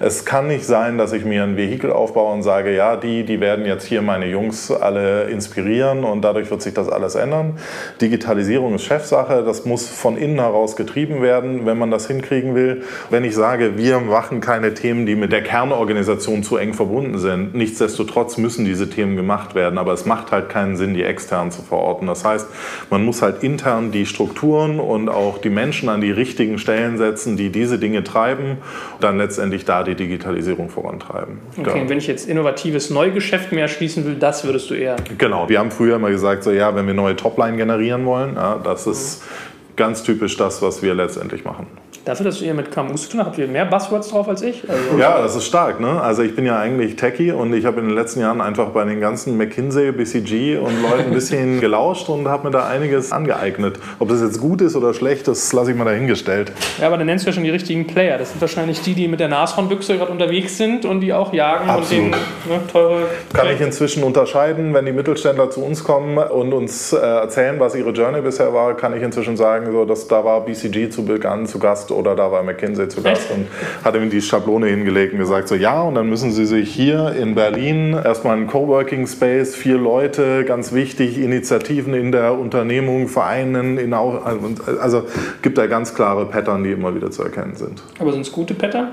Es 0.00 0.26
kann 0.26 0.48
nicht 0.48 0.66
sein, 0.66 0.98
dass 0.98 1.14
ich 1.14 1.24
mir 1.24 1.44
ein 1.44 1.56
Vehikel 1.56 1.92
aufbaue 1.92 2.34
und 2.34 2.42
sage, 2.42 2.76
ja, 2.76 2.96
die, 2.96 3.24
die 3.24 3.40
werden 3.40 3.64
jetzt 3.64 3.86
hier 3.86 4.02
meine 4.02 4.26
Jungs 4.26 4.70
alle 4.70 5.22
inspirieren 5.24 6.04
und 6.04 6.20
dadurch 6.20 6.50
wird 6.50 6.60
sich 6.60 6.74
das 6.74 6.90
alles 6.90 7.14
ändern. 7.14 7.58
Digitalisierung 8.02 8.74
ist 8.74 8.84
Chefsache, 8.84 9.42
das 9.44 9.64
muss 9.64 9.88
von 9.88 10.18
innen 10.18 10.40
heraus 10.40 10.76
getrieben 10.76 11.22
werden, 11.22 11.64
wenn 11.64 11.78
man 11.78 11.90
das 11.90 12.06
hinkriegen 12.06 12.54
will. 12.54 12.82
Wenn 13.08 13.24
ich 13.24 13.34
sage, 13.34 13.78
wir 13.78 14.00
machen 14.00 14.42
keine 14.42 14.74
Themen, 14.74 15.06
die 15.06 15.14
mit 15.14 15.32
der 15.32 15.42
Kernorganisation 15.42 16.42
zu 16.42 16.58
eng 16.58 16.74
verbunden 16.74 17.13
verbunden 17.14 17.18
sind. 17.18 17.54
Nichtsdestotrotz 17.54 18.38
müssen 18.38 18.64
diese 18.64 18.88
Themen 18.88 19.16
gemacht 19.16 19.54
werden, 19.54 19.78
aber 19.78 19.92
es 19.92 20.06
macht 20.06 20.32
halt 20.32 20.48
keinen 20.48 20.76
Sinn, 20.76 20.94
die 20.94 21.02
extern 21.02 21.50
zu 21.50 21.62
verorten. 21.62 22.06
Das 22.06 22.24
heißt, 22.24 22.46
man 22.90 23.04
muss 23.04 23.22
halt 23.22 23.42
intern 23.42 23.90
die 23.92 24.06
Strukturen 24.06 24.80
und 24.80 25.08
auch 25.08 25.38
die 25.38 25.50
Menschen 25.50 25.88
an 25.88 26.00
die 26.00 26.10
richtigen 26.10 26.58
Stellen 26.58 26.98
setzen, 26.98 27.36
die 27.36 27.50
diese 27.50 27.78
Dinge 27.78 28.04
treiben, 28.04 28.58
dann 29.00 29.18
letztendlich 29.18 29.64
da 29.64 29.82
die 29.82 29.94
Digitalisierung 29.94 30.68
vorantreiben. 30.68 31.38
Okay, 31.58 31.82
ja. 31.82 31.88
wenn 31.88 31.98
ich 31.98 32.06
jetzt 32.06 32.28
innovatives 32.28 32.90
Neugeschäft 32.90 33.52
mehr 33.52 33.68
schließen 33.68 34.04
will, 34.04 34.14
das 34.14 34.44
würdest 34.44 34.70
du 34.70 34.74
eher. 34.74 34.96
Genau, 35.18 35.48
wir 35.48 35.58
haben 35.58 35.70
früher 35.70 35.96
immer 35.96 36.10
gesagt, 36.10 36.44
so 36.44 36.50
ja, 36.50 36.74
wenn 36.74 36.86
wir 36.86 36.94
neue 36.94 37.16
Topline 37.16 37.56
generieren 37.56 38.04
wollen, 38.04 38.34
ja, 38.34 38.60
das 38.62 38.86
ist 38.86 39.22
mhm. 39.22 39.53
Ganz 39.76 40.02
typisch 40.02 40.36
das, 40.36 40.62
was 40.62 40.82
wir 40.82 40.94
letztendlich 40.94 41.44
machen. 41.44 41.66
Dafür, 42.04 42.26
dass 42.26 42.42
ihr 42.42 42.52
mit 42.52 42.70
KMUs 42.70 43.04
zu 43.04 43.10
tun 43.10 43.20
habt, 43.20 43.30
habt 43.30 43.38
ihr 43.38 43.48
mehr 43.48 43.64
Buzzwords 43.64 44.10
drauf 44.10 44.28
als 44.28 44.42
ich? 44.42 44.62
Also 44.68 44.98
ja, 44.98 45.22
das 45.22 45.36
ist 45.36 45.46
stark. 45.46 45.80
Ne? 45.80 46.02
Also 46.02 46.22
ich 46.22 46.36
bin 46.36 46.44
ja 46.44 46.58
eigentlich 46.58 46.96
Techie 46.96 47.32
und 47.32 47.54
ich 47.54 47.64
habe 47.64 47.80
in 47.80 47.86
den 47.86 47.94
letzten 47.94 48.20
Jahren 48.20 48.42
einfach 48.42 48.68
bei 48.68 48.84
den 48.84 49.00
ganzen 49.00 49.38
McKinsey, 49.38 49.90
BCG 49.90 50.58
und 50.58 50.82
Leuten 50.82 51.06
ein 51.06 51.14
bisschen 51.14 51.60
gelauscht 51.62 52.10
und 52.10 52.28
habe 52.28 52.46
mir 52.46 52.50
da 52.50 52.68
einiges 52.68 53.10
angeeignet. 53.10 53.78
Ob 54.00 54.10
das 54.10 54.20
jetzt 54.20 54.38
gut 54.38 54.60
ist 54.60 54.76
oder 54.76 54.92
schlecht, 54.92 55.26
das 55.28 55.50
lasse 55.54 55.70
ich 55.70 55.78
mal 55.78 55.86
dahingestellt. 55.86 56.52
Ja, 56.78 56.88
aber 56.88 56.98
dann 56.98 57.06
nennst 57.06 57.24
du 57.24 57.30
ja 57.30 57.34
schon 57.34 57.44
die 57.44 57.50
richtigen 57.50 57.86
Player. 57.86 58.18
Das 58.18 58.32
sind 58.32 58.40
wahrscheinlich 58.42 58.82
die, 58.82 58.92
die 58.92 59.08
mit 59.08 59.18
der 59.18 59.28
Nashornbüchse 59.28 59.96
gerade 59.96 60.12
unterwegs 60.12 60.58
sind 60.58 60.84
und 60.84 61.00
die 61.00 61.14
auch 61.14 61.32
jagen 61.32 61.70
Absolut. 61.70 62.04
und 62.04 62.12
denen 62.12 62.60
ne, 62.60 62.60
teure... 62.70 63.06
Kann 63.32 63.48
ich 63.48 63.62
inzwischen 63.62 64.04
unterscheiden, 64.04 64.74
wenn 64.74 64.84
die 64.84 64.92
Mittelständler 64.92 65.50
zu 65.50 65.64
uns 65.64 65.82
kommen 65.82 66.18
und 66.18 66.52
uns 66.52 66.92
äh, 66.92 66.98
erzählen, 66.98 67.58
was 67.58 67.74
ihre 67.74 67.90
Journey 67.90 68.20
bisher 68.20 68.52
war, 68.52 68.76
kann 68.76 68.94
ich 68.94 69.02
inzwischen 69.02 69.38
sagen, 69.38 69.63
so, 69.72 69.84
dass 69.84 70.08
da 70.08 70.24
war 70.24 70.44
BCG 70.44 70.90
zu 70.90 71.04
Beginn 71.04 71.46
zu 71.46 71.58
Gast 71.58 71.90
oder 71.90 72.14
da 72.14 72.30
war 72.30 72.42
McKinsey 72.42 72.88
zu 72.88 73.02
Gast 73.02 73.30
und 73.30 73.46
hat 73.84 73.94
ihm 73.94 74.10
die 74.10 74.20
Schablone 74.20 74.66
hingelegt 74.66 75.12
und 75.12 75.18
gesagt, 75.18 75.48
so 75.48 75.54
ja, 75.54 75.82
und 75.82 75.94
dann 75.94 76.08
müssen 76.08 76.32
Sie 76.32 76.46
sich 76.46 76.72
hier 76.72 77.12
in 77.12 77.34
Berlin 77.34 77.92
erstmal 77.92 78.36
einen 78.36 78.46
Coworking 78.46 79.06
Space, 79.06 79.54
vier 79.54 79.76
Leute, 79.76 80.44
ganz 80.44 80.72
wichtig, 80.72 81.18
Initiativen 81.18 81.94
in 81.94 82.12
der 82.12 82.38
Unternehmung, 82.38 83.08
Vereinen, 83.08 83.78
in, 83.78 83.92
also 83.92 85.04
gibt 85.42 85.58
da 85.58 85.66
ganz 85.66 85.94
klare 85.94 86.26
Pattern, 86.26 86.64
die 86.64 86.72
immer 86.72 86.94
wieder 86.94 87.10
zu 87.10 87.22
erkennen 87.22 87.56
sind. 87.56 87.82
Aber 87.98 88.12
sind 88.12 88.22
es 88.22 88.32
gute 88.32 88.54
Pattern? 88.54 88.92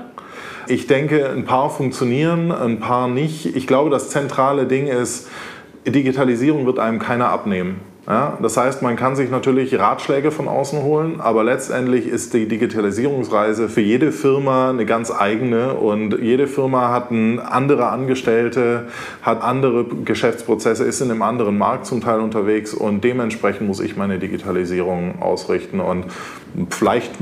Ich 0.68 0.86
denke, 0.86 1.28
ein 1.28 1.44
paar 1.44 1.70
funktionieren, 1.70 2.52
ein 2.52 2.78
paar 2.78 3.08
nicht. 3.08 3.56
Ich 3.56 3.66
glaube, 3.66 3.90
das 3.90 4.10
zentrale 4.10 4.66
Ding 4.66 4.86
ist, 4.86 5.28
Digitalisierung 5.86 6.66
wird 6.66 6.78
einem 6.78 6.98
keiner 6.98 7.28
abnehmen. 7.28 7.80
Ja, 8.06 8.36
das 8.42 8.56
heißt, 8.56 8.82
man 8.82 8.96
kann 8.96 9.14
sich 9.14 9.30
natürlich 9.30 9.78
Ratschläge 9.78 10.32
von 10.32 10.48
außen 10.48 10.82
holen, 10.82 11.20
aber 11.20 11.44
letztendlich 11.44 12.08
ist 12.08 12.34
die 12.34 12.48
Digitalisierungsreise 12.48 13.68
für 13.68 13.80
jede 13.80 14.10
Firma 14.10 14.70
eine 14.70 14.84
ganz 14.86 15.12
eigene 15.12 15.74
und 15.74 16.18
jede 16.20 16.48
Firma 16.48 16.90
hat 16.90 17.12
andere 17.12 17.90
Angestellte, 17.90 18.88
hat 19.22 19.40
andere 19.42 19.84
Geschäftsprozesse, 19.84 20.82
ist 20.82 21.00
in 21.00 21.12
einem 21.12 21.22
anderen 21.22 21.56
Markt 21.56 21.86
zum 21.86 22.00
Teil 22.00 22.18
unterwegs 22.18 22.74
und 22.74 23.04
dementsprechend 23.04 23.68
muss 23.68 23.78
ich 23.78 23.96
meine 23.96 24.18
Digitalisierung 24.18 25.22
ausrichten 25.22 25.78
und 25.78 26.06
vielleicht 26.70 27.12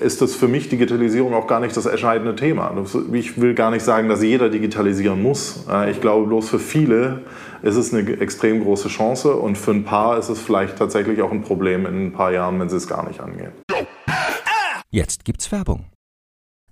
ist 0.00 0.22
das 0.22 0.34
für 0.34 0.48
mich 0.48 0.68
Digitalisierung 0.68 1.34
auch 1.34 1.46
gar 1.46 1.60
nicht 1.60 1.76
das 1.76 1.86
entscheidende 1.86 2.36
Thema. 2.36 2.72
Ich 3.12 3.40
will 3.40 3.54
gar 3.54 3.70
nicht 3.70 3.84
sagen, 3.84 4.08
dass 4.08 4.22
jeder 4.22 4.48
digitalisieren 4.48 5.22
muss. 5.22 5.64
Ich 5.90 6.00
glaube 6.00 6.26
bloß 6.26 6.48
für 6.48 6.58
viele 6.58 7.22
ist 7.62 7.76
es 7.76 7.92
eine 7.92 8.20
extrem 8.20 8.62
große 8.62 8.88
Chance 8.88 9.34
und 9.34 9.56
für 9.56 9.72
ein 9.72 9.84
paar 9.84 10.18
ist 10.18 10.28
es 10.28 10.40
vielleicht 10.40 10.76
tatsächlich 10.78 11.22
auch 11.22 11.32
ein 11.32 11.42
Problem 11.42 11.86
in 11.86 12.06
ein 12.06 12.12
paar 12.12 12.32
Jahren, 12.32 12.60
wenn 12.60 12.68
sie 12.68 12.76
es 12.76 12.86
gar 12.86 13.06
nicht 13.06 13.20
angehen. 13.20 13.52
Jetzt 14.90 15.24
gibt's 15.24 15.50
Werbung. 15.50 15.86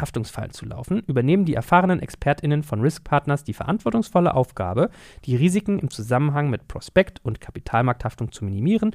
Haftungsfallen 0.00 0.52
zu 0.52 0.66
laufen, 0.66 1.02
übernehmen 1.06 1.44
die 1.44 1.54
erfahrenen 1.54 2.00
ExpertInnen 2.00 2.62
von 2.62 2.80
Risk 2.80 3.04
Partners 3.04 3.44
die 3.44 3.52
verantwortungsvolle 3.52 4.34
Aufgabe, 4.34 4.90
die 5.24 5.36
Risiken 5.36 5.78
im 5.78 5.90
Zusammenhang 5.90 6.50
mit 6.50 6.68
Prospekt- 6.68 7.24
und 7.24 7.40
Kapitalmarkthaftung 7.40 8.32
zu 8.32 8.44
minimieren 8.44 8.94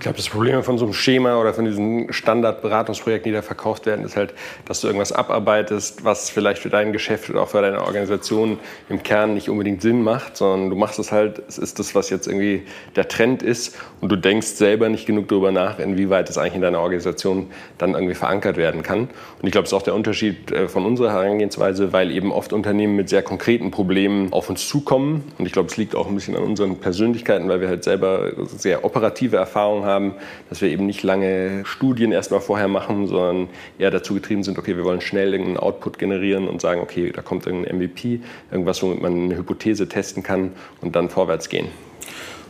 Ich 0.00 0.04
glaube, 0.04 0.16
das 0.16 0.30
Problem 0.30 0.62
von 0.62 0.78
so 0.78 0.86
einem 0.86 0.94
Schema 0.94 1.38
oder 1.38 1.52
von 1.52 1.66
diesen 1.66 2.10
Standardberatungsprojekten, 2.10 3.30
die 3.30 3.36
da 3.36 3.42
verkauft 3.42 3.84
werden, 3.84 4.02
ist 4.02 4.16
halt, 4.16 4.32
dass 4.64 4.80
du 4.80 4.86
irgendwas 4.86 5.12
abarbeitest, 5.12 6.06
was 6.06 6.30
vielleicht 6.30 6.62
für 6.62 6.70
dein 6.70 6.94
Geschäft 6.94 7.28
oder 7.28 7.42
auch 7.42 7.48
für 7.48 7.60
deine 7.60 7.82
Organisation 7.82 8.58
im 8.88 9.02
Kern 9.02 9.34
nicht 9.34 9.50
unbedingt 9.50 9.82
Sinn 9.82 10.02
macht, 10.02 10.38
sondern 10.38 10.70
du 10.70 10.76
machst 10.76 10.98
es 10.98 11.12
halt, 11.12 11.42
es 11.48 11.58
ist 11.58 11.78
das, 11.78 11.94
was 11.94 12.08
jetzt 12.08 12.26
irgendwie 12.26 12.62
der 12.96 13.08
Trend 13.08 13.42
ist 13.42 13.76
und 14.00 14.10
du 14.10 14.16
denkst 14.16 14.46
selber 14.46 14.88
nicht 14.88 15.04
genug 15.04 15.28
darüber 15.28 15.52
nach, 15.52 15.78
inwieweit 15.78 16.30
es 16.30 16.38
eigentlich 16.38 16.54
in 16.54 16.62
deiner 16.62 16.80
Organisation 16.80 17.50
dann 17.76 17.92
irgendwie 17.92 18.14
verankert 18.14 18.56
werden 18.56 18.82
kann. 18.82 19.00
Und 19.00 19.10
ich 19.42 19.52
glaube, 19.52 19.64
das 19.64 19.72
ist 19.72 19.74
auch 19.74 19.82
der 19.82 19.94
Unterschied 19.94 20.50
äh, 20.50 20.66
von 20.68 20.86
unserer 20.86 21.12
Herangehensweise, 21.12 21.92
weil 21.92 22.10
eben 22.10 22.32
oft 22.32 22.54
Unternehmen 22.54 22.96
mit 22.96 23.10
sehr 23.10 23.22
konkreten 23.22 23.70
Problemen 23.70 24.32
auf 24.32 24.48
uns 24.48 24.66
zukommen. 24.66 25.30
Und 25.36 25.44
ich 25.44 25.52
glaube, 25.52 25.68
es 25.68 25.76
liegt 25.76 25.94
auch 25.94 26.08
ein 26.08 26.14
bisschen 26.14 26.36
an 26.36 26.42
unseren 26.42 26.76
Persönlichkeiten, 26.76 27.50
weil 27.50 27.60
wir 27.60 27.68
halt 27.68 27.84
selber 27.84 28.32
sehr 28.46 28.82
operative 28.82 29.36
Erfahrungen 29.36 29.49
haben 29.54 29.84
haben, 29.84 30.14
dass 30.48 30.60
wir 30.60 30.68
eben 30.68 30.86
nicht 30.86 31.02
lange 31.02 31.64
Studien 31.64 32.12
erstmal 32.12 32.40
vorher 32.40 32.68
machen, 32.68 33.06
sondern 33.06 33.48
eher 33.78 33.90
dazu 33.90 34.14
getrieben 34.14 34.42
sind, 34.42 34.58
okay, 34.58 34.76
wir 34.76 34.84
wollen 34.84 35.00
schnell 35.00 35.32
irgendeinen 35.32 35.58
Output 35.58 35.98
generieren 35.98 36.48
und 36.48 36.60
sagen, 36.60 36.80
okay, 36.80 37.12
da 37.14 37.22
kommt 37.22 37.46
irgendein 37.46 37.76
MVP, 37.76 38.20
irgendwas, 38.50 38.82
womit 38.82 39.02
man 39.02 39.12
eine 39.12 39.36
Hypothese 39.36 39.88
testen 39.88 40.22
kann 40.22 40.52
und 40.80 40.96
dann 40.96 41.08
vorwärts 41.08 41.48
gehen. 41.48 41.68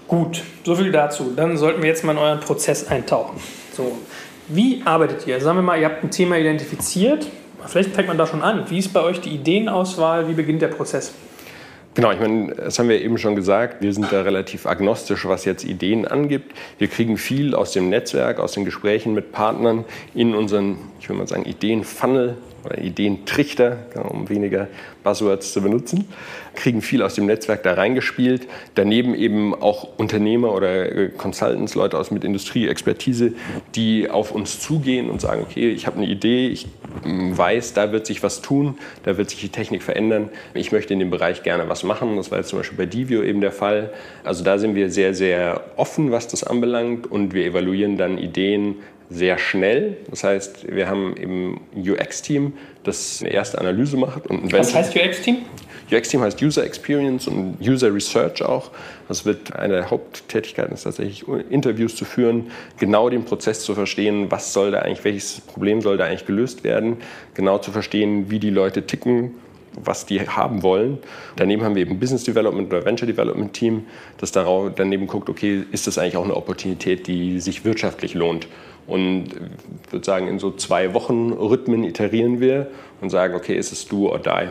Gut, 0.09 0.43
so 0.65 0.75
viel 0.75 0.91
dazu. 0.91 1.33
Dann 1.37 1.57
sollten 1.57 1.83
wir 1.83 1.89
jetzt 1.89 2.05
mal 2.05 2.13
in 2.13 2.19
euren 2.19 2.41
Prozess 2.41 2.89
eintauchen. 2.89 3.41
So, 3.73 3.99
wie 4.49 4.83
arbeitet 4.85 5.27
ihr? 5.27 5.41
Sagen 5.41 5.59
wir 5.59 5.63
mal, 5.63 5.79
ihr 5.79 5.87
habt 5.87 6.03
ein 6.03 6.11
Thema 6.11 6.37
identifiziert. 6.37 7.27
Vielleicht 7.67 7.95
fängt 7.95 8.09
man 8.09 8.19
da 8.19 8.27
schon 8.27 8.43
an. 8.43 8.65
Wie 8.69 8.79
ist 8.79 8.93
bei 8.93 9.03
euch 9.03 9.21
die 9.21 9.31
Ideenauswahl? 9.31 10.29
Wie 10.29 10.33
beginnt 10.33 10.63
der 10.63 10.69
Prozess? 10.69 11.15
Genau, 11.95 12.13
ich 12.13 12.21
meine, 12.21 12.55
das 12.55 12.79
haben 12.79 12.89
wir 12.89 13.03
eben 13.03 13.19
schon 13.19 13.35
gesagt, 13.35 13.83
wir 13.83 13.93
sind 13.93 14.13
da 14.13 14.23
relativ 14.23 14.65
agnostisch, 14.65 15.27
was 15.27 15.45
jetzt 15.45 15.65
Ideen 15.65 16.07
angibt. 16.07 16.53
Wir 16.79 16.87
kriegen 16.87 17.17
viel 17.17 17.55
aus 17.55 17.73
dem 17.73 17.89
Netzwerk, 17.89 18.39
aus 18.39 18.53
den 18.53 18.65
Gesprächen 18.65 19.13
mit 19.13 19.33
Partnern 19.33 19.85
in 20.15 20.37
unseren, 20.37 20.79
ich 21.01 21.09
will 21.09 21.17
mal 21.17 21.27
sagen, 21.27 21.45
Ideenfunnel 21.45 22.37
oder 22.65 22.79
Ideentrichter, 22.79 23.79
um 24.09 24.29
weniger 24.29 24.69
Buzzwords 25.03 25.53
zu 25.53 25.63
benutzen, 25.63 26.07
kriegen 26.55 26.83
viel 26.83 27.03
aus 27.03 27.15
dem 27.15 27.27
Netzwerk 27.27 27.63
da 27.63 27.75
reingespielt. 27.75 28.47
Daneben 28.75 29.15
eben 29.15 29.55
auch 29.55 29.89
Unternehmer 29.97 30.55
oder 30.55 30.93
äh, 30.93 31.09
Consultants, 31.09 31.75
Leute 31.75 31.99
aus 31.99 32.11
mit 32.11 32.25
Industrieexpertise, 32.25 33.33
die 33.75 34.11
auf 34.11 34.33
uns 34.33 34.61
zugehen 34.61 35.11
und 35.11 35.21
sagen, 35.21 35.43
okay, 35.43 35.71
ich 35.71 35.87
habe 35.87 35.97
eine 35.99 36.07
Idee, 36.07 36.49
ich 36.49 36.67
hm, 37.03 37.37
weiß, 37.37 37.73
da 37.75 37.93
wird 37.93 38.07
sich 38.07 38.23
was 38.23 38.43
tun, 38.43 38.79
da 39.05 39.17
wird 39.17 39.31
sich 39.31 39.41
die 39.41 39.49
Technik 39.49 39.83
verändern. 39.83 40.29
Ich 40.55 40.73
möchte 40.73 40.93
in 40.93 40.99
dem 40.99 41.11
Bereich 41.11 41.43
gerne 41.43 41.69
was 41.69 41.83
machen. 41.83 42.17
Das 42.17 42.31
war 42.31 42.39
jetzt 42.39 42.49
zum 42.49 42.59
Beispiel 42.59 42.79
bei 42.79 42.87
Divio 42.87 43.23
eben 43.23 43.41
der 43.41 43.53
Fall. 43.53 43.93
Also 44.25 44.45
da 44.45 44.59
sind 44.59 44.75
wir 44.75 44.91
sehr, 44.91 45.15
sehr 45.15 45.63
offen, 45.77 46.11
was 46.11 46.29
das 46.29 46.45
anbelangt 46.45 47.11
und 47.11 47.33
wir 47.33 47.47
evaluieren 47.47 47.97
dann 47.97 48.19
Ideen 48.19 48.77
sehr 49.11 49.39
schnell. 49.39 49.97
Das 50.09 50.25
heißt, 50.25 50.73
wir 50.73 50.89
haben 50.89 51.15
im 51.17 51.61
UX-Team, 51.77 52.55
das 52.85 53.21
eine 53.21 53.33
erste 53.33 53.59
Analyse 53.59 53.97
macht. 53.97 54.29
Und 54.29 54.53
Was 54.53 54.75
heißt 54.75 54.97
UX-Team? 54.97 55.39
UX-Team 55.93 56.21
heißt 56.21 56.41
User 56.41 56.65
Experience 56.65 57.27
und 57.27 57.57
User 57.61 57.93
Research 57.93 58.43
auch. 58.43 58.71
Das 59.09 59.25
wird 59.25 59.57
eine 59.57 59.75
der 59.75 59.91
Haupttätigkeiten 59.91 60.73
ist 60.73 60.85
tatsächlich, 60.85 61.27
Interviews 61.51 61.97
zu 61.97 62.05
führen, 62.05 62.53
genau 62.79 63.11
den 63.11 63.25
Prozess 63.25 63.65
zu 63.65 63.75
verstehen, 63.75 64.31
was 64.31 64.53
soll 64.53 64.71
da 64.71 64.81
eigentlich, 64.81 65.05
welches 65.05 65.41
Problem 65.41 65.81
soll 65.81 65.97
da 65.97 66.05
eigentlich 66.05 66.27
gelöst 66.27 66.63
werden, 66.63 66.99
genau 67.35 67.59
zu 67.59 67.73
verstehen, 67.73 68.31
wie 68.31 68.39
die 68.39 68.51
Leute 68.51 68.87
ticken, 68.87 69.35
was 69.73 70.07
die 70.07 70.21
haben 70.21 70.63
wollen. 70.63 70.99
Daneben 71.37 71.65
haben 71.65 71.75
wir 71.75 71.83
eben 71.83 71.99
Business 71.99 72.23
Development 72.23 72.73
oder 72.73 72.85
Venture 72.85 73.07
Development 73.07 73.53
Team, 73.53 73.87
das 74.19 74.31
darauf, 74.31 74.71
daneben 74.77 75.09
guckt, 75.09 75.29
okay, 75.29 75.65
ist 75.73 75.89
das 75.89 75.99
eigentlich 75.99 76.17
auch 76.17 76.25
eine 76.25 76.37
Opportunität, 76.37 77.09
die 77.09 77.41
sich 77.41 77.65
wirtschaftlich 77.65 78.15
lohnt? 78.15 78.47
Und 78.91 79.29
ich 79.87 79.93
würde 79.93 80.05
sagen, 80.05 80.27
in 80.27 80.39
so 80.39 80.51
zwei 80.51 80.93
Wochen 80.95 81.33
Rhythmen 81.33 81.85
iterieren 81.85 82.41
wir 82.41 82.67
und 83.01 83.11
sagen, 83.11 83.35
okay, 83.35 83.57
ist 83.57 83.73
es 83.73 83.87
do 83.87 84.09
or 84.11 84.19
die? 84.19 84.49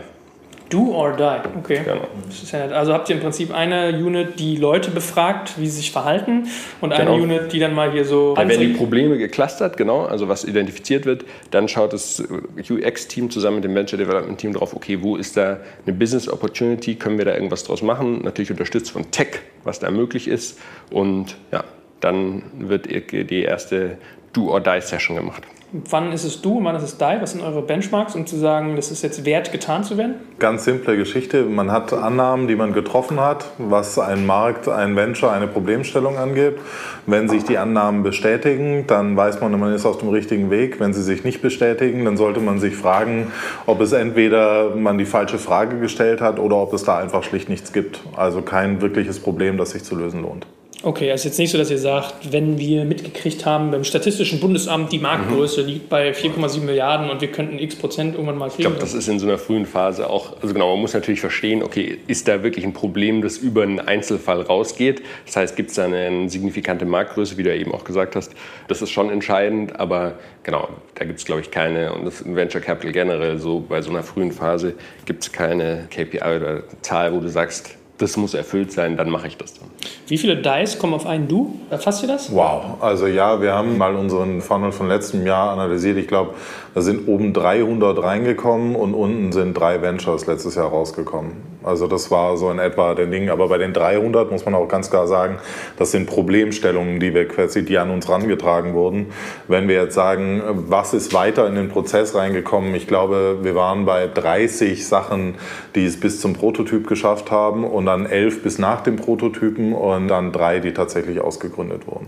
Do 0.69 0.93
or 0.93 1.13
die, 1.17 1.57
okay. 1.57 1.81
Genau. 1.83 2.75
also 2.75 2.93
habt 2.93 3.09
ihr 3.09 3.15
im 3.15 3.21
Prinzip 3.21 3.53
eine 3.53 3.89
Unit, 3.89 4.39
die 4.39 4.55
Leute 4.55 4.91
befragt, 4.91 5.59
wie 5.59 5.65
sie 5.65 5.77
sich 5.77 5.91
verhalten, 5.91 6.47
und 6.79 6.93
eine 6.93 7.11
genau. 7.11 7.23
Unit, 7.23 7.51
die 7.51 7.59
dann 7.59 7.73
mal 7.73 7.91
hier 7.91 8.05
so. 8.05 8.35
Da 8.35 8.47
werden 8.47 8.61
die 8.61 8.73
Probleme 8.77 9.17
geclustert, 9.17 9.77
genau, 9.77 10.05
also 10.05 10.29
was 10.29 10.45
identifiziert 10.45 11.05
wird. 11.05 11.25
Dann 11.51 11.67
schaut 11.67 11.91
das 11.91 12.23
UX-Team 12.69 13.31
zusammen 13.31 13.57
mit 13.57 13.63
dem 13.65 13.75
Venture 13.75 13.97
Development 13.97 14.37
Team 14.37 14.53
drauf, 14.53 14.75
okay, 14.75 14.99
wo 15.01 15.15
ist 15.15 15.35
da 15.37 15.57
eine 15.85 15.95
Business 15.95 16.29
Opportunity, 16.29 16.95
können 16.95 17.17
wir 17.17 17.25
da 17.25 17.33
irgendwas 17.33 17.63
draus 17.63 17.81
machen? 17.81 18.21
Natürlich 18.23 18.51
unterstützt 18.51 18.91
von 18.91 19.09
Tech, 19.09 19.39
was 19.63 19.79
da 19.79 19.89
möglich 19.89 20.27
ist. 20.27 20.59
Und 20.91 21.35
ja, 21.51 21.63
dann 21.99 22.43
wird 22.57 22.85
die 22.87 23.41
erste 23.41 23.97
Do-or-Die-Session 24.33 25.17
gemacht. 25.17 25.43
Wann 25.71 26.11
ist 26.11 26.23
es 26.23 26.41
du, 26.41 26.63
wann 26.63 26.75
ist 26.75 26.81
es 26.81 26.97
die? 26.97 27.17
Was 27.19 27.33
sind 27.33 27.43
eure 27.43 27.61
Benchmarks, 27.61 28.15
um 28.15 28.25
zu 28.25 28.37
sagen, 28.37 28.75
das 28.75 28.89
ist 28.89 29.03
jetzt 29.03 29.23
wert, 29.23 29.51
getan 29.51 29.83
zu 29.83 29.99
werden? 29.99 30.15
Ganz 30.39 30.65
simple 30.65 30.97
Geschichte. 30.97 31.43
Man 31.43 31.71
hat 31.71 31.93
Annahmen, 31.93 32.47
die 32.47 32.55
man 32.55 32.73
getroffen 32.73 33.19
hat, 33.19 33.45
was 33.59 33.99
ein 33.99 34.25
Markt, 34.25 34.67
ein 34.67 34.95
Venture, 34.95 35.31
eine 35.31 35.45
Problemstellung 35.45 36.17
angeht. 36.17 36.57
Wenn 37.05 37.29
sich 37.29 37.43
die 37.43 37.59
Annahmen 37.59 38.01
bestätigen, 38.01 38.85
dann 38.87 39.15
weiß 39.15 39.41
man, 39.41 39.59
man 39.59 39.71
ist 39.71 39.85
auf 39.85 39.99
dem 39.99 40.09
richtigen 40.09 40.49
Weg. 40.49 40.79
Wenn 40.79 40.93
sie 40.93 41.03
sich 41.03 41.23
nicht 41.23 41.43
bestätigen, 41.43 42.03
dann 42.03 42.17
sollte 42.17 42.39
man 42.39 42.59
sich 42.59 42.75
fragen, 42.75 43.31
ob 43.67 43.79
es 43.81 43.91
entweder 43.91 44.75
man 44.75 44.97
die 44.97 45.05
falsche 45.05 45.37
Frage 45.37 45.77
gestellt 45.79 46.19
hat 46.19 46.39
oder 46.39 46.55
ob 46.55 46.73
es 46.73 46.83
da 46.83 46.97
einfach 46.97 47.21
schlicht 47.21 47.47
nichts 47.47 47.73
gibt. 47.73 48.01
Also 48.15 48.41
kein 48.41 48.81
wirkliches 48.81 49.19
Problem, 49.19 49.57
das 49.57 49.69
sich 49.69 49.83
zu 49.83 49.95
lösen 49.95 50.23
lohnt. 50.23 50.47
Okay, 50.81 51.11
also 51.11 51.27
jetzt 51.27 51.37
nicht 51.37 51.51
so, 51.51 51.57
dass 51.57 51.69
ihr 51.69 51.77
sagt, 51.77 52.31
wenn 52.31 52.57
wir 52.57 52.85
mitgekriegt 52.85 53.45
haben, 53.45 53.69
beim 53.69 53.83
Statistischen 53.83 54.39
Bundesamt 54.39 54.93
die 54.93 54.99
Marktgröße 54.99 55.63
mhm. 55.63 55.67
liegt 55.67 55.89
bei 55.89 56.11
4,7 56.11 56.61
Milliarden 56.61 57.09
und 57.09 57.19
wir 57.19 57.29
könnten 57.29 57.59
x 57.59 57.75
Prozent 57.75 58.13
irgendwann 58.13 58.37
mal 58.37 58.47
kriegen. 58.47 58.61
Ich 58.61 58.65
glaube, 58.65 58.79
das 58.79 58.93
ist 58.93 59.09
in 59.09 59.19
so 59.19 59.27
einer 59.27 59.37
frühen 59.37 59.65
Phase 59.65 60.09
auch, 60.09 60.41
also 60.41 60.53
genau, 60.53 60.71
man 60.71 60.79
muss 60.79 60.93
natürlich 60.93 61.19
verstehen, 61.19 61.63
okay, 61.63 61.97
ist 62.07 62.29
da 62.29 62.43
wirklich 62.43 62.63
ein 62.63 62.71
Problem, 62.71 63.21
das 63.21 63.37
über 63.37 63.63
einen 63.63 63.81
Einzelfall 63.81 64.41
rausgeht? 64.41 65.01
Das 65.25 65.35
heißt, 65.35 65.57
gibt 65.57 65.71
es 65.71 65.75
da 65.75 65.83
eine 65.83 66.29
signifikante 66.29 66.85
Marktgröße, 66.85 67.35
wie 67.37 67.43
du 67.43 67.53
eben 67.53 67.73
auch 67.73 67.83
gesagt 67.83 68.15
hast? 68.15 68.31
Das 68.69 68.81
ist 68.81 68.91
schon 68.91 69.09
entscheidend, 69.09 69.77
aber 69.77 70.13
genau, 70.43 70.69
da 70.95 71.03
gibt 71.03 71.19
es, 71.19 71.25
glaube 71.25 71.41
ich, 71.41 71.51
keine, 71.51 71.91
und 71.91 72.05
das 72.05 72.23
Venture 72.25 72.61
Capital 72.61 72.93
generell 72.93 73.37
so, 73.37 73.59
bei 73.59 73.81
so 73.81 73.89
einer 73.89 74.03
frühen 74.03 74.31
Phase 74.31 74.75
gibt 75.05 75.23
es 75.23 75.31
keine 75.33 75.87
KPI 75.89 76.19
oder 76.19 76.63
Zahl, 76.81 77.13
wo 77.13 77.19
du 77.19 77.27
sagst, 77.27 77.75
das 77.99 78.17
muss 78.17 78.33
erfüllt 78.33 78.71
sein, 78.71 78.97
dann 78.97 79.09
mache 79.09 79.27
ich 79.27 79.37
das 79.37 79.53
dann. 79.53 79.69
Wie 80.07 80.17
viele 80.17 80.37
Dice 80.37 80.79
kommen 80.79 80.93
auf 80.93 81.05
einen 81.05 81.27
Du? 81.27 81.59
Erfasst 81.69 82.01
ihr 82.01 82.07
das? 82.07 82.33
Wow, 82.33 82.81
also 82.81 83.07
ja, 83.07 83.41
wir 83.41 83.53
haben 83.53 83.77
mal 83.77 83.93
unseren 83.95 84.41
Funnel 84.41 84.71
von 84.71 84.87
letztem 84.87 85.27
Jahr 85.27 85.51
analysiert. 85.51 85.97
Ich 85.97 86.07
glaube, 86.07 86.33
da 86.75 86.81
sind 86.81 87.07
oben 87.07 87.33
300 87.33 88.01
reingekommen 88.01 88.75
und 88.75 88.93
unten 88.93 89.31
sind 89.31 89.53
drei 89.53 89.81
Ventures 89.81 90.27
letztes 90.27 90.55
Jahr 90.55 90.69
rausgekommen. 90.69 91.31
Also 91.63 91.87
das 91.87 92.09
war 92.09 92.37
so 92.37 92.49
in 92.51 92.59
etwa 92.59 92.95
der 92.95 93.07
Ding. 93.07 93.29
Aber 93.29 93.49
bei 93.49 93.57
den 93.57 93.73
300 93.73 94.31
muss 94.31 94.45
man 94.45 94.55
auch 94.55 94.67
ganz 94.67 94.89
klar 94.89 95.07
sagen, 95.07 95.39
das 95.77 95.91
sind 95.91 96.07
Problemstellungen, 96.07 96.99
die 96.99 97.13
wir 97.13 97.27
quasi, 97.27 97.65
die 97.65 97.77
an 97.77 97.89
uns 97.89 98.07
herangetragen 98.07 98.73
wurden. 98.73 99.07
Wenn 99.47 99.67
wir 99.67 99.75
jetzt 99.75 99.95
sagen, 99.95 100.41
was 100.67 100.93
ist 100.93 101.13
weiter 101.13 101.47
in 101.47 101.55
den 101.55 101.69
Prozess 101.69 102.15
reingekommen? 102.15 102.75
Ich 102.75 102.87
glaube, 102.87 103.39
wir 103.41 103.55
waren 103.55 103.85
bei 103.85 104.07
30 104.07 104.87
Sachen, 104.87 105.35
die 105.75 105.85
es 105.85 105.99
bis 105.99 106.21
zum 106.21 106.33
Prototyp 106.33 106.87
geschafft 106.87 107.29
haben 107.31 107.63
und 107.63 107.85
dann 107.85 108.05
elf 108.05 108.41
bis 108.41 108.57
nach 108.57 108.81
dem 108.81 108.95
Prototypen 108.95 109.73
und 109.73 110.07
dann 110.07 110.31
drei, 110.31 110.59
die 110.59 110.73
tatsächlich 110.73 111.19
ausgegründet 111.19 111.87
wurden. 111.87 112.07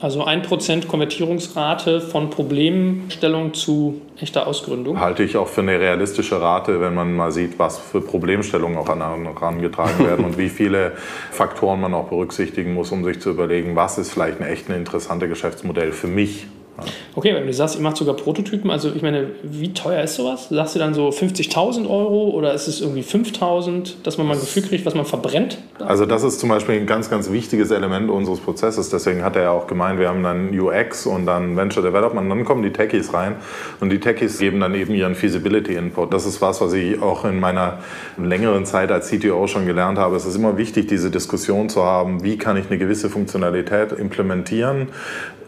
Also 0.00 0.24
1% 0.24 0.86
Konvertierungsrate 0.86 2.00
von 2.00 2.30
Problemstellung 2.30 3.54
zu 3.54 4.00
echter 4.20 4.46
Ausgründung. 4.46 5.00
Halte 5.00 5.24
ich 5.24 5.36
auch 5.36 5.48
für 5.48 5.62
eine 5.62 5.80
realistische 5.80 6.40
Rate, 6.40 6.80
wenn 6.80 6.94
man 6.94 7.14
mal 7.14 7.32
sieht, 7.32 7.58
was 7.58 7.78
für 7.78 8.00
Problemstellungen 8.00 8.78
auch 8.78 8.88
herangetragen 8.88 10.06
werden 10.06 10.24
und 10.24 10.38
wie 10.38 10.48
viele 10.48 10.92
Faktoren 11.32 11.80
man 11.80 11.94
auch 11.94 12.08
berücksichtigen 12.08 12.74
muss, 12.74 12.92
um 12.92 13.04
sich 13.04 13.20
zu 13.20 13.30
überlegen, 13.30 13.74
was 13.74 13.98
ist 13.98 14.12
vielleicht 14.12 14.40
ein 14.40 14.46
echt 14.46 14.68
ein 14.68 14.76
interessantes 14.76 15.28
Geschäftsmodell 15.28 15.92
für 15.92 16.08
mich 16.08 16.46
Okay, 17.14 17.34
wenn 17.34 17.46
du 17.46 17.52
sagst, 17.52 17.76
ihr 17.76 17.82
macht 17.82 17.96
sogar 17.96 18.14
Prototypen, 18.14 18.70
also 18.70 18.92
ich 18.94 19.02
meine, 19.02 19.30
wie 19.42 19.72
teuer 19.72 20.02
ist 20.02 20.14
sowas? 20.14 20.48
Sagst 20.50 20.74
du 20.74 20.78
dann 20.78 20.94
so 20.94 21.08
50.000 21.08 21.88
Euro 21.88 22.30
oder 22.30 22.54
ist 22.54 22.68
es 22.68 22.80
irgendwie 22.80 23.02
5.000, 23.02 23.94
dass 24.04 24.18
man 24.18 24.26
mal 24.26 24.34
ein 24.34 24.40
Gefühl 24.40 24.62
kriegt, 24.62 24.86
was 24.86 24.94
man 24.94 25.04
verbrennt? 25.04 25.58
Also 25.80 26.06
das 26.06 26.22
ist 26.22 26.38
zum 26.38 26.48
Beispiel 26.48 26.76
ein 26.76 26.86
ganz, 26.86 27.10
ganz 27.10 27.30
wichtiges 27.30 27.70
Element 27.70 28.10
unseres 28.10 28.40
Prozesses. 28.40 28.90
Deswegen 28.90 29.24
hat 29.24 29.36
er 29.36 29.42
ja 29.42 29.50
auch 29.50 29.66
gemeint, 29.66 29.98
wir 29.98 30.08
haben 30.08 30.22
dann 30.22 30.58
UX 30.58 31.06
und 31.06 31.26
dann 31.26 31.56
Venture 31.56 31.82
Development 31.82 32.30
und 32.30 32.30
dann 32.30 32.44
kommen 32.44 32.62
die 32.62 32.72
Techies 32.72 33.12
rein 33.12 33.36
und 33.80 33.90
die 33.90 33.98
Techies 33.98 34.38
geben 34.38 34.60
dann 34.60 34.74
eben 34.74 34.94
ihren 34.94 35.14
Feasibility 35.14 35.74
Input. 35.74 36.12
Das 36.12 36.26
ist 36.26 36.40
was, 36.40 36.60
was 36.60 36.72
ich 36.72 37.00
auch 37.02 37.24
in 37.24 37.40
meiner 37.40 37.78
längeren 38.16 38.64
Zeit 38.64 38.92
als 38.92 39.10
CTO 39.10 39.46
schon 39.46 39.66
gelernt 39.66 39.98
habe. 39.98 40.16
Es 40.16 40.26
ist 40.26 40.36
immer 40.36 40.56
wichtig, 40.56 40.86
diese 40.88 41.10
Diskussion 41.10 41.68
zu 41.68 41.82
haben, 41.82 42.22
wie 42.22 42.38
kann 42.38 42.56
ich 42.56 42.66
eine 42.66 42.78
gewisse 42.78 43.10
Funktionalität 43.10 43.92
implementieren, 43.92 44.88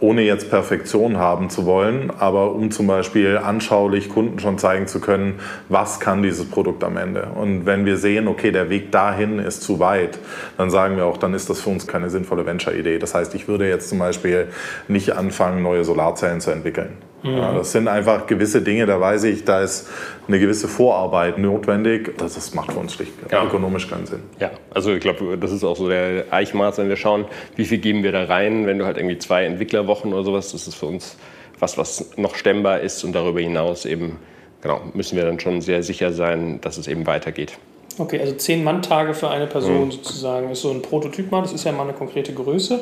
ohne 0.01 0.23
jetzt 0.23 0.51
Perfektion 0.51 1.19
haben 1.21 1.51
zu 1.51 1.67
wollen, 1.67 2.11
aber 2.19 2.53
um 2.53 2.71
zum 2.71 2.87
Beispiel 2.87 3.39
anschaulich 3.39 4.09
Kunden 4.09 4.39
schon 4.41 4.59
zeigen 4.59 4.87
zu 4.87 5.01
können, 5.01 5.39
was 5.69 6.01
kann 6.01 6.23
dieses 6.23 6.47
Produkt 6.47 6.83
am 6.83 6.97
Ende. 6.97 7.29
Und 7.35 7.67
wenn 7.67 7.87
wir 7.87 7.97
sehen, 7.97 8.27
okay, 8.27 8.51
der 8.51 8.71
Weg 8.71 8.91
dahin 8.91 9.39
ist 9.39 9.63
zu 9.63 9.79
weit, 9.79 10.19
dann 10.57 10.71
sagen 10.71 10.97
wir 10.97 11.07
auch, 11.07 11.19
dann 11.19 11.35
ist 11.35 11.49
das 11.49 11.61
für 11.61 11.71
uns 11.71 11.87
keine 11.87 12.11
sinnvolle 12.11 12.47
Venture-Idee. 12.47 12.99
Das 12.99 13.15
heißt, 13.15 13.35
ich 13.35 13.47
würde 13.47 13.69
jetzt 13.69 13.89
zum 13.89 13.99
Beispiel 13.99 14.49
nicht 14.89 15.13
anfangen, 15.13 15.63
neue 15.63 15.85
Solarzellen 15.85 16.41
zu 16.41 16.51
entwickeln. 16.51 17.10
Mhm. 17.23 17.37
Ja, 17.37 17.53
das 17.53 17.73
sind 17.73 17.89
einfach 17.89 18.27
gewisse 18.27 18.63
Dinge, 18.63 18.87
da 18.87 19.01
weiß 19.01 19.25
ich, 19.25 19.45
da 19.45 19.61
ist 19.61 19.89
eine 20.27 20.39
gewisse 20.39 20.69
Vorarbeit 20.69 21.39
notwendig. 21.39 22.17
Das, 22.17 22.35
das 22.35 22.55
macht 22.55 22.73
für 22.73 22.79
uns 22.79 22.95
schlicht 22.95 23.13
ja. 23.31 23.45
ökonomisch 23.45 23.89
keinen 23.89 24.07
Sinn. 24.07 24.23
Ja, 24.39 24.51
also 24.73 24.93
ich 24.93 25.01
glaube, 25.01 25.37
das 25.39 25.53
ist 25.53 25.65
auch 25.65 25.77
so 25.77 25.89
der 25.89 26.25
Eichmaß, 26.31 26.79
wenn 26.79 26.89
wir 26.89 26.97
schauen, 26.97 27.27
wie 27.57 27.65
viel 27.65 27.79
geben 27.79 28.03
wir 28.03 28.13
da 28.13 28.25
rein, 28.25 28.67
wenn 28.67 28.79
du 28.79 28.87
halt 28.87 28.97
irgendwie 28.97 29.19
zwei 29.19 29.45
Entwicklerwochen 29.45 30.13
oder 30.13 30.25
sowas, 30.25 30.53
das 30.53 30.67
ist 30.67 30.75
für 30.75 30.87
uns 30.87 31.17
was, 31.59 31.77
was 31.77 32.17
noch 32.17 32.35
stemmbar 32.35 32.81
ist 32.81 33.05
und 33.05 33.13
darüber 33.13 33.41
hinaus 33.41 33.85
eben, 33.85 34.19
genau, 34.63 34.81
müssen 34.95 35.17
wir 35.17 35.25
dann 35.25 35.39
schon 35.39 35.61
sehr 35.61 35.83
sicher 35.83 36.13
sein, 36.13 36.61
dass 36.61 36.79
es 36.79 36.89
eben 36.89 37.07
weitergeht. 37.07 37.59
Okay, 37.99 38.19
also 38.21 38.35
zehn 38.35 38.65
Manntage 38.65 39.13
für 39.15 39.29
eine 39.29 39.47
Person 39.47 39.87
mhm. 39.87 39.91
sozusagen 39.91 40.51
ist 40.51 40.63
so 40.63 40.71
ein 40.71 40.81
Prototyp 40.81 41.31
mal, 41.31 41.43
das 41.43 41.53
ist 41.53 41.65
ja 41.65 41.73
mal 41.73 41.83
eine 41.83 41.93
konkrete 41.93 42.33
Größe. 42.33 42.81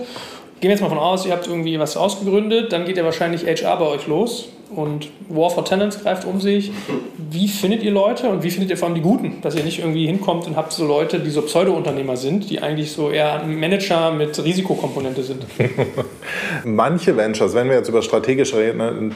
Gehen 0.61 0.69
wir 0.69 0.71
jetzt 0.71 0.81
mal 0.81 0.89
von 0.89 0.99
aus, 0.99 1.25
ihr 1.25 1.33
habt 1.33 1.47
irgendwie 1.47 1.79
was 1.79 1.97
ausgegründet, 1.97 2.73
dann 2.73 2.85
geht 2.85 2.97
ja 2.97 3.05
wahrscheinlich 3.05 3.47
HR 3.47 3.77
bei 3.77 3.87
euch 3.87 4.07
los 4.07 4.49
und 4.75 5.11
War 5.29 5.51
for 5.51 5.65
Talents 5.65 6.03
greift 6.03 6.25
um 6.25 6.41
sich. 6.41 6.73
Wie 7.31 7.49
findet 7.49 7.83
ihr 7.83 7.91
Leute 7.91 8.29
und 8.29 8.43
wie 8.43 8.51
findet 8.51 8.71
ihr 8.71 8.79
vor 8.79 8.89
allem 8.89 8.95
die 8.95 9.03
Guten? 9.03 9.43
Dass 9.43 9.55
ihr 9.55 9.63
nicht 9.63 9.81
irgendwie 9.81 10.07
hinkommt 10.07 10.47
und 10.47 10.57
habt 10.57 10.73
so 10.73 10.87
Leute, 10.87 11.21
die 11.21 11.29
so 11.29 11.43
Pseudo-Unternehmer 11.43 12.17
sind, 12.17 12.49
die 12.49 12.63
eigentlich 12.63 12.91
so 12.91 13.11
eher 13.11 13.43
Manager 13.45 14.13
mit 14.13 14.43
Risikokomponente 14.43 15.23
sind. 15.23 15.45
Manche 16.65 17.15
Ventures, 17.15 17.55
wenn 17.55 17.69
wir 17.69 17.77
jetzt 17.77 17.91
über 17.91 18.01
strategische 18.01 18.57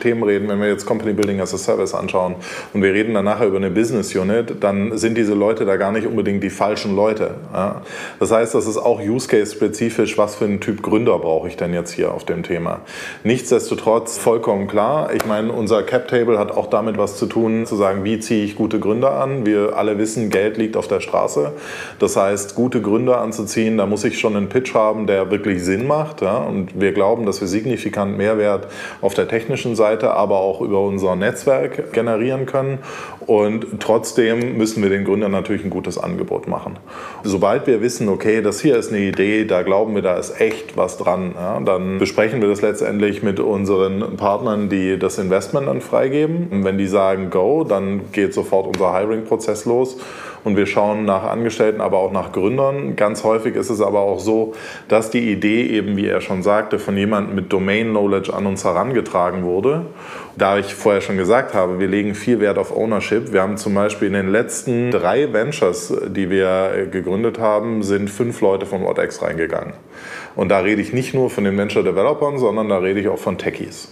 Themen 0.02 0.22
reden, 0.24 0.48
wenn 0.48 0.60
wir 0.60 0.68
jetzt 0.68 0.84
Company 0.84 1.14
Building 1.14 1.40
as 1.40 1.54
a 1.54 1.56
Service 1.56 1.94
anschauen 1.94 2.34
und 2.74 2.82
wir 2.82 2.92
reden 2.92 3.14
dann 3.14 3.24
nachher 3.24 3.46
über 3.46 3.56
eine 3.56 3.70
Business 3.70 4.14
Unit, 4.14 4.62
dann 4.62 4.98
sind 4.98 5.16
diese 5.16 5.32
Leute 5.32 5.64
da 5.64 5.76
gar 5.76 5.90
nicht 5.90 6.06
unbedingt 6.06 6.44
die 6.44 6.50
falschen 6.50 6.94
Leute. 6.94 7.36
Das 8.20 8.30
heißt, 8.30 8.54
das 8.54 8.66
ist 8.66 8.76
auch 8.76 9.00
Use 9.00 9.26
Case 9.26 9.54
spezifisch, 9.54 10.18
was 10.18 10.34
für 10.34 10.44
einen 10.44 10.60
Typ 10.60 10.82
Gründer 10.82 11.18
brauche 11.32 11.48
ich 11.48 11.56
denn 11.56 11.72
jetzt 11.72 11.92
hier 11.92 12.12
auf 12.12 12.26
dem 12.26 12.42
Thema. 12.42 12.80
Nichtsdestotrotz 13.24 14.18
vollkommen 14.18 14.68
klar, 14.68 15.14
ich 15.14 15.24
meine, 15.24 15.50
unser 15.50 15.82
Cap-Table 15.82 16.38
hat 16.38 16.50
auch 16.50 16.66
damit 16.66 16.98
was 16.98 17.16
zu 17.16 17.24
tun, 17.24 17.64
zu 17.64 17.74
sagen, 17.74 18.04
wie 18.04 18.20
ziehe 18.20 18.44
ich 18.44 18.54
gute 18.54 18.78
Gründer 18.78 19.12
an. 19.12 19.46
Wir 19.46 19.74
alle 19.74 19.96
wissen, 19.96 20.28
Geld 20.28 20.58
liegt 20.58 20.76
auf 20.76 20.88
der 20.88 21.00
Straße. 21.00 21.52
Das 21.98 22.18
heißt, 22.18 22.54
gute 22.54 22.82
Gründer 22.82 23.22
anzuziehen, 23.22 23.78
da 23.78 23.86
muss 23.86 24.04
ich 24.04 24.18
schon 24.18 24.36
einen 24.36 24.50
Pitch 24.50 24.74
haben, 24.74 25.06
der 25.06 25.30
wirklich 25.30 25.64
Sinn 25.64 25.86
macht. 25.86 26.20
Ja? 26.20 26.36
Und 26.36 26.78
wir 26.78 26.92
glauben, 26.92 27.24
dass 27.24 27.40
wir 27.40 27.48
signifikant 27.48 28.18
Mehrwert 28.18 28.68
auf 29.00 29.14
der 29.14 29.26
technischen 29.26 29.74
Seite, 29.74 30.10
aber 30.10 30.36
auch 30.36 30.60
über 30.60 30.82
unser 30.82 31.16
Netzwerk 31.16 31.94
generieren 31.94 32.44
können. 32.44 32.80
Und 33.26 33.80
trotzdem 33.80 34.58
müssen 34.58 34.82
wir 34.82 34.90
den 34.90 35.06
Gründern 35.06 35.32
natürlich 35.32 35.64
ein 35.64 35.70
gutes 35.70 35.96
Angebot 35.96 36.46
machen. 36.46 36.78
Sobald 37.24 37.66
wir 37.66 37.80
wissen, 37.80 38.10
okay, 38.10 38.42
das 38.42 38.60
hier 38.60 38.76
ist 38.76 38.90
eine 38.92 39.00
Idee, 39.00 39.46
da 39.46 39.62
glauben 39.62 39.94
wir, 39.94 40.02
da 40.02 40.16
ist 40.16 40.38
echt 40.38 40.76
was 40.76 40.98
dran, 40.98 41.21
ja? 41.34 41.60
dann 41.60 41.98
besprechen 41.98 42.40
wir 42.40 42.48
das 42.48 42.62
letztendlich 42.62 43.22
mit 43.22 43.40
unseren 43.40 44.16
Partnern, 44.16 44.68
die 44.68 44.98
das 44.98 45.18
in 45.18 45.32
Investment 45.32 45.66
dann 45.66 45.80
freigeben. 45.80 46.48
Und 46.50 46.64
wenn 46.64 46.76
die 46.76 46.86
sagen 46.86 47.30
Go, 47.30 47.64
dann 47.64 48.12
geht 48.12 48.34
sofort 48.34 48.66
unser 48.66 48.94
Hiring-Prozess 48.94 49.64
los 49.64 49.96
und 50.44 50.56
wir 50.56 50.66
schauen 50.66 51.04
nach 51.04 51.22
Angestellten, 51.22 51.80
aber 51.80 51.98
auch 51.98 52.12
nach 52.12 52.32
Gründern. 52.32 52.96
Ganz 52.96 53.24
häufig 53.24 53.54
ist 53.54 53.70
es 53.70 53.80
aber 53.80 54.00
auch 54.00 54.18
so, 54.18 54.52
dass 54.88 55.10
die 55.10 55.30
Idee 55.30 55.66
eben, 55.66 55.96
wie 55.96 56.06
er 56.06 56.20
schon 56.20 56.42
sagte, 56.42 56.78
von 56.78 56.96
jemandem 56.96 57.34
mit 57.34 57.52
Domain-Knowledge 57.52 58.34
an 58.34 58.46
uns 58.46 58.64
herangetragen 58.64 59.44
wurde. 59.44 59.86
Da 60.36 60.58
ich 60.58 60.74
vorher 60.74 61.00
schon 61.00 61.16
gesagt 61.16 61.54
habe, 61.54 61.78
wir 61.78 61.88
legen 61.88 62.14
viel 62.14 62.40
Wert 62.40 62.58
auf 62.58 62.74
Ownership. 62.74 63.32
Wir 63.32 63.42
haben 63.42 63.56
zum 63.56 63.74
Beispiel 63.74 64.08
in 64.08 64.14
den 64.14 64.28
letzten 64.28 64.90
drei 64.90 65.32
Ventures, 65.32 65.94
die 66.08 66.30
wir 66.30 66.88
gegründet 66.90 67.38
haben, 67.38 67.82
sind 67.82 68.10
fünf 68.10 68.40
Leute 68.40 68.66
von 68.66 68.82
WhatX 68.82 69.22
reingegangen. 69.22 69.74
Und 70.36 70.48
da 70.48 70.58
rede 70.60 70.80
ich 70.80 70.92
nicht 70.92 71.14
nur 71.14 71.30
von 71.30 71.44
den 71.44 71.56
Venture 71.56 71.82
Developern, 71.82 72.38
sondern 72.38 72.68
da 72.68 72.78
rede 72.78 73.00
ich 73.00 73.08
auch 73.08 73.18
von 73.18 73.38
Techies. 73.38 73.88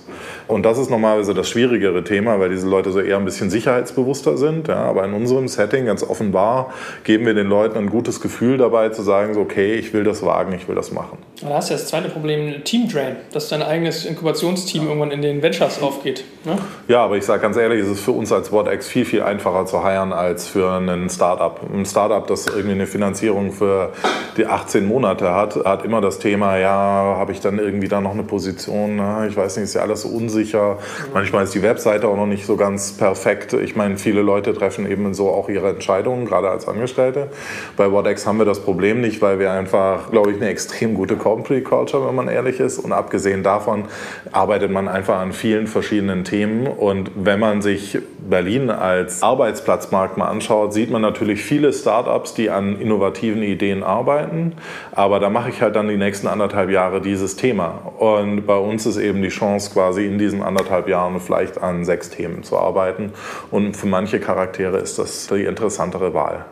Und 0.49 0.65
das 0.65 0.79
ist 0.79 0.91
normalerweise 0.91 1.35
das 1.35 1.49
schwierigere 1.49 2.03
Thema, 2.03 2.41
weil 2.41 2.51
diese 2.51 2.69
Leute 2.69 2.91
so 2.91 3.01
eher 3.01 3.17
ein 3.17 3.25
bisschen 3.25 3.51
sicherheitsbewusster 3.51 4.37
sind. 4.37 4.69
Ja, 4.69 4.77
aber 4.77 5.05
in 5.05 5.15
unserem 5.15 5.49
Setting 5.49 5.87
ganz 5.87 6.03
offenbar 6.03 6.73
geben 7.05 7.27
wir 7.27 7.35
den 7.35 7.47
Leuten 7.47 7.79
ein 7.79 7.91
gutes 7.91 8.21
Gefühl 8.21 8.59
dabei 8.59 8.89
zu 8.89 9.03
sagen, 9.03 9.35
so, 9.35 9.41
okay, 9.41 9.75
ich 9.75 9.93
will 9.93 10.05
das 10.05 10.25
wagen, 10.25 10.53
ich 10.53 10.69
will 10.69 10.75
das 10.75 10.93
machen. 10.93 11.19
Da 11.41 11.49
hast 11.51 11.71
du 11.71 11.75
ja 11.75 11.81
das 11.81 11.89
zweite 11.89 12.09
Problem, 12.09 12.65
Team 12.65 12.89
Drain, 12.89 13.17
dass 13.33 13.49
dein 13.49 13.63
eigenes 13.63 14.05
Inkubationsteam 14.05 14.87
irgendwann 14.87 15.11
in 15.11 15.23
den 15.23 15.43
Ventures 15.43 15.81
aufgeht. 15.81 16.25
Ne? 16.45 16.59
Ja, 16.89 17.05
aber 17.05 17.17
ich 17.17 17.25
sage 17.25 17.41
ganz 17.41 17.57
ehrlich, 17.57 17.81
es 17.81 17.89
ist 17.89 18.01
für 18.01 18.13
uns 18.13 18.33
als 18.33 18.53
WordX 18.53 18.89
viel, 18.89 19.05
viel 19.05 19.23
einfacher 19.23 19.67
zu 19.67 19.83
heiren 19.83 20.13
als 20.13 20.47
für 20.47 20.73
einen 20.73 21.09
Startup. 21.09 21.61
Ein 21.73 21.87
Startup, 21.87 22.27
das 22.27 22.47
irgendwie 22.47 22.73
eine 22.73 22.87
Finanzierung 22.87 23.53
für 23.53 23.93
die 24.37 24.47
18 24.47 24.87
Monate 24.87 25.35
hat, 25.35 25.57
hat 25.65 25.85
immer 25.85 26.01
das 26.01 26.19
Thema, 26.19 26.30
Thema, 26.31 26.59
ja, 26.59 27.17
habe 27.19 27.33
ich 27.33 27.41
dann 27.41 27.59
irgendwie 27.59 27.89
da 27.89 28.01
noch 28.01 28.13
eine 28.13 28.23
Position, 28.23 28.95
na, 28.95 29.27
ich 29.27 29.37
weiß 29.37 29.57
nicht, 29.57 29.65
ist 29.65 29.75
ja 29.75 29.83
alles 29.83 30.03
so 30.03 30.09
unsicher. 30.11 30.79
Manchmal 31.13 31.43
ist 31.43 31.57
die 31.57 31.63
Webseite 31.63 32.07
auch 32.07 32.15
noch 32.15 32.27
nicht 32.27 32.47
so 32.47 32.57
ganz 32.57 32.93
perfekt. 32.93 33.53
Ich 33.53 33.75
meine, 33.75 33.97
viele 33.97 34.23
Leute 34.23 34.55
treffen 34.55 34.89
eben 34.89 35.13
so 35.13 35.29
auch 35.29 35.49
ihre 35.49 35.71
Entscheidungen, 35.71 36.27
gerade 36.27 36.49
als 36.49 36.69
Angestellte. 36.69 37.31
Bei 37.77 37.91
WhatX 37.91 38.29
haben 38.29 38.39
wir 38.39 38.45
das 38.45 38.61
Problem 38.61 39.01
nicht, 39.01 39.21
weil 39.23 39.41
wir 39.41 39.51
einfach, 39.51 40.13
glaube 40.13 40.31
ich, 40.31 40.37
eine 40.37 40.49
extrem 40.49 40.95
gute 40.95 41.17
Company 41.17 41.63
Culture, 41.63 42.07
wenn 42.07 42.15
man 42.15 42.29
ehrlich 42.29 42.61
ist. 42.61 42.79
Und 42.79 42.93
abgesehen 42.93 43.43
davon 43.43 43.87
arbeitet 44.31 44.71
man 44.71 44.87
einfach 44.87 45.19
an 45.19 45.33
vielen 45.33 45.67
verschiedenen 45.67 46.23
Themen. 46.23 46.69
Und 46.69 47.11
wenn 47.17 47.41
man 47.41 47.61
sich 47.61 47.99
Berlin 48.21 48.71
als 48.71 49.25
Arbeitsplatzmarkt 49.25 50.17
mal 50.17 50.29
anschaut, 50.29 50.73
sieht 50.73 50.93
man 50.93 51.03
natürlich 51.03 51.43
viele 51.43 51.73
Startups, 51.73 52.35
die 52.35 52.51
an 52.51 52.81
innovativen 52.81 53.43
Ideen 53.43 53.83
arbeiten. 53.83 54.53
Aber 54.93 55.19
da 55.19 55.29
mache 55.29 55.51
ich 55.51 55.61
halt 55.61 55.75
dann 55.75 55.89
die 55.89 55.97
nächsten 56.21 56.29
anderthalb 56.29 56.69
Jahre 56.69 57.01
dieses 57.01 57.35
Thema. 57.37 57.95
Und 57.99 58.45
bei 58.47 58.57
uns 58.59 58.85
ist 58.85 58.99
eben 58.99 59.23
die 59.23 59.31
Chance, 59.31 59.71
quasi 59.73 60.05
in 60.05 60.19
diesen 60.19 60.43
anderthalb 60.43 60.87
Jahren 60.87 61.19
vielleicht 61.19 61.57
an 61.57 61.87
sechs 61.87 62.11
Themen 62.11 62.43
zu 62.43 62.59
arbeiten. 62.59 63.13
Und 63.51 63.75
für 63.75 63.87
manche 63.87 64.21
Charaktere 64.21 64.77
ist 64.77 64.99
das 64.99 65.29
die 65.29 65.45
interessantere 65.45 66.13
Wahl. 66.13 66.45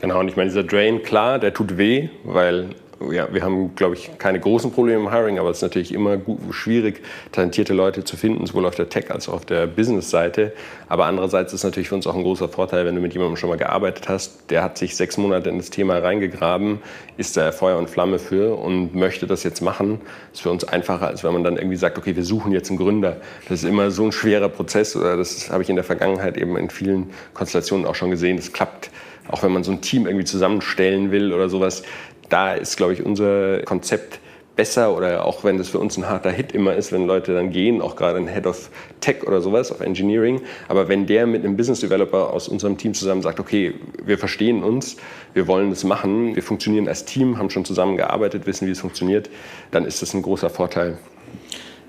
Genau, 0.00 0.18
und 0.18 0.26
ich 0.26 0.36
meine, 0.36 0.48
dieser 0.48 0.64
Drain, 0.64 1.04
klar, 1.04 1.38
der 1.38 1.54
tut 1.54 1.78
weh, 1.78 2.08
weil 2.24 2.70
ja, 3.10 3.32
wir 3.32 3.42
haben, 3.42 3.74
glaube 3.74 3.94
ich, 3.94 4.18
keine 4.18 4.40
großen 4.40 4.70
Probleme 4.72 5.00
im 5.00 5.10
Hiring, 5.10 5.38
aber 5.38 5.50
es 5.50 5.58
ist 5.58 5.62
natürlich 5.62 5.92
immer 5.92 6.16
gut, 6.16 6.38
schwierig, 6.52 7.02
talentierte 7.32 7.74
Leute 7.74 8.04
zu 8.04 8.16
finden, 8.16 8.46
sowohl 8.46 8.66
auf 8.66 8.74
der 8.74 8.88
Tech- 8.88 9.10
als 9.10 9.28
auch 9.28 9.34
auf 9.34 9.44
der 9.44 9.66
Business-Seite. 9.66 10.52
Aber 10.88 11.06
andererseits 11.06 11.52
ist 11.52 11.60
es 11.60 11.64
natürlich 11.64 11.88
für 11.88 11.94
uns 11.96 12.06
auch 12.06 12.14
ein 12.14 12.22
großer 12.22 12.48
Vorteil, 12.48 12.86
wenn 12.86 12.94
du 12.94 13.00
mit 13.00 13.12
jemandem 13.12 13.36
schon 13.36 13.48
mal 13.48 13.58
gearbeitet 13.58 14.08
hast, 14.08 14.50
der 14.50 14.62
hat 14.62 14.78
sich 14.78 14.96
sechs 14.96 15.16
Monate 15.16 15.50
in 15.50 15.58
das 15.58 15.70
Thema 15.70 15.98
reingegraben, 15.98 16.78
ist 17.16 17.36
da 17.36 17.52
Feuer 17.52 17.78
und 17.78 17.90
Flamme 17.90 18.18
für 18.18 18.56
und 18.56 18.94
möchte 18.94 19.26
das 19.26 19.42
jetzt 19.42 19.60
machen. 19.60 20.00
Das 20.30 20.38
ist 20.38 20.42
für 20.42 20.50
uns 20.50 20.64
einfacher, 20.64 21.06
als 21.06 21.24
wenn 21.24 21.32
man 21.32 21.44
dann 21.44 21.56
irgendwie 21.56 21.76
sagt, 21.76 21.98
okay, 21.98 22.16
wir 22.16 22.24
suchen 22.24 22.52
jetzt 22.52 22.70
einen 22.70 22.78
Gründer. 22.78 23.18
Das 23.48 23.62
ist 23.62 23.68
immer 23.68 23.90
so 23.90 24.04
ein 24.04 24.12
schwerer 24.12 24.48
Prozess. 24.48 24.92
Das 24.92 25.50
habe 25.50 25.62
ich 25.62 25.68
in 25.68 25.76
der 25.76 25.84
Vergangenheit 25.84 26.36
eben 26.36 26.56
in 26.56 26.70
vielen 26.70 27.10
Konstellationen 27.34 27.86
auch 27.86 27.94
schon 27.94 28.10
gesehen. 28.10 28.36
Das 28.36 28.52
klappt 28.52 28.90
auch 29.28 29.42
wenn 29.42 29.52
man 29.52 29.64
so 29.64 29.72
ein 29.72 29.80
Team 29.80 30.06
irgendwie 30.06 30.24
zusammenstellen 30.24 31.10
will 31.10 31.32
oder 31.32 31.48
sowas, 31.48 31.82
da 32.28 32.54
ist, 32.54 32.76
glaube 32.76 32.92
ich, 32.92 33.04
unser 33.04 33.62
Konzept 33.62 34.20
besser 34.56 34.96
oder 34.96 35.24
auch 35.24 35.42
wenn 35.42 35.58
das 35.58 35.68
für 35.68 35.78
uns 35.78 35.96
ein 35.96 36.08
harter 36.08 36.30
Hit 36.30 36.52
immer 36.52 36.74
ist, 36.74 36.92
wenn 36.92 37.06
Leute 37.06 37.34
dann 37.34 37.50
gehen, 37.50 37.80
auch 37.80 37.96
gerade 37.96 38.18
ein 38.18 38.28
Head 38.28 38.46
of 38.46 38.70
Tech 39.00 39.26
oder 39.26 39.40
sowas, 39.40 39.72
of 39.72 39.80
Engineering. 39.80 40.42
Aber 40.68 40.88
wenn 40.88 41.06
der 41.06 41.26
mit 41.26 41.44
einem 41.44 41.56
Business 41.56 41.80
Developer 41.80 42.32
aus 42.32 42.48
unserem 42.48 42.78
Team 42.78 42.94
zusammen 42.94 43.22
sagt, 43.22 43.40
okay, 43.40 43.74
wir 44.04 44.18
verstehen 44.18 44.62
uns, 44.62 44.96
wir 45.32 45.48
wollen 45.48 45.70
das 45.70 45.84
machen, 45.84 46.36
wir 46.36 46.42
funktionieren 46.42 46.86
als 46.88 47.04
Team, 47.04 47.38
haben 47.38 47.50
schon 47.50 47.64
zusammengearbeitet, 47.64 48.46
wissen, 48.46 48.66
wie 48.68 48.72
es 48.72 48.80
funktioniert, 48.80 49.28
dann 49.70 49.84
ist 49.84 50.02
das 50.02 50.14
ein 50.14 50.22
großer 50.22 50.50
Vorteil. 50.50 50.98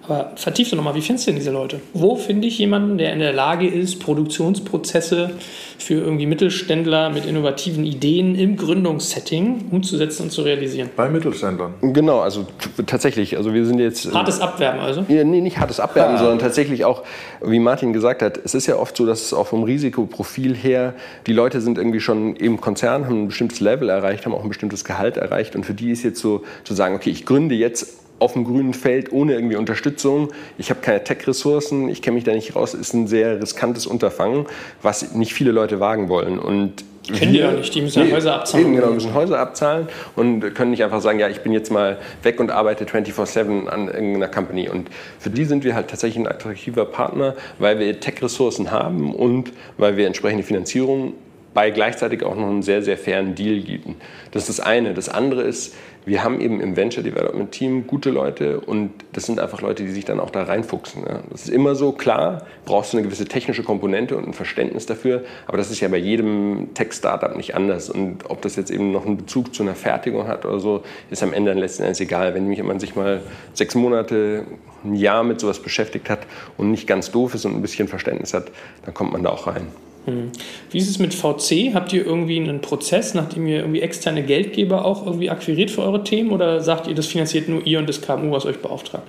Aber 0.08 0.32
vertief 0.36 0.70
doch 0.70 0.78
nochmal, 0.78 0.95
wie 0.95 1.01
findest 1.01 1.28
du 1.28 1.32
denn 1.32 1.39
diese 1.39 1.51
Leute? 1.51 1.82
Wo 1.93 2.16
finde 2.16 2.47
ich 2.47 2.60
jemanden, 2.60 2.97
der 2.97 3.12
in 3.14 3.20
der 3.20 3.34
Lage 3.34 3.68
ist, 3.68 3.99
Produktionsprozesse 3.99 5.32
für 5.78 5.95
irgendwie 5.95 6.26
Mittelständler 6.28 7.10
mit 7.10 7.26
innovativen 7.26 7.86
Ideen 7.86 8.36
im 8.36 8.56
Gründungssetting 8.56 9.66
umzusetzen 9.72 10.24
und 10.24 10.32
zu 10.32 10.43
realisieren? 10.43 10.89
Bei 10.95 11.10
Mittelständlern? 11.10 11.74
Genau, 11.82 12.20
also 12.20 12.45
tatsächlich. 12.86 13.36
Also 13.36 13.53
wir 13.53 13.66
sind 13.66 13.80
jetzt. 13.80 14.14
Hartes 14.14 14.39
Abwerben 14.39 14.80
also? 14.80 15.06
Ja, 15.08 15.24
nee, 15.24 15.41
nicht 15.41 15.58
hartes 15.58 15.80
Abwerben, 15.80 16.16
ah. 16.16 16.20
sondern 16.20 16.39
tatsächlich 16.39 16.86
auch, 16.86 17.03
wie 17.43 17.60
Martin 17.60 17.91
gesagt 17.91 18.22
hat, 18.22 18.39
es 18.43 18.53
ist 18.53 18.68
ja 18.68 18.76
oft 18.76 18.95
so, 18.95 19.06
dass 19.06 19.24
es 19.24 19.34
auch 19.34 19.47
vom 19.47 19.64
Risikoprofil 19.64 20.56
her, 20.56 20.93
die 21.26 21.34
Leute 21.34 21.62
sind 21.62 21.78
irgendwie 21.78 21.99
schon 21.99 22.36
im 22.36 22.62
Konzern, 22.62 23.06
haben 23.06 23.24
ein 23.24 23.28
bestimmtes 23.28 23.60
Level 23.60 23.89
erreicht, 23.89 24.26
haben 24.26 24.34
auch 24.34 24.43
ein 24.43 24.49
bestimmtes 24.49 24.86
Gehalt 24.86 25.18
erreicht 25.18 25.56
und 25.56 25.66
für 25.66 25.74
die 25.74 25.89
ist 25.91 26.03
jetzt 26.03 26.20
so 26.20 26.43
zu 26.64 26.74
sagen, 26.74 26.95
okay, 26.95 27.10
ich 27.10 27.26
gründe 27.26 27.56
jetzt 27.56 28.05
auf 28.20 28.34
dem 28.34 28.43
grünen 28.43 28.74
Feld 28.74 29.11
ohne 29.11 29.34
irgendwie 29.34 29.55
Unterstützung. 29.55 30.32
Ich 30.57 30.70
habe 30.70 30.82
keine 30.82 31.03
Tech-Ressourcen, 31.03 31.89
ich 31.89 32.01
kenne 32.01 32.16
mich 32.16 32.24
da 32.24 32.34
nicht 32.34 32.55
raus. 32.55 32.74
Ist 32.74 32.93
ein 32.93 33.07
sehr 33.07 33.41
riskantes 33.41 33.86
Unterfangen, 33.86 34.45
was 34.82 35.13
nicht 35.13 35.34
viele 35.34 35.51
Leute 35.51 35.80
wagen 35.80 36.09
wollen. 36.09 36.39
Und 36.39 36.84
Kennen 37.13 37.34
die 37.34 37.39
ja 37.39 37.51
nicht, 37.51 37.74
die 37.76 37.82
müssen 37.82 38.03
nee, 38.03 38.11
Häuser 38.11 38.36
abzahlen. 38.36 38.66
Eben, 38.66 38.76
genau, 38.76 38.91
müssen 38.91 39.13
Häuser 39.13 39.39
abzahlen 39.39 39.88
und 40.16 40.55
können 40.55 40.72
nicht 40.72 40.84
einfach 40.84 41.01
sagen, 41.01 41.20
ja, 41.20 41.30
ich 41.30 41.41
bin 41.41 41.51
jetzt 41.51 41.72
mal 41.72 41.97
weg 42.24 42.39
und 42.39 42.49
arbeite 42.49 42.86
24-7 42.86 43.68
an 43.68 43.88
irgendeiner 43.88 44.28
Company. 44.28 44.70
Und 44.70 44.89
für 45.20 45.30
die 45.30 45.45
sind 45.45 45.63
wir 45.63 45.76
halt 45.76 45.89
tatsächlich 45.89 46.26
ein 46.26 46.28
attraktiver 46.28 46.86
Partner, 46.86 47.36
weil 47.59 47.80
wir 47.80 47.99
Tech-Ressourcen 47.99 48.72
haben 48.72 49.13
und 49.13 49.51
weil 49.78 49.97
wir 49.97 50.07
entsprechende 50.07 50.43
Finanzierung 50.43 51.13
bei 51.56 51.72
gleichzeitig 51.72 52.24
auch 52.24 52.36
noch 52.36 52.49
einen 52.49 52.62
sehr, 52.62 52.84
sehr 52.84 52.97
fairen 52.97 53.34
Deal 53.34 53.62
bieten. 53.62 53.95
Das 54.32 54.43
ist 54.47 54.60
das 54.60 54.66
eine. 54.66 54.93
Das 54.93 55.10
andere 55.10 55.41
ist, 55.41 55.74
wir 56.06 56.22
haben 56.22 56.41
eben 56.41 56.60
im 56.60 56.76
Venture 56.76 57.01
Development 57.01 57.49
Team 57.49 57.88
gute 57.88 58.12
Leute 58.12 58.60
und 58.60 58.91
das 59.14 59.26
sind 59.26 59.39
einfach 59.39 59.62
Leute, 59.62 59.84
die 59.84 59.91
sich 59.91 60.03
dann 60.03 60.20
auch 60.20 60.30
da 60.30 60.43
reinfuchsen. 60.43 61.03
Ja. 61.08 61.22
Das 61.32 61.43
ist 61.43 61.49
immer 61.49 61.74
so, 61.74 61.93
klar, 61.93 62.45
brauchst 62.66 62.91
du 62.91 62.97
eine 62.97 63.08
gewisse 63.08 63.26
technische 63.26 63.64
Komponente 63.64 64.18
und 64.18 64.28
ein 64.28 64.34
Verständnis 64.34 64.86
dafür, 64.86 65.24
aber 65.47 65.58
das 65.58 65.72
ist 65.72 65.80
ja 65.80 65.88
bei 65.88 65.97
jedem 65.97 66.74
Tech-Startup 66.74 67.36
nicht 67.38 67.56
anders. 67.56 67.89
Und 67.89 68.30
ob 68.30 68.41
das 68.41 68.58
jetzt 68.58 68.70
eben 68.70 68.91
noch 68.91 69.06
einen 69.06 69.16
Bezug 69.16 69.56
zu 69.56 69.64
einer 69.64 69.76
Fertigung 69.76 70.28
hat 70.28 70.45
oder 70.45 70.60
so, 70.60 70.84
ist 71.10 71.24
am 71.24 71.32
Ende 71.32 71.51
dann 71.51 71.58
letzten 71.58 71.84
Endes 71.84 72.01
egal. 72.01 72.36
Wenn 72.36 72.49
man 72.66 72.82
sich 72.82 72.97
mal 72.97 73.22
sechs 73.53 73.76
Monate, 73.76 74.43
ein 74.84 74.93
Jahr 74.93 75.24
mit 75.24 75.39
sowas 75.39 75.60
beschäftigt 75.60 76.10
hat 76.10 76.28
und 76.58 76.70
nicht 76.70 76.86
ganz 76.86 77.12
doof 77.12 77.34
ist 77.34 77.45
und 77.45 77.56
ein 77.56 77.62
bisschen 77.62 77.88
Verständnis 77.88 78.34
hat, 78.34 78.51
dann 78.84 78.93
kommt 78.93 79.14
man 79.14 79.24
da 79.24 79.30
auch 79.30 79.47
rein. 79.47 79.68
Hm. 80.06 80.32
Wie 80.72 80.78
ist 80.78 80.89
es 80.89 80.99
mit 80.99 81.14
VC? 81.14 81.74
Habt 81.74 81.91
ihr 81.93 82.06
irgendwie 82.06 82.39
einen 82.39 82.62
Prozess, 82.62 83.14
nachdem 83.14 83.47
ihr 83.47 83.60
irgendwie 83.60 83.82
externe 83.82 84.24
Geldgeber 84.24 84.86
auch 84.86 85.06
irgendwie 85.06 85.30
akquiriert 85.30 85.72
für 85.72 85.82
eure 85.82 86.03
Themen 86.03 86.32
oder 86.32 86.62
sagt 86.62 86.88
ihr, 86.88 86.95
das 86.95 87.08
finanziert 87.08 87.49
nur 87.49 87.66
ihr 87.66 87.80
und 87.80 87.89
das 87.89 88.01
KMU, 88.01 88.32
was 88.32 88.45
euch 88.45 88.60
beauftragt? 88.60 89.08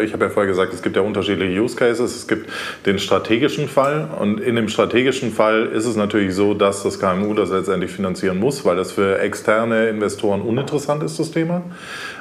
Ich 0.00 0.12
habe 0.12 0.24
ja 0.24 0.30
vorher 0.30 0.50
gesagt, 0.50 0.72
es 0.72 0.82
gibt 0.82 0.96
ja 0.96 1.02
unterschiedliche 1.02 1.60
Use 1.60 1.76
Cases. 1.76 2.14
Es 2.14 2.26
gibt 2.26 2.50
den 2.86 2.98
strategischen 2.98 3.68
Fall 3.68 4.08
und 4.18 4.40
in 4.40 4.56
dem 4.56 4.68
strategischen 4.68 5.32
Fall 5.32 5.66
ist 5.66 5.86
es 5.86 5.96
natürlich 5.96 6.34
so, 6.34 6.54
dass 6.54 6.82
das 6.82 6.98
KMU 6.98 7.34
das 7.34 7.50
letztendlich 7.50 7.90
finanzieren 7.90 8.38
muss, 8.38 8.64
weil 8.64 8.76
das 8.76 8.92
für 8.92 9.18
externe 9.18 9.88
Investoren 9.88 10.40
uninteressant 10.40 11.02
ist, 11.02 11.18
das 11.18 11.30
Thema. 11.30 11.62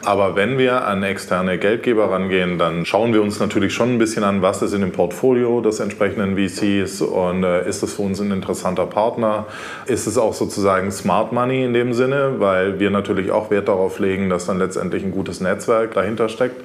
Aber 0.04 0.36
wenn 0.36 0.58
wir 0.58 0.86
an 0.86 1.04
externe 1.04 1.58
Geldgeber 1.58 2.12
rangehen, 2.12 2.58
dann 2.58 2.86
schauen 2.86 3.14
wir 3.14 3.22
uns 3.22 3.40
natürlich 3.40 3.74
schon 3.74 3.96
ein 3.96 3.98
bisschen 3.98 4.24
an, 4.24 4.42
was 4.42 4.62
ist 4.62 4.74
in 4.74 4.82
dem 4.82 4.92
Portfolio 4.92 5.62
des 5.62 5.80
entsprechenden 5.80 6.38
VCs 6.38 7.02
und 7.02 7.44
äh, 7.44 7.68
ist 7.68 7.84
das 7.84 7.94
für 7.94 8.04
uns 8.04 8.20
ein 8.20 8.32
interessanter 8.32 8.86
Partner? 8.86 9.46
Ist 9.86 10.08
es 10.08 10.18
auch 10.18 10.34
sozusagen 10.34 10.92
Smart 10.92 11.32
Money 11.32 11.66
in 11.66 11.74
dem 11.74 11.94
Sinne, 11.94 12.36
weil 12.38 12.80
wir 12.80 12.90
natürlich 12.90 13.32
auch 13.32 13.52
Wert 13.52 13.68
darauf 13.68 14.00
legen, 14.00 14.30
dass 14.30 14.46
dann 14.46 14.60
letztendlich 14.60 15.04
ein 15.04 15.12
gutes 15.12 15.42
Netzwerk 15.42 15.94
dahinter 15.94 16.30
steckt. 16.30 16.62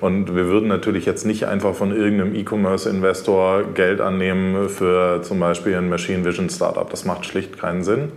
Und 0.00 0.34
wir 0.34 0.46
würden 0.46 0.57
natürlich 0.66 1.06
jetzt 1.06 1.24
nicht 1.24 1.44
einfach 1.46 1.74
von 1.74 1.94
irgendeinem 1.94 2.34
E-Commerce-Investor 2.34 3.74
Geld 3.74 4.00
annehmen 4.00 4.68
für 4.68 5.22
zum 5.22 5.38
Beispiel 5.38 5.76
ein 5.76 5.88
Machine 5.88 6.24
Vision 6.24 6.50
Startup. 6.50 6.88
Das 6.90 7.04
macht 7.04 7.26
schlicht 7.26 7.58
keinen 7.58 7.84
Sinn. 7.84 8.12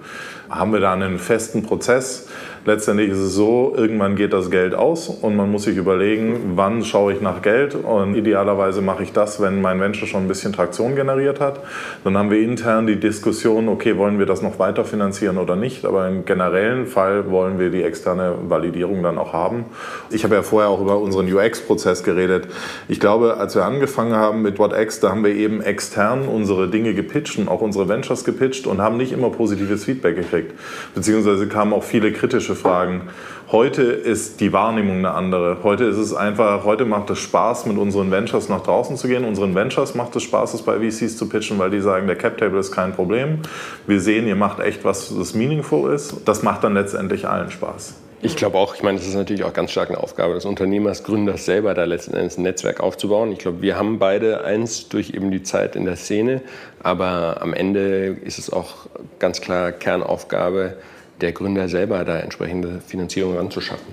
Haben 0.50 0.74
wir 0.74 0.80
da 0.80 0.94
einen 0.94 1.20
festen 1.20 1.64
Prozess? 1.64 2.28
Letztendlich 2.66 3.09
ist 3.09 3.18
es 3.18 3.34
so, 3.34 3.74
irgendwann 3.76 4.16
geht 4.16 4.34
das 4.34 4.51
Geld 4.51 4.74
aus 4.76 5.09
und 5.09 5.36
man 5.36 5.51
muss 5.51 5.64
sich 5.64 5.78
überlegen, 5.78 6.53
wann 6.55 6.84
schaue 6.84 7.14
ich 7.14 7.22
nach 7.22 7.41
Geld 7.41 7.76
und 7.76 8.16
idealerweise 8.16 8.82
mache 8.82 9.03
ich 9.03 9.14
das, 9.14 9.41
wenn 9.41 9.62
mein 9.62 9.80
Venture 9.80 10.07
schon 10.07 10.24
ein 10.24 10.28
bisschen 10.28 10.53
Traktion 10.53 10.95
generiert 10.95 11.39
hat. 11.39 11.62
Dann 12.03 12.18
haben 12.18 12.30
wir 12.30 12.39
intern 12.39 12.88
die 12.88 12.99
Diskussion, 12.99 13.68
okay, 13.68 13.97
wollen 13.97 14.20
wir 14.20 14.26
das 14.26 14.41
noch 14.41 14.59
weiter 14.59 14.86
finanzieren 14.86 15.38
oder 15.38 15.55
nicht, 15.55 15.86
aber 15.86 16.07
im 16.07 16.26
generellen 16.26 16.86
Fall 16.86 17.30
wollen 17.32 17.59
wir 17.59 17.70
die 17.70 17.84
externe 17.84 18.36
Validierung 18.47 19.03
dann 19.03 19.18
auch 19.18 19.34
haben. 19.34 19.66
Ich 20.09 20.24
habe 20.24 20.36
ja 20.36 20.43
vorher 20.43 20.70
auch 20.70 20.82
über 20.82 20.99
unseren 20.99 21.32
UX-Prozess 21.32 22.03
geredet. 22.03 22.47
Ich 22.88 22.99
glaube, 22.99 23.38
als 23.38 23.55
wir 23.55 23.66
angefangen 23.66 24.14
haben 24.14 24.41
mit 24.41 24.59
WhatX, 24.59 24.99
da 24.99 25.09
haben 25.09 25.24
wir 25.24 25.34
eben 25.34 25.62
extern 25.62 26.28
unsere 26.28 26.68
Dinge 26.70 26.93
gepitcht 26.93 27.38
und 27.38 27.47
auch 27.47 27.62
unsere 27.62 27.89
Ventures 27.89 28.24
gepitcht 28.24 28.68
und 28.68 28.82
haben 28.82 28.97
nicht 28.97 29.12
immer 29.12 29.30
positives 29.30 29.86
Feedback 29.86 30.16
gekriegt. 30.16 30.53
Beziehungsweise 30.93 31.47
kamen 31.47 31.74
auch 31.74 31.84
viele 31.84 32.12
kritische 32.12 32.51
kritische 32.52 32.56
Fragen. 32.56 33.10
Heute 33.52 33.82
ist 33.84 34.39
die 34.39 34.54
Wahrnehmung 34.54 34.97
eine 34.99 35.12
andere. 35.12 35.58
Heute 35.64 35.84
ist 35.84 35.97
es 35.97 36.14
einfach, 36.14 36.64
heute 36.64 36.86
macht 36.86 37.10
es 37.10 37.20
Spaß, 37.20 37.66
mit 37.66 37.78
unseren 37.78 38.12
Ventures 38.12 38.47
nach 38.47 38.62
draußen 38.62 38.95
zu 38.95 39.08
gehen. 39.08 39.26
Unseren 39.26 39.56
Ventures 39.56 39.93
macht 39.93 40.16
es 40.16 40.24
Spaß, 40.24 40.54
es 40.54 40.62
bei 40.62 40.80
VCs 40.80 41.18
zu 41.18 41.28
pitchen, 41.28 41.60
weil 41.60 41.70
die 41.70 41.82
sagen, 41.82 42.08
der 42.08 42.16
Cap 42.16 42.38
Table 42.38 42.60
ist 42.60 42.72
kein 42.72 42.93
Problem. 42.93 43.39
Wir 43.88 43.99
sehen, 43.99 44.28
ihr 44.28 44.38
macht 44.38 44.60
echt 44.60 44.86
was, 44.86 45.14
das 45.16 45.34
meaningful 45.34 45.93
ist. 45.93 46.16
Das 46.26 46.43
macht 46.43 46.64
dann 46.64 46.76
letztendlich 46.76 47.28
allen 47.28 47.52
Spaß. 47.52 47.95
Ich 48.24 48.36
glaube 48.36 48.58
auch, 48.58 48.76
ich 48.76 48.84
meine, 48.84 48.99
das 48.99 49.08
ist 49.08 49.16
natürlich 49.16 49.43
auch 49.43 49.54
ganz 49.54 49.72
stark 49.72 49.89
eine 49.89 49.97
Aufgabe 49.97 50.36
des 50.36 50.45
Unternehmers, 50.45 51.04
Gründers 51.04 51.43
selber, 51.43 51.74
da 51.74 51.86
letzten 51.86 52.14
Endes 52.14 52.38
ein 52.38 52.43
Netzwerk 52.43 52.80
aufzubauen. 52.80 53.32
Ich 53.32 53.39
glaube, 53.39 53.64
wir 53.64 53.78
haben 53.78 53.97
beide 53.97 54.43
eins 54.43 54.89
durch 54.89 55.10
eben 55.16 55.32
die 55.32 55.41
Zeit 55.41 55.76
in 55.76 55.86
der 55.86 55.95
Szene, 55.95 56.41
aber 56.84 57.41
am 57.41 57.52
Ende 57.54 58.16
ist 58.24 58.38
es 58.38 58.54
auch 58.54 58.86
ganz 59.18 59.41
klar 59.41 59.72
Kernaufgabe, 59.72 60.76
der 61.22 61.32
Gründer 61.32 61.70
selber 61.70 62.04
da 62.04 62.20
entsprechende 62.20 62.82
Finanzierung 62.86 63.38
ranzuschaffen. 63.38 63.88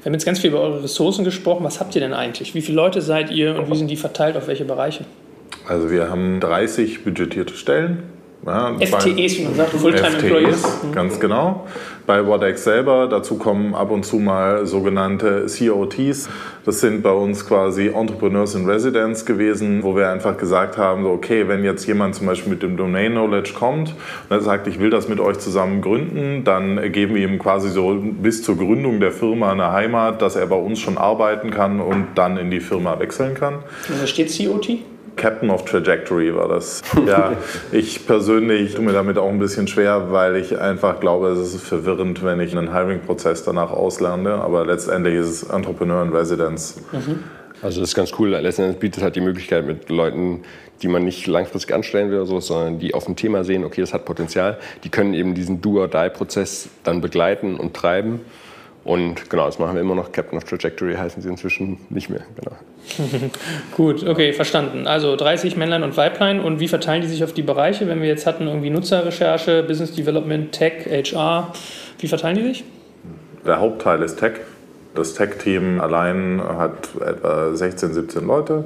Wir 0.00 0.06
haben 0.06 0.14
jetzt 0.14 0.24
ganz 0.24 0.38
viel 0.38 0.50
über 0.50 0.60
eure 0.60 0.82
Ressourcen 0.82 1.24
gesprochen. 1.24 1.64
Was 1.64 1.80
habt 1.80 1.94
ihr 1.94 2.00
denn 2.00 2.14
eigentlich? 2.14 2.54
Wie 2.54 2.62
viele 2.62 2.76
Leute 2.76 3.02
seid 3.02 3.30
ihr 3.30 3.58
und 3.58 3.70
wie 3.70 3.76
sind 3.76 3.88
die 3.88 3.96
verteilt 3.96 4.36
auf 4.36 4.48
welche 4.48 4.64
Bereiche? 4.64 5.04
Also 5.68 5.90
wir 5.90 6.08
haben 6.08 6.40
30 6.40 7.04
budgetierte 7.04 7.54
Stellen 7.54 8.02
Ja, 8.46 8.74
FTEs, 8.80 9.38
wie 9.38 9.44
man 9.44 9.54
sagt, 9.54 9.70
Fulltime 9.70 10.16
Employees. 10.16 10.64
FTEs, 10.64 10.92
ganz 10.92 11.20
genau. 11.20 11.66
Bei 12.06 12.26
WhatX 12.26 12.64
selber, 12.64 13.06
dazu 13.06 13.36
kommen 13.36 13.74
ab 13.74 13.90
und 13.90 14.04
zu 14.04 14.16
mal 14.16 14.64
sogenannte 14.64 15.46
COTs. 15.46 16.28
Das 16.64 16.80
sind 16.80 17.02
bei 17.02 17.12
uns 17.12 17.46
quasi 17.46 17.88
Entrepreneurs 17.88 18.54
in 18.54 18.64
Residence 18.64 19.26
gewesen, 19.26 19.82
wo 19.82 19.94
wir 19.94 20.10
einfach 20.10 20.38
gesagt 20.38 20.78
haben, 20.78 21.02
so, 21.04 21.10
okay, 21.10 21.48
wenn 21.48 21.64
jetzt 21.64 21.86
jemand 21.86 22.14
zum 22.14 22.26
Beispiel 22.26 22.52
mit 22.52 22.62
dem 22.62 22.78
Domain 22.78 23.12
Knowledge 23.12 23.52
kommt 23.52 23.90
und 23.90 24.36
er 24.36 24.40
sagt, 24.40 24.66
ich 24.66 24.80
will 24.80 24.90
das 24.90 25.08
mit 25.08 25.20
euch 25.20 25.38
zusammen 25.38 25.82
gründen, 25.82 26.42
dann 26.42 26.92
geben 26.92 27.14
wir 27.14 27.28
ihm 27.28 27.38
quasi 27.38 27.68
so 27.68 27.94
bis 28.00 28.42
zur 28.42 28.56
Gründung 28.56 29.00
der 29.00 29.12
Firma 29.12 29.52
eine 29.52 29.70
Heimat, 29.70 30.22
dass 30.22 30.36
er 30.36 30.46
bei 30.46 30.56
uns 30.56 30.80
schon 30.80 30.96
arbeiten 30.96 31.50
kann 31.50 31.80
und 31.80 32.06
dann 32.14 32.38
in 32.38 32.50
die 32.50 32.60
Firma 32.60 32.98
wechseln 32.98 33.34
kann. 33.34 33.56
Und 33.88 34.00
da 34.00 34.06
steht 34.06 34.34
COT? 34.36 34.78
Captain 35.20 35.50
of 35.50 35.66
Trajectory 35.66 36.34
war 36.34 36.48
das. 36.48 36.80
Ja, 37.06 37.36
ich 37.72 38.06
persönlich 38.06 38.74
tue 38.74 38.82
mir 38.82 38.94
damit 38.94 39.18
auch 39.18 39.28
ein 39.28 39.38
bisschen 39.38 39.68
schwer, 39.68 40.10
weil 40.10 40.36
ich 40.36 40.58
einfach 40.58 40.98
glaube, 40.98 41.28
es 41.28 41.54
ist 41.54 41.62
verwirrend, 41.62 42.24
wenn 42.24 42.40
ich 42.40 42.56
einen 42.56 42.72
Hiring-Prozess 42.72 43.44
danach 43.44 43.70
auslerne. 43.70 44.36
Aber 44.36 44.64
letztendlich 44.64 45.16
ist 45.16 45.28
es 45.28 45.42
Entrepreneur 45.42 46.02
in 46.02 46.08
Residence. 46.08 46.80
Mhm. 46.92 47.22
Also 47.60 47.80
das 47.80 47.90
ist 47.90 47.94
ganz 47.94 48.12
cool. 48.18 48.30
Letztendlich 48.30 48.78
bietet 48.78 49.02
halt 49.02 49.14
die 49.14 49.20
Möglichkeit 49.20 49.66
mit 49.66 49.90
Leuten, 49.90 50.42
die 50.80 50.88
man 50.88 51.04
nicht 51.04 51.26
langfristig 51.26 51.74
anstellen 51.74 52.10
will 52.10 52.16
oder 52.16 52.26
so, 52.26 52.40
sondern 52.40 52.78
die 52.78 52.94
auf 52.94 53.06
ein 53.06 53.14
Thema 53.14 53.44
sehen, 53.44 53.64
okay, 53.64 53.82
das 53.82 53.92
hat 53.92 54.06
Potenzial. 54.06 54.58
Die 54.84 54.88
können 54.88 55.12
eben 55.12 55.34
diesen 55.34 55.60
Do-or-Die-Prozess 55.60 56.70
dann 56.82 57.02
begleiten 57.02 57.56
und 57.56 57.74
treiben. 57.74 58.20
Und 58.82 59.28
genau, 59.28 59.46
das 59.46 59.58
machen 59.58 59.74
wir 59.74 59.82
immer 59.82 59.94
noch. 59.94 60.10
Captain 60.10 60.38
of 60.38 60.44
Trajectory 60.44 60.94
heißen 60.94 61.22
sie 61.22 61.28
inzwischen 61.28 61.78
nicht 61.90 62.08
mehr. 62.08 62.22
Genau. 62.36 62.56
Gut, 63.76 64.06
okay, 64.06 64.32
verstanden. 64.32 64.86
Also 64.86 65.16
30 65.16 65.56
Männlein 65.56 65.82
und 65.82 65.96
Weiblein. 65.96 66.40
Und 66.40 66.60
wie 66.60 66.68
verteilen 66.68 67.02
die 67.02 67.08
sich 67.08 67.22
auf 67.22 67.34
die 67.34 67.42
Bereiche? 67.42 67.86
Wenn 67.88 68.00
wir 68.00 68.08
jetzt 68.08 68.26
hatten, 68.26 68.46
irgendwie 68.46 68.70
Nutzerrecherche, 68.70 69.62
Business 69.64 69.92
Development, 69.94 70.50
Tech, 70.52 70.86
HR, 70.86 71.52
wie 71.98 72.08
verteilen 72.08 72.36
die 72.36 72.42
sich? 72.42 72.64
Der 73.46 73.60
Hauptteil 73.60 74.02
ist 74.02 74.18
Tech. 74.18 74.32
Das 74.94 75.14
Tech-Team 75.14 75.80
allein 75.80 76.42
hat 76.42 76.88
etwa 77.00 77.54
16, 77.54 77.92
17 77.92 78.26
Leute. 78.26 78.64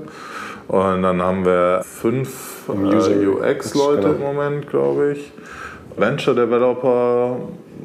Und 0.69 1.03
dann 1.03 1.21
haben 1.21 1.45
wir 1.45 1.83
fünf 1.85 2.69
äh, 2.69 3.27
UX-Leute 3.27 4.09
im 4.09 4.21
Moment, 4.21 4.69
glaube 4.69 5.13
ich. 5.13 5.33
Venture 5.97 6.35
Developer 6.35 7.37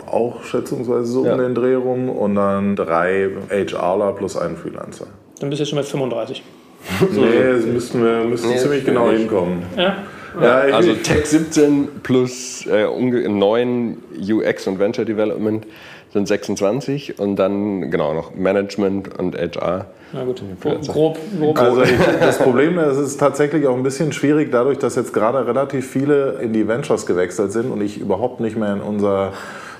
auch 0.05 0.43
schätzungsweise 0.43 1.05
so 1.05 1.26
ja. 1.26 1.34
um 1.34 1.39
den 1.39 1.55
Dreh 1.55 1.76
rum 1.76 2.10
und 2.10 2.36
dann 2.36 2.76
drei 2.76 3.30
HRler 3.49 4.14
plus 4.14 4.38
einen 4.38 4.57
Freelancer. 4.57 5.07
Dann 5.39 5.49
bist 5.49 5.60
du 5.60 5.64
jetzt 5.64 5.70
schon 5.70 5.80
bei 5.80 5.84
35. 5.84 6.43
nee, 7.12 7.53
das 7.53 7.66
müssten 7.66 8.03
wir 8.03 8.24
müssten 8.24 8.49
nee, 8.49 8.57
ziemlich 8.57 8.86
genau 8.86 9.10
hinkommen. 9.10 9.64
Ja. 9.78 9.97
Ja, 10.39 10.60
also 10.76 10.93
Tech 10.93 11.26
17 11.26 11.88
plus 12.03 12.66
äh, 12.68 12.86
9 12.86 13.97
UX 14.30 14.68
und 14.68 14.80
Venture 14.80 15.03
Development 15.03 15.66
sind 16.12 16.28
26 16.28 17.20
und 17.20 17.36
dann 17.36 17.91
genau 17.91 18.14
noch 18.14 18.34
Management 18.34 19.18
und 19.20 19.36
HR. 19.36 19.88
Na 20.12 20.24
gut, 20.24 20.41
grob, 20.88 21.18
grob. 21.39 21.60
Also 21.60 21.84
ich, 21.84 21.91
das 22.20 22.39
Problem 22.39 22.80
ist, 22.80 22.97
es 22.97 23.10
ist 23.10 23.20
tatsächlich 23.20 23.68
auch 23.68 23.76
ein 23.76 23.84
bisschen 23.84 24.12
schwierig, 24.12 24.51
dadurch, 24.51 24.80
dass 24.80 24.95
jetzt 24.95 25.14
gerade 25.14 25.45
relativ 25.45 25.88
viele 25.88 26.39
in 26.41 26.51
die 26.51 26.68
Ventures 26.68 27.05
gewechselt 27.05 27.51
sind 27.51 27.72
und 27.72 27.82
ich 27.82 27.99
überhaupt 27.99 28.39
nicht 28.39 28.57
mehr 28.57 28.74
in 28.74 28.82
unser 28.82 29.34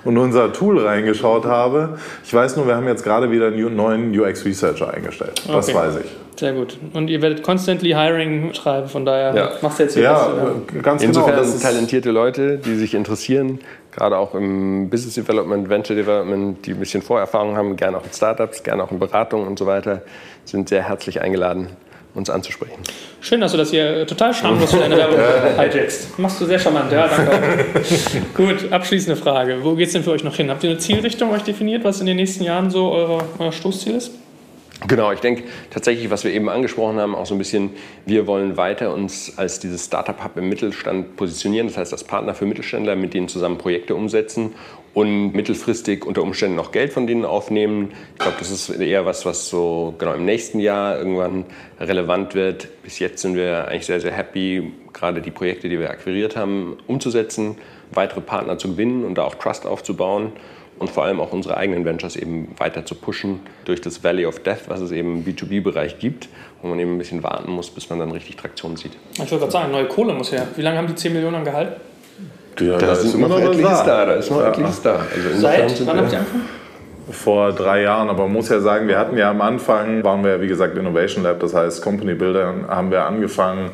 und 0.05 0.17
unser 0.17 0.53
Tool 0.53 0.80
reingeschaut 0.80 1.45
habe. 1.45 1.97
Ich 2.23 2.34
weiß 2.34 2.55
nur, 2.55 2.67
wir 2.67 2.75
haben 2.75 2.88
jetzt 2.88 3.03
gerade 3.03 3.32
wieder 3.32 3.47
einen 3.47 3.75
neuen 3.75 4.17
UX 4.17 4.45
Researcher 4.45 4.93
eingestellt. 4.93 5.43
Das 5.47 5.67
okay. 5.67 5.77
weiß 5.77 5.97
ich. 5.97 6.39
Sehr 6.39 6.53
gut. 6.53 6.77
Und 6.93 7.09
ihr 7.09 7.21
werdet 7.21 7.43
constantly 7.43 7.89
Hiring 7.89 8.53
schreiben, 8.53 8.88
von 8.88 9.05
daher 9.05 9.36
ja. 9.36 9.51
machst 9.61 9.80
du 9.80 9.84
jetzt 9.84 9.95
hier 9.95 10.03
ja, 10.03 10.13
was. 10.13 10.73
Ja, 10.73 10.82
ganz 10.82 11.03
Insofern 11.03 11.32
genau. 11.32 11.41
Das 11.41 11.59
talentierte 11.59 12.11
Leute, 12.11 12.57
die 12.57 12.75
sich 12.75 12.93
interessieren, 12.93 13.59
gerade 14.00 14.18
auch 14.18 14.34
im 14.34 14.89
Business 14.89 15.16
Development, 15.16 15.70
Venture 15.70 15.95
Development, 15.95 16.66
die 16.66 16.72
ein 16.72 16.80
bisschen 16.80 17.02
Vorerfahrung 17.02 17.58
haben, 17.58 17.76
gerne 17.76 17.97
auch 17.97 18.06
in 18.06 18.14
Startups, 18.14 18.64
gerne 18.64 18.82
auch 18.82 18.91
in 18.91 19.00
Beratungen 19.00 19.45
und 19.45 19.60
so 19.60 19.66
weiter, 19.66 20.04
sind 20.45 20.70
sehr 20.70 20.88
herzlich 20.88 21.22
eingeladen 21.22 21.68
uns 22.16 22.30
anzusprechen. 22.30 22.82
Schön, 23.22 23.39
dass 23.39 23.52
du 23.52 23.58
das 23.58 23.70
hier 23.70 24.08
total 24.08 24.34
schamlos 24.34 24.72
für 24.72 24.80
deine 24.80 24.97
Werbung 24.97 25.20
hijackst. 25.58 26.18
Machst 26.18 26.41
du 26.41 26.45
sehr 26.45 26.58
charmant, 26.58 26.91
ja, 26.91 27.08
danke. 27.08 27.66
Gut, 28.34 28.72
abschließende 28.72 29.16
Frage. 29.16 29.64
Wo 29.64 29.76
geht 29.76 29.88
es 29.88 29.93
denn 29.93 30.04
für 30.04 30.12
euch 30.12 30.24
noch 30.24 30.36
hin? 30.36 30.50
Habt 30.50 30.64
ihr 30.64 30.72
eine 30.72 30.80
Zielrichtung 30.80 31.32
euch 31.32 31.43
definiert, 31.43 31.84
was 31.84 32.00
in 32.00 32.08
den 32.08 32.16
nächsten 32.16 32.43
Jahren 32.43 32.72
so 32.72 32.91
eure, 32.91 33.24
euer 33.38 33.52
Stoßziel 33.52 33.95
ist? 33.95 34.12
Genau, 34.88 35.11
ich 35.11 35.19
denke 35.19 35.43
tatsächlich, 35.71 36.09
was 36.09 36.23
wir 36.23 36.32
eben 36.32 36.47
angesprochen 36.47 36.99
haben, 36.99 37.13
auch 37.13 37.25
so 37.25 37.36
ein 37.36 37.38
bisschen, 37.38 37.71
wir 38.05 38.27
wollen 38.27 38.55
weiter 38.55 38.93
uns 38.93 39.38
als 39.38 39.59
dieses 39.59 39.86
Startup-Hub 39.86 40.38
im 40.38 40.47
Mittelstand 40.47 41.17
positionieren, 41.17 41.67
das 41.67 41.77
heißt 41.77 41.91
als 41.91 42.05
Partner 42.05 42.34
für 42.34 42.45
Mittelständler, 42.45 42.95
mit 42.95 43.13
denen 43.13 43.27
zusammen 43.27 43.57
Projekte 43.57 43.93
umsetzen 43.93 44.53
und 44.93 45.34
mittelfristig 45.34 46.05
unter 46.05 46.23
Umständen 46.23 46.55
noch 46.55 46.71
Geld 46.71 46.93
von 46.93 47.07
denen 47.07 47.25
aufnehmen. 47.25 47.91
Ich 48.13 48.19
glaube, 48.19 48.38
das 48.39 48.51
ist 48.51 48.69
eher 48.69 49.05
was, 49.05 49.25
was 49.25 49.49
so 49.49 49.95
genau 49.97 50.13
im 50.13 50.23
nächsten 50.23 50.59
Jahr 50.59 50.97
irgendwann 50.97 51.43
relevant 51.82 52.34
wird. 52.34 52.69
Bis 52.82 52.99
jetzt 52.99 53.21
sind 53.21 53.36
wir 53.36 53.67
eigentlich 53.67 53.86
sehr, 53.86 53.99
sehr 53.99 54.13
happy, 54.13 54.71
gerade 54.93 55.21
die 55.21 55.32
Projekte, 55.32 55.67
die 55.67 55.77
wir 55.77 55.89
akquiriert 55.89 56.38
haben, 56.38 56.77
umzusetzen, 56.88 57.57
weitere 57.91 58.21
Partner 58.21 58.57
zu 58.57 58.69
gewinnen 58.69 59.03
und 59.03 59.15
da 59.15 59.23
auch 59.23 59.36
Trust 59.36 59.65
aufzubauen 59.65 60.32
und 60.80 60.89
vor 60.89 61.03
allem 61.03 61.19
auch 61.19 61.32
unsere 61.32 61.57
eigenen 61.57 61.86
Ventures 61.86 62.15
eben 62.15 62.55
weiter 62.57 62.86
zu 62.86 62.95
pushen 62.95 63.41
durch 63.65 63.82
das 63.82 64.03
Valley 64.03 64.25
of 64.25 64.39
Death, 64.39 64.67
was 64.67 64.80
es 64.80 64.91
eben 64.91 65.17
im 65.17 65.25
B2B-Bereich 65.25 65.99
gibt, 65.99 66.30
wo 66.61 66.69
man 66.69 66.80
eben 66.80 66.95
ein 66.95 66.97
bisschen 66.97 67.21
warten 67.21 67.51
muss, 67.51 67.69
bis 67.69 67.89
man 67.89 67.99
dann 67.99 68.11
richtig 68.11 68.38
Traktion 68.38 68.77
sieht. 68.77 68.93
Ich 69.13 69.19
würde 69.19 69.39
gerade 69.39 69.51
sagen, 69.51 69.71
neue 69.71 69.86
Kohle 69.86 70.13
muss 70.13 70.32
her. 70.32 70.47
Wie 70.55 70.61
lange 70.61 70.77
haben 70.77 70.88
die 70.88 70.95
10 70.95 71.13
Millionen 71.13 71.43
gehalten? 71.43 71.80
Ja, 72.59 72.77
da, 72.77 72.88
da 72.88 72.95
sind 72.95 73.19
noch 73.19 73.39
etliches 73.39 73.84
da. 73.84 74.05
Da 74.05 74.13
ist 74.13 74.32
noch 74.32 74.45
etliches 74.45 74.82
da. 74.82 74.95
Also 74.95 75.39
Seit 75.39 75.88
wann 75.88 75.97
habt 75.97 76.11
ihr 76.11 76.19
angefangen? 76.19 76.49
Vor 77.12 77.53
drei 77.53 77.82
Jahren, 77.84 78.10
aber 78.10 78.24
man 78.24 78.34
muss 78.34 78.49
ja 78.49 78.60
sagen, 78.60 78.88
wir 78.88 78.99
hatten 78.99 79.18
ja 79.18 79.30
am 79.30 79.41
Anfang, 79.41 80.03
waren 80.03 80.24
wir 80.24 80.41
wie 80.41 80.47
gesagt 80.47 80.78
Innovation 80.78 81.24
Lab, 81.24 81.39
das 81.39 81.53
heißt 81.53 81.84
Company 81.84 82.14
Builder, 82.14 82.53
haben 82.68 82.91
wir 82.91 83.05
angefangen 83.05 83.72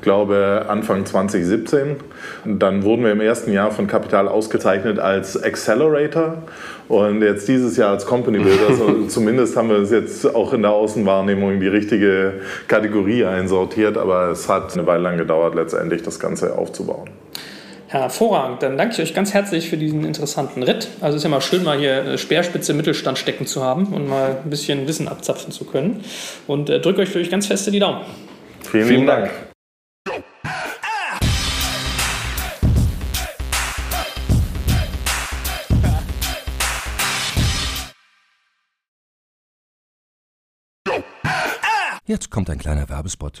glaube 0.00 0.66
Anfang 0.68 1.04
2017. 1.04 1.96
Dann 2.44 2.82
wurden 2.82 3.04
wir 3.04 3.12
im 3.12 3.20
ersten 3.20 3.52
Jahr 3.52 3.70
von 3.70 3.86
Kapital 3.86 4.28
ausgezeichnet 4.28 4.98
als 4.98 5.42
Accelerator 5.42 6.42
und 6.88 7.22
jetzt 7.22 7.48
dieses 7.48 7.76
Jahr 7.76 7.90
als 7.90 8.06
Company 8.06 8.38
Builder. 8.38 8.58
Also 8.68 9.06
zumindest 9.06 9.56
haben 9.56 9.70
wir 9.70 9.78
es 9.78 9.90
jetzt 9.90 10.34
auch 10.34 10.52
in 10.52 10.62
der 10.62 10.72
Außenwahrnehmung 10.72 11.52
in 11.52 11.60
die 11.60 11.68
richtige 11.68 12.34
Kategorie 12.68 13.24
einsortiert, 13.24 13.96
aber 13.96 14.30
es 14.30 14.48
hat 14.48 14.74
eine 14.74 14.86
Weile 14.86 15.02
lang 15.02 15.16
gedauert, 15.16 15.54
letztendlich 15.54 16.02
das 16.02 16.20
Ganze 16.20 16.56
aufzubauen. 16.56 17.08
Hervorragend, 17.90 18.62
dann 18.62 18.76
danke 18.76 18.92
ich 18.92 19.00
euch 19.00 19.14
ganz 19.14 19.32
herzlich 19.32 19.70
für 19.70 19.78
diesen 19.78 20.04
interessanten 20.04 20.62
Ritt. 20.62 20.88
Also 21.00 21.16
es 21.16 21.20
ist 21.20 21.24
ja 21.24 21.30
mal 21.30 21.40
schön, 21.40 21.64
mal 21.64 21.78
hier 21.78 22.18
Speerspitze 22.18 22.74
Mittelstand 22.74 23.16
stecken 23.16 23.46
zu 23.46 23.64
haben 23.64 23.86
und 23.94 24.06
mal 24.06 24.42
ein 24.44 24.50
bisschen 24.50 24.86
Wissen 24.86 25.08
abzapfen 25.08 25.52
zu 25.52 25.64
können. 25.64 26.04
Und 26.46 26.68
äh, 26.68 26.80
drücke 26.80 27.00
euch 27.00 27.08
für 27.08 27.18
euch 27.18 27.30
ganz 27.30 27.46
feste 27.46 27.70
die 27.70 27.78
Daumen. 27.78 28.04
Vielen, 28.70 28.86
Vielen 28.88 29.06
Dank. 29.06 29.30
Dank. 30.04 30.24
Jetzt 42.04 42.30
kommt 42.30 42.50
ein 42.50 42.58
kleiner 42.58 42.86
Werbespot. 42.90 43.40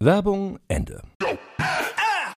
Werbung 0.00 0.60
Ende. 0.68 1.02